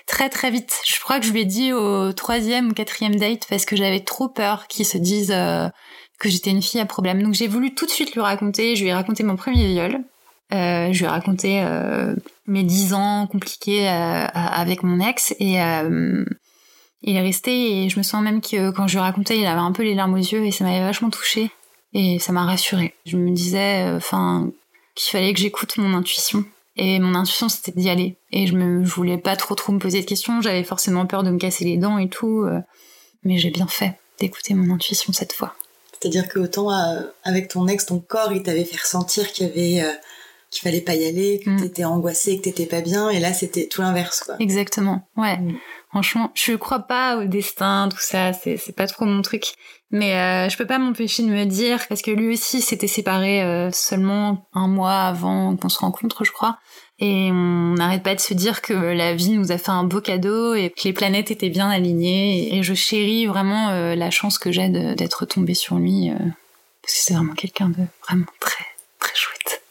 Très 0.07 0.29
très 0.29 0.51
vite. 0.51 0.75
Je 0.87 1.01
crois 1.01 1.19
que 1.19 1.25
je 1.25 1.33
lui 1.33 1.41
ai 1.41 1.45
dit 1.45 1.73
au 1.73 2.13
troisième 2.13 2.69
ou 2.69 2.75
quatrième 2.75 3.17
date 3.17 3.47
parce 3.49 3.65
que 3.65 3.75
j'avais 3.77 4.01
trop 4.01 4.29
peur 4.29 4.67
qu'il 4.69 4.85
se 4.85 4.99
dise 4.99 5.31
euh, 5.31 5.69
que 6.19 6.29
j'étais 6.29 6.51
une 6.51 6.63
fille 6.63 6.81
à 6.81 6.87
problème. 6.87 7.23
Donc 7.23 7.35
j'ai 7.35 7.47
voulu 7.47 7.75
tout 7.75 7.87
de 7.87 7.91
suite 7.91 8.15
lui 8.15 8.21
raconter. 8.21 8.77
Je 8.77 8.83
lui 8.83 8.91
ai 8.91 8.95
raconté 8.95 9.23
mon 9.23 9.37
premier 9.37 9.67
viol. 9.69 10.03
Euh, 10.53 10.93
je 10.93 10.99
lui 10.99 11.05
ai 11.05 11.09
raconté 11.09 11.61
euh, 11.63 12.15
mes 12.47 12.63
dix 12.63 12.95
ans 12.95 13.27
compliqués 13.27 13.89
euh, 13.89 14.27
avec 14.33 14.83
mon 14.83 14.99
ex 14.99 15.35
et 15.39 15.59
il 17.03 17.17
est 17.17 17.21
resté 17.21 17.85
et 17.85 17.89
je 17.89 17.99
me 17.99 18.03
sens 18.03 18.23
même 18.23 18.41
que 18.41 18.71
quand 18.71 18.89
je 18.89 18.95
lui 18.95 19.01
racontais, 19.01 19.39
il 19.39 19.47
avait 19.47 19.61
un 19.61 19.73
peu 19.73 19.85
les 19.85 19.95
larmes 19.95 20.15
aux 20.15 20.17
yeux 20.17 20.45
et 20.45 20.51
ça 20.51 20.65
m'avait 20.65 20.81
vachement 20.81 21.11
touchée 21.11 21.51
et 21.93 22.19
ça 22.19 22.33
m'a 22.33 22.45
rassurée. 22.45 22.95
Je 23.07 23.17
me 23.17 23.31
disais, 23.31 23.89
enfin, 23.95 24.51
qu'il 24.97 25.11
fallait 25.11 25.33
que 25.33 25.39
j'écoute 25.39 25.77
mon 25.77 25.95
intuition 25.95 26.45
et 26.77 26.99
mon 26.99 27.15
intuition 27.15 27.49
c'était 27.49 27.73
d'y 27.73 27.89
aller 27.89 28.17
et 28.33 28.49
je 28.49 28.55
me 28.55 28.83
voulais 28.83 29.19
pas 29.19 29.37
trop 29.37 29.55
trop 29.55 29.73
me 29.73 29.79
poser 29.79 30.01
de 30.01 30.07
questions. 30.07 30.41
J'avais 30.41 30.65
forcément 30.65 31.07
peur 31.07 31.23
de 31.23 31.31
me 31.31 31.39
casser 31.39 31.65
les 31.65 31.77
dents 31.77 31.99
et 31.99 32.09
tout, 32.09 32.45
mais 33.23 33.39
j'ai 33.39 33.51
bien 33.51 33.69
fait 33.69 34.01
d'écouter 34.19 34.55
mon 34.55 34.75
intuition 34.75 35.13
cette 35.13 35.35
fois. 35.35 35.55
C'est-à-dire 36.01 36.29
que 36.29 36.39
autant 36.39 36.73
euh, 36.73 37.01
avec 37.25 37.49
ton 37.49 37.67
ex, 37.67 37.87
ton 37.87 37.99
corps, 38.01 38.33
il 38.33 38.43
t'avait 38.43 38.65
fait 38.65 38.81
ressentir 38.81 39.33
qu'il 39.33 39.47
y 39.47 39.51
avait 39.51 39.87
euh, 39.89 39.93
qu'il 40.51 40.63
fallait 40.63 40.81
pas 40.81 40.95
y 40.95 41.07
aller, 41.07 41.41
que 41.45 41.51
Mm. 41.51 41.61
t'étais 41.61 41.85
angoissée, 41.85 42.39
que 42.39 42.43
t'étais 42.45 42.65
pas 42.67 42.81
bien, 42.81 43.11
et 43.11 43.21
là 43.21 43.33
c'était 43.35 43.67
tout 43.67 43.83
l'inverse 43.83 44.21
quoi. 44.21 44.37
Exactement, 44.39 45.07
ouais. 45.17 45.37
Mm. 45.37 45.59
Franchement, 45.91 46.31
je 46.35 46.55
crois 46.55 46.81
pas 46.81 47.17
au 47.19 47.25
destin, 47.25 47.89
tout 47.91 48.01
ça, 48.01 48.33
c'est 48.33 48.57
c'est 48.57 48.75
pas 48.75 48.87
trop 48.87 49.05
mon 49.07 49.23
truc. 49.23 49.55
Mais 49.91 50.15
euh, 50.17 50.49
je 50.51 50.57
peux 50.59 50.67
pas 50.67 50.79
m'empêcher 50.79 51.23
de 51.23 51.29
me 51.29 51.45
dire, 51.45 51.87
parce 51.89 52.03
que 52.03 52.11
lui 52.11 52.33
aussi 52.35 52.61
s'était 52.61 52.89
séparé 52.89 53.43
euh, 53.43 53.71
seulement 53.73 54.47
un 54.53 54.69
mois 54.69 55.01
avant 55.01 55.57
qu'on 55.57 55.71
se 55.71 55.79
rencontre, 55.79 56.25
je 56.25 56.33
crois. 56.33 56.59
Et 57.01 57.31
on 57.31 57.75
n'arrête 57.75 58.03
pas 58.03 58.17
de 58.17 58.21
se 58.21 58.35
dire 58.35 58.61
que 58.61 58.73
la 58.73 59.15
vie 59.15 59.31
nous 59.31 59.53
a 59.53 59.59
fait 59.59 59.71
un 59.71 59.85
beau 59.85 60.01
cadeau 60.01 60.55
et 60.55 60.71
que 60.71 60.83
les 60.85 60.93
planètes 60.93 61.31
étaient 61.31 61.49
bien 61.49 61.71
alignées. 61.71 62.57
Et 62.57 62.63
je 62.65 62.75
chéris 62.75 63.27
vraiment 63.27 63.71
euh, 63.71 63.95
la 63.95 64.11
chance 64.11 64.39
que 64.39 64.51
j'ai 64.51 64.69
d'être 64.69 65.25
tombée 65.25 65.55
sur 65.55 65.77
lui, 65.77 66.11
euh, 66.11 66.17
parce 66.83 66.95
que 66.95 67.01
c'est 67.01 67.15
vraiment 67.15 67.35
quelqu'un 67.35 67.69
de 67.69 67.85
vraiment 68.05 68.27
très, 68.41 68.65
très 68.99 69.15
chouette. 69.15 69.63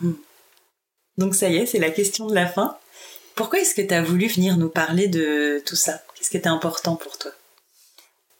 Donc 1.18 1.36
ça 1.36 1.48
y 1.48 1.56
est, 1.56 1.66
c'est 1.66 1.78
la 1.78 1.90
question 1.90 2.26
de 2.26 2.34
la 2.34 2.46
fin. 2.46 2.76
Pourquoi 3.36 3.60
est-ce 3.60 3.74
que 3.74 3.82
t'as 3.82 4.02
voulu 4.02 4.26
venir 4.26 4.56
nous 4.56 4.68
parler 4.68 5.06
de 5.06 5.62
tout 5.64 5.76
ça? 5.76 6.00
Qu'est-ce 6.14 6.30
qui 6.30 6.36
était 6.36 6.48
important 6.48 6.96
pour 6.96 7.16
toi? 7.16 7.30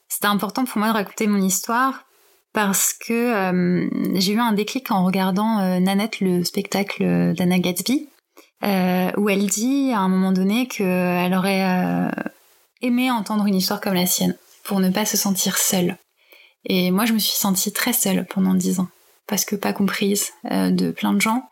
C'était 0.09 0.27
important 0.27 0.65
pour 0.65 0.79
moi 0.79 0.89
de 0.89 0.95
raconter 0.95 1.29
mon 1.29 1.41
histoire 1.41 2.05
parce 2.53 2.93
que 2.93 3.13
euh, 3.13 3.89
j'ai 4.15 4.33
eu 4.33 4.41
un 4.41 4.53
déclic 4.53 4.91
en 4.91 5.05
regardant 5.05 5.61
euh, 5.61 5.79
Nanette, 5.79 6.21
le 6.21 6.45
spectacle 6.45 7.35
d'Anna 7.35 7.59
Gatsby, 7.59 8.09
où 8.63 9.29
elle 9.29 9.47
dit 9.47 9.91
à 9.93 9.99
un 9.99 10.09
moment 10.09 10.33
donné 10.33 10.69
qu'elle 10.69 11.35
aurait 11.35 11.65
euh, 11.65 12.11
aimé 12.81 13.11
entendre 13.11 13.47
une 13.47 13.55
histoire 13.55 13.81
comme 13.81 13.95
la 13.95 14.07
sienne 14.07 14.37
pour 14.65 14.81
ne 14.81 14.91
pas 14.91 15.05
se 15.05 15.17
sentir 15.17 15.59
seule. 15.59 15.97
Et 16.65 16.91
moi, 16.91 17.05
je 17.05 17.13
me 17.13 17.19
suis 17.19 17.35
sentie 17.35 17.73
très 17.73 17.93
seule 17.93 18.27
pendant 18.27 18.55
dix 18.55 18.79
ans 18.79 18.89
parce 19.27 19.45
que 19.45 19.57
pas 19.57 19.73
comprise 19.73 20.31
euh, 20.51 20.71
de 20.71 20.91
plein 20.91 21.13
de 21.13 21.21
gens. 21.21 21.43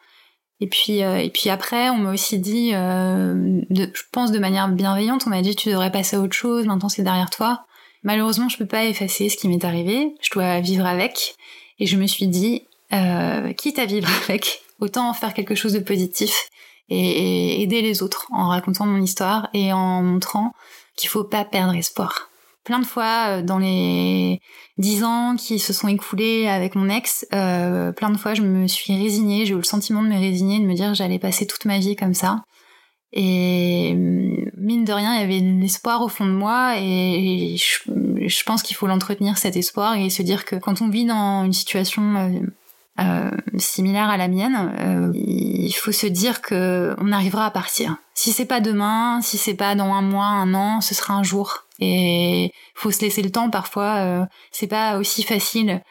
Et 0.60 0.66
puis, 0.66 1.02
euh, 1.02 1.16
et 1.16 1.30
puis 1.30 1.48
après, 1.48 1.88
on 1.88 1.96
m'a 1.96 2.12
aussi 2.12 2.38
dit, 2.38 2.74
euh, 2.74 3.62
je 3.70 4.02
pense 4.12 4.30
de 4.30 4.38
manière 4.38 4.68
bienveillante, 4.68 5.24
on 5.26 5.30
m'a 5.30 5.40
dit 5.40 5.56
tu 5.56 5.70
devrais 5.70 5.90
passer 5.90 6.16
à 6.16 6.20
autre 6.20 6.36
chose, 6.36 6.66
maintenant 6.66 6.90
c'est 6.90 7.02
derrière 7.02 7.30
toi. 7.30 7.64
Malheureusement, 8.02 8.48
je 8.48 8.58
peux 8.58 8.66
pas 8.66 8.84
effacer 8.84 9.28
ce 9.28 9.36
qui 9.36 9.48
m'est 9.48 9.64
arrivé. 9.64 10.14
Je 10.20 10.30
dois 10.30 10.60
vivre 10.60 10.86
avec. 10.86 11.34
Et 11.78 11.86
je 11.86 11.96
me 11.96 12.06
suis 12.06 12.26
dit, 12.26 12.66
euh, 12.92 13.52
quitte 13.54 13.78
à 13.78 13.86
vivre 13.86 14.08
avec, 14.28 14.62
autant 14.80 15.08
en 15.08 15.14
faire 15.14 15.34
quelque 15.34 15.54
chose 15.54 15.72
de 15.72 15.78
positif 15.78 16.50
et, 16.90 17.62
aider 17.62 17.82
les 17.82 18.02
autres 18.02 18.26
en 18.30 18.48
racontant 18.48 18.86
mon 18.86 19.00
histoire 19.00 19.48
et 19.54 19.72
en 19.72 20.02
montrant 20.02 20.52
qu'il 20.96 21.08
faut 21.08 21.24
pas 21.24 21.44
perdre 21.44 21.74
espoir. 21.74 22.30
Plein 22.64 22.78
de 22.78 22.86
fois 22.86 23.26
euh, 23.28 23.42
dans 23.42 23.58
les 23.58 24.40
dix 24.76 25.02
ans 25.02 25.36
qui 25.36 25.58
se 25.58 25.72
sont 25.72 25.88
écoulés 25.88 26.46
avec 26.46 26.74
mon 26.74 26.88
ex, 26.90 27.26
euh, 27.32 27.92
plein 27.92 28.10
de 28.10 28.18
fois 28.18 28.34
je 28.34 28.42
me 28.42 28.66
suis 28.66 28.94
résignée, 28.94 29.46
j'ai 29.46 29.54
eu 29.54 29.56
le 29.56 29.62
sentiment 29.62 30.02
de 30.02 30.08
me 30.08 30.18
résigner, 30.18 30.58
de 30.58 30.66
me 30.66 30.74
dire 30.74 30.94
j'allais 30.94 31.18
passer 31.18 31.46
toute 31.46 31.64
ma 31.64 31.78
vie 31.78 31.96
comme 31.96 32.14
ça. 32.14 32.42
Et 33.12 33.90
hum, 33.94 34.50
mine 34.56 34.84
de 34.84 34.92
rien, 34.92 35.14
il 35.16 35.20
y 35.20 35.24
avait 35.24 35.60
l'espoir 35.60 36.02
au 36.02 36.08
fond 36.08 36.26
de 36.26 36.32
moi 36.32 36.74
et 36.76 37.56
je, 37.56 37.90
je 38.26 38.44
pense 38.44 38.62
qu'il 38.62 38.76
faut 38.76 38.86
l'entretenir 38.86 39.38
cet 39.38 39.56
espoir 39.56 39.96
et 39.96 40.10
se 40.10 40.22
dire 40.22 40.44
que 40.44 40.56
quand 40.56 40.82
on 40.82 40.88
vit 40.88 41.06
dans 41.06 41.44
une 41.44 41.52
situation 41.52 42.52
euh, 42.98 43.30
similaire 43.56 44.10
à 44.10 44.16
la 44.16 44.28
mienne, 44.28 44.74
euh, 44.78 45.12
il 45.14 45.72
faut 45.72 45.92
se 45.92 46.06
dire 46.06 46.42
que 46.42 46.94
on 46.98 47.12
arrivera 47.12 47.46
à 47.46 47.50
partir. 47.50 47.96
Si 48.14 48.32
c'est 48.32 48.44
pas 48.44 48.60
demain, 48.60 49.20
si 49.22 49.38
c'est 49.38 49.54
pas 49.54 49.74
dans 49.74 49.94
un 49.94 50.02
mois, 50.02 50.26
un 50.26 50.52
an, 50.54 50.80
ce 50.80 50.94
sera 50.94 51.14
un 51.14 51.22
jour. 51.22 51.66
Et 51.78 52.52
faut 52.74 52.90
se 52.90 53.00
laisser 53.00 53.22
le 53.22 53.30
temps 53.30 53.48
parfois. 53.48 53.96
Euh, 53.96 54.26
c'est 54.50 54.66
pas 54.66 54.98
aussi 54.98 55.22
facile 55.22 55.82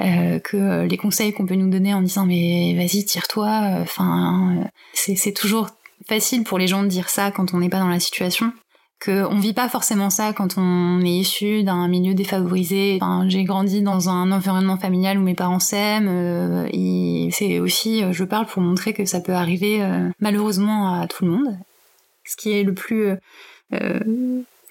euh, 0.00 0.38
que 0.38 0.86
les 0.86 0.96
conseils 0.96 1.32
qu'on 1.32 1.46
peut 1.46 1.54
nous 1.54 1.68
donner 1.68 1.92
en 1.92 2.00
disant 2.00 2.24
mais 2.24 2.74
vas-y 2.74 3.04
tire-toi. 3.04 3.48
Enfin, 3.82 4.56
euh, 4.58 4.64
c'est 4.94 5.16
c'est 5.16 5.32
toujours 5.32 5.68
facile 6.08 6.44
pour 6.44 6.58
les 6.58 6.66
gens 6.66 6.82
de 6.82 6.88
dire 6.88 7.10
ça 7.10 7.30
quand 7.30 7.52
on 7.52 7.58
n'est 7.58 7.68
pas 7.68 7.80
dans 7.80 7.88
la 7.88 8.00
situation. 8.00 8.52
Que 9.00 9.26
on 9.26 9.38
vit 9.38 9.52
pas 9.52 9.68
forcément 9.68 10.08
ça 10.08 10.32
quand 10.32 10.56
on 10.56 11.00
est 11.04 11.10
issu 11.10 11.62
d'un 11.62 11.88
milieu 11.88 12.14
défavorisé. 12.14 12.98
J'ai 13.26 13.44
grandi 13.44 13.82
dans 13.82 14.08
un 14.08 14.32
environnement 14.32 14.78
familial 14.78 15.18
où 15.18 15.22
mes 15.22 15.34
parents 15.34 15.58
s'aiment. 15.58 16.08
Euh, 16.08 16.66
et 16.72 17.28
c'est 17.30 17.58
aussi, 17.58 18.02
euh, 18.02 18.12
je 18.12 18.24
parle 18.24 18.46
pour 18.46 18.62
montrer 18.62 18.94
que 18.94 19.04
ça 19.04 19.20
peut 19.20 19.34
arriver 19.34 19.82
euh, 19.82 20.08
malheureusement 20.20 21.00
à 21.00 21.06
tout 21.06 21.24
le 21.26 21.32
monde. 21.32 21.58
Ce 22.24 22.36
qui 22.36 22.52
est 22.52 22.62
le 22.62 22.72
plus 22.72 23.12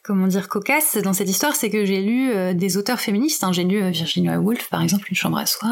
comment 0.03 0.28
dire 0.28 0.47
cocasse 0.47 0.97
dans 0.97 1.13
cette 1.13 1.30
histoire, 1.30 1.55
c'est 1.55 1.69
que 1.69 1.86
j'ai 1.86 2.01
lu 2.01 2.55
des 2.55 2.78
auteurs 2.78 2.99
féministes. 2.99 3.43
hein. 3.43 3.51
J'ai 3.51 3.65
lu 3.65 3.82
Virginia 3.91 4.39
Woolf, 4.39 4.69
par 4.69 4.82
exemple, 4.82 5.05
Une 5.09 5.15
chambre 5.15 5.38
à 5.38 5.45
soi, 5.45 5.69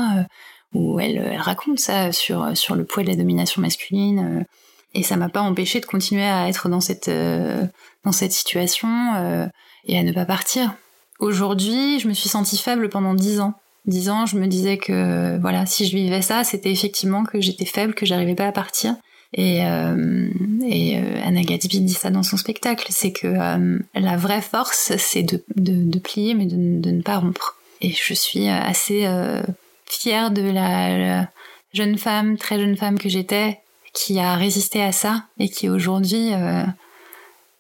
où 0.74 1.00
elle, 1.00 1.18
elle 1.18 1.42
raconte 1.42 1.80
ça 1.80 2.12
sur 2.12 2.56
sur 2.56 2.76
le 2.76 2.84
poids 2.84 3.04
de 3.04 3.08
la 3.08 3.16
domination 3.16 3.62
masculine. 3.62 4.46
Et 4.94 5.04
ça 5.04 5.18
m'a 5.18 5.30
pas 5.30 5.42
empêché 5.42 5.80
de 5.80 5.86
continuer 5.86 6.26
à 6.26 6.48
être 6.50 6.70
dans 6.70 6.82
cette 6.82 7.08
euh, 7.08 7.66
dans 8.04 8.12
cette 8.12 8.32
situation 8.32 8.88
euh, 9.16 9.48
et 9.86 9.98
à 9.98 10.04
ne 10.04 10.12
pas 10.12 10.26
partir. 10.26 10.74
Aujourd'hui, 11.20 12.00
je 12.00 12.08
me 12.08 12.14
suis 12.14 12.30
sentie 12.30 12.58
faible 12.58 12.90
pendant 12.90 13.14
dix 13.14 13.40
ans. 13.40 13.54
Dix 13.86 14.10
ans, 14.10 14.26
je 14.26 14.38
me 14.38 14.48
disais 14.48 14.78
que 14.78 15.40
voilà, 15.40 15.66
si 15.66 15.86
je 15.86 15.96
vivais 15.96 16.22
ça, 16.22 16.44
c'était 16.44 16.72
effectivement 16.72 17.24
que 17.24 17.42
j'étais 17.42 17.66
faible, 17.66 17.94
que 17.94 18.06
j'arrivais 18.06 18.36
pas 18.36 18.48
à 18.48 18.52
partir. 18.52 18.96
Et, 19.34 19.66
euh, 19.66 20.30
et 20.68 20.98
euh, 20.98 21.22
Anna 21.24 21.42
Gatsby 21.44 21.80
dit 21.80 21.94
ça 21.94 22.10
dans 22.10 22.24
son 22.24 22.38
spectacle, 22.38 22.88
c'est 22.90 23.14
que 23.14 23.28
euh, 23.28 23.80
la 23.96 24.18
vraie 24.18 24.42
force, 24.42 24.92
c'est 24.98 25.24
de, 25.24 25.44
de, 25.56 25.90
de 25.90 26.00
plier, 26.00 26.34
mais 26.34 26.46
de, 26.46 26.82
de 26.82 26.92
ne 26.92 27.02
pas 27.02 27.18
rompre. 27.18 27.56
Et 27.80 27.92
je 27.92 28.14
suis 28.14 28.50
assez 28.50 29.06
euh, 29.06 29.42
fière 29.86 30.32
de 30.32 30.42
la 30.42 31.30
jeune 31.74 31.98
femme, 31.98 32.38
très 32.38 32.60
jeune 32.60 32.76
femme 32.76 33.00
que 33.00 33.10
j'étais, 33.10 33.61
qui 33.94 34.20
a 34.20 34.36
résisté 34.36 34.82
à 34.82 34.92
ça 34.92 35.26
et 35.38 35.50
qui 35.50 35.70
aujourd'hui 35.70 36.34
euh, 36.34 36.64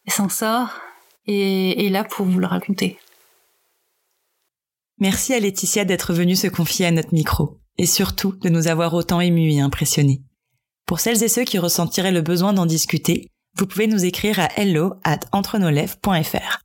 s'en 0.07 0.29
sort 0.29 0.69
et 1.27 1.85
est 1.85 1.89
là 1.89 2.03
pour 2.03 2.25
vous 2.25 2.39
le 2.39 2.47
raconter. 2.47 2.97
Merci 4.99 5.33
à 5.33 5.39
Laetitia 5.39 5.85
d'être 5.85 6.13
venue 6.13 6.35
se 6.35 6.47
confier 6.47 6.85
à 6.85 6.91
notre 6.91 7.13
micro 7.13 7.59
et 7.77 7.85
surtout 7.85 8.33
de 8.33 8.49
nous 8.49 8.67
avoir 8.67 8.93
autant 8.93 9.19
émus 9.19 9.53
et 9.53 9.61
impressionnés. 9.61 10.21
Pour 10.85 10.99
celles 10.99 11.23
et 11.23 11.27
ceux 11.27 11.43
qui 11.43 11.57
ressentiraient 11.57 12.11
le 12.11 12.21
besoin 12.21 12.53
d'en 12.53 12.65
discuter, 12.65 13.27
vous 13.57 13.65
pouvez 13.65 13.87
nous 13.87 14.05
écrire 14.05 14.39
à 14.39 14.49
hello 14.57 14.93
at 15.03 15.21
entrenoslèvres.fr. 15.31 16.59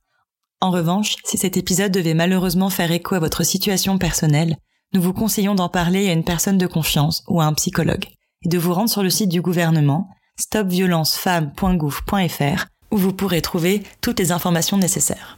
En 0.59 0.71
revanche, 0.71 1.15
si 1.23 1.37
cet 1.37 1.57
épisode 1.57 1.91
devait 1.91 2.13
malheureusement 2.13 2.69
faire 2.69 2.91
écho 2.91 3.15
à 3.15 3.19
votre 3.19 3.43
situation 3.43 3.97
personnelle, 3.97 4.57
nous 4.93 5.01
vous 5.01 5.13
conseillons 5.13 5.55
d'en 5.55 5.69
parler 5.69 6.09
à 6.09 6.13
une 6.13 6.23
personne 6.23 6.57
de 6.57 6.67
confiance 6.67 7.23
ou 7.27 7.41
à 7.41 7.45
un 7.45 7.53
psychologue 7.53 8.05
et 8.43 8.49
de 8.49 8.57
vous 8.57 8.73
rendre 8.73 8.89
sur 8.89 9.03
le 9.03 9.09
site 9.09 9.29
du 9.29 9.41
gouvernement 9.41 10.09
stopviolencefemmes.gouv.fr 10.39 12.65
où 12.91 12.97
vous 12.97 13.13
pourrez 13.13 13.41
trouver 13.41 13.81
toutes 14.01 14.19
les 14.19 14.31
informations 14.31 14.77
nécessaires. 14.77 15.37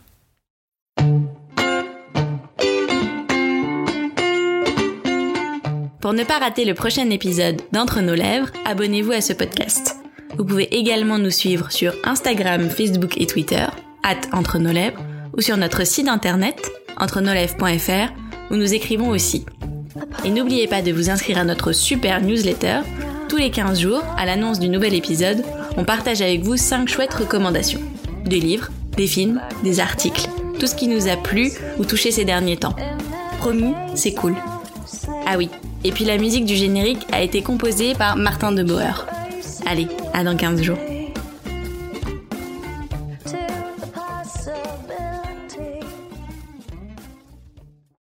Pour 6.01 6.13
ne 6.13 6.23
pas 6.23 6.39
rater 6.39 6.65
le 6.65 6.73
prochain 6.73 7.09
épisode 7.09 7.61
d'Entre 7.71 8.01
nos 8.01 8.15
lèvres, 8.15 8.49
abonnez-vous 8.65 9.11
à 9.11 9.21
ce 9.21 9.33
podcast. 9.33 9.97
Vous 10.37 10.45
pouvez 10.45 10.75
également 10.75 11.17
nous 11.17 11.29
suivre 11.29 11.71
sur 11.71 11.93
Instagram, 12.03 12.69
Facebook 12.69 13.17
et 13.17 13.27
Twitter, 13.27 13.65
at 14.03 14.21
Entre 14.31 14.59
nos 14.59 14.71
lèvres, 14.71 15.01
ou 15.37 15.41
sur 15.41 15.57
notre 15.57 15.85
site 15.85 16.07
internet, 16.07 16.71
entrenoslèvres.fr, 16.97 18.13
où 18.49 18.55
nous 18.55 18.73
écrivons 18.73 19.09
aussi. 19.09 19.45
Et 20.25 20.29
n'oubliez 20.29 20.67
pas 20.67 20.81
de 20.81 20.91
vous 20.91 21.09
inscrire 21.09 21.37
à 21.37 21.43
notre 21.43 21.71
super 21.71 22.21
newsletter. 22.21 22.79
Tous 23.27 23.37
les 23.37 23.51
15 23.51 23.79
jours, 23.79 24.03
à 24.17 24.25
l'annonce 24.25 24.59
du 24.59 24.69
nouvel 24.69 24.93
épisode, 24.93 25.43
on 25.77 25.83
partage 25.83 26.21
avec 26.21 26.41
vous 26.41 26.57
5 26.57 26.87
chouettes 26.87 27.13
recommandations. 27.13 27.81
Des 28.25 28.39
livres, 28.39 28.69
des 28.97 29.07
films, 29.07 29.41
des 29.63 29.79
articles, 29.79 30.27
tout 30.59 30.67
ce 30.67 30.75
qui 30.75 30.87
nous 30.87 31.07
a 31.07 31.15
plu 31.15 31.51
ou 31.77 31.85
touché 31.85 32.11
ces 32.11 32.25
derniers 32.25 32.57
temps. 32.57 32.75
Promis, 33.39 33.73
c'est 33.95 34.13
cool. 34.13 34.35
Ah 35.25 35.37
oui, 35.37 35.49
et 35.83 35.91
puis 35.91 36.05
la 36.05 36.17
musique 36.17 36.45
du 36.45 36.55
générique 36.55 37.05
a 37.11 37.21
été 37.21 37.41
composée 37.41 37.93
par 37.93 38.17
Martin 38.17 38.51
de 38.51 38.63
Boer. 38.63 39.05
Allez, 39.65 39.87
à 40.13 40.23
dans 40.23 40.35
15 40.35 40.61
jours. 40.61 40.77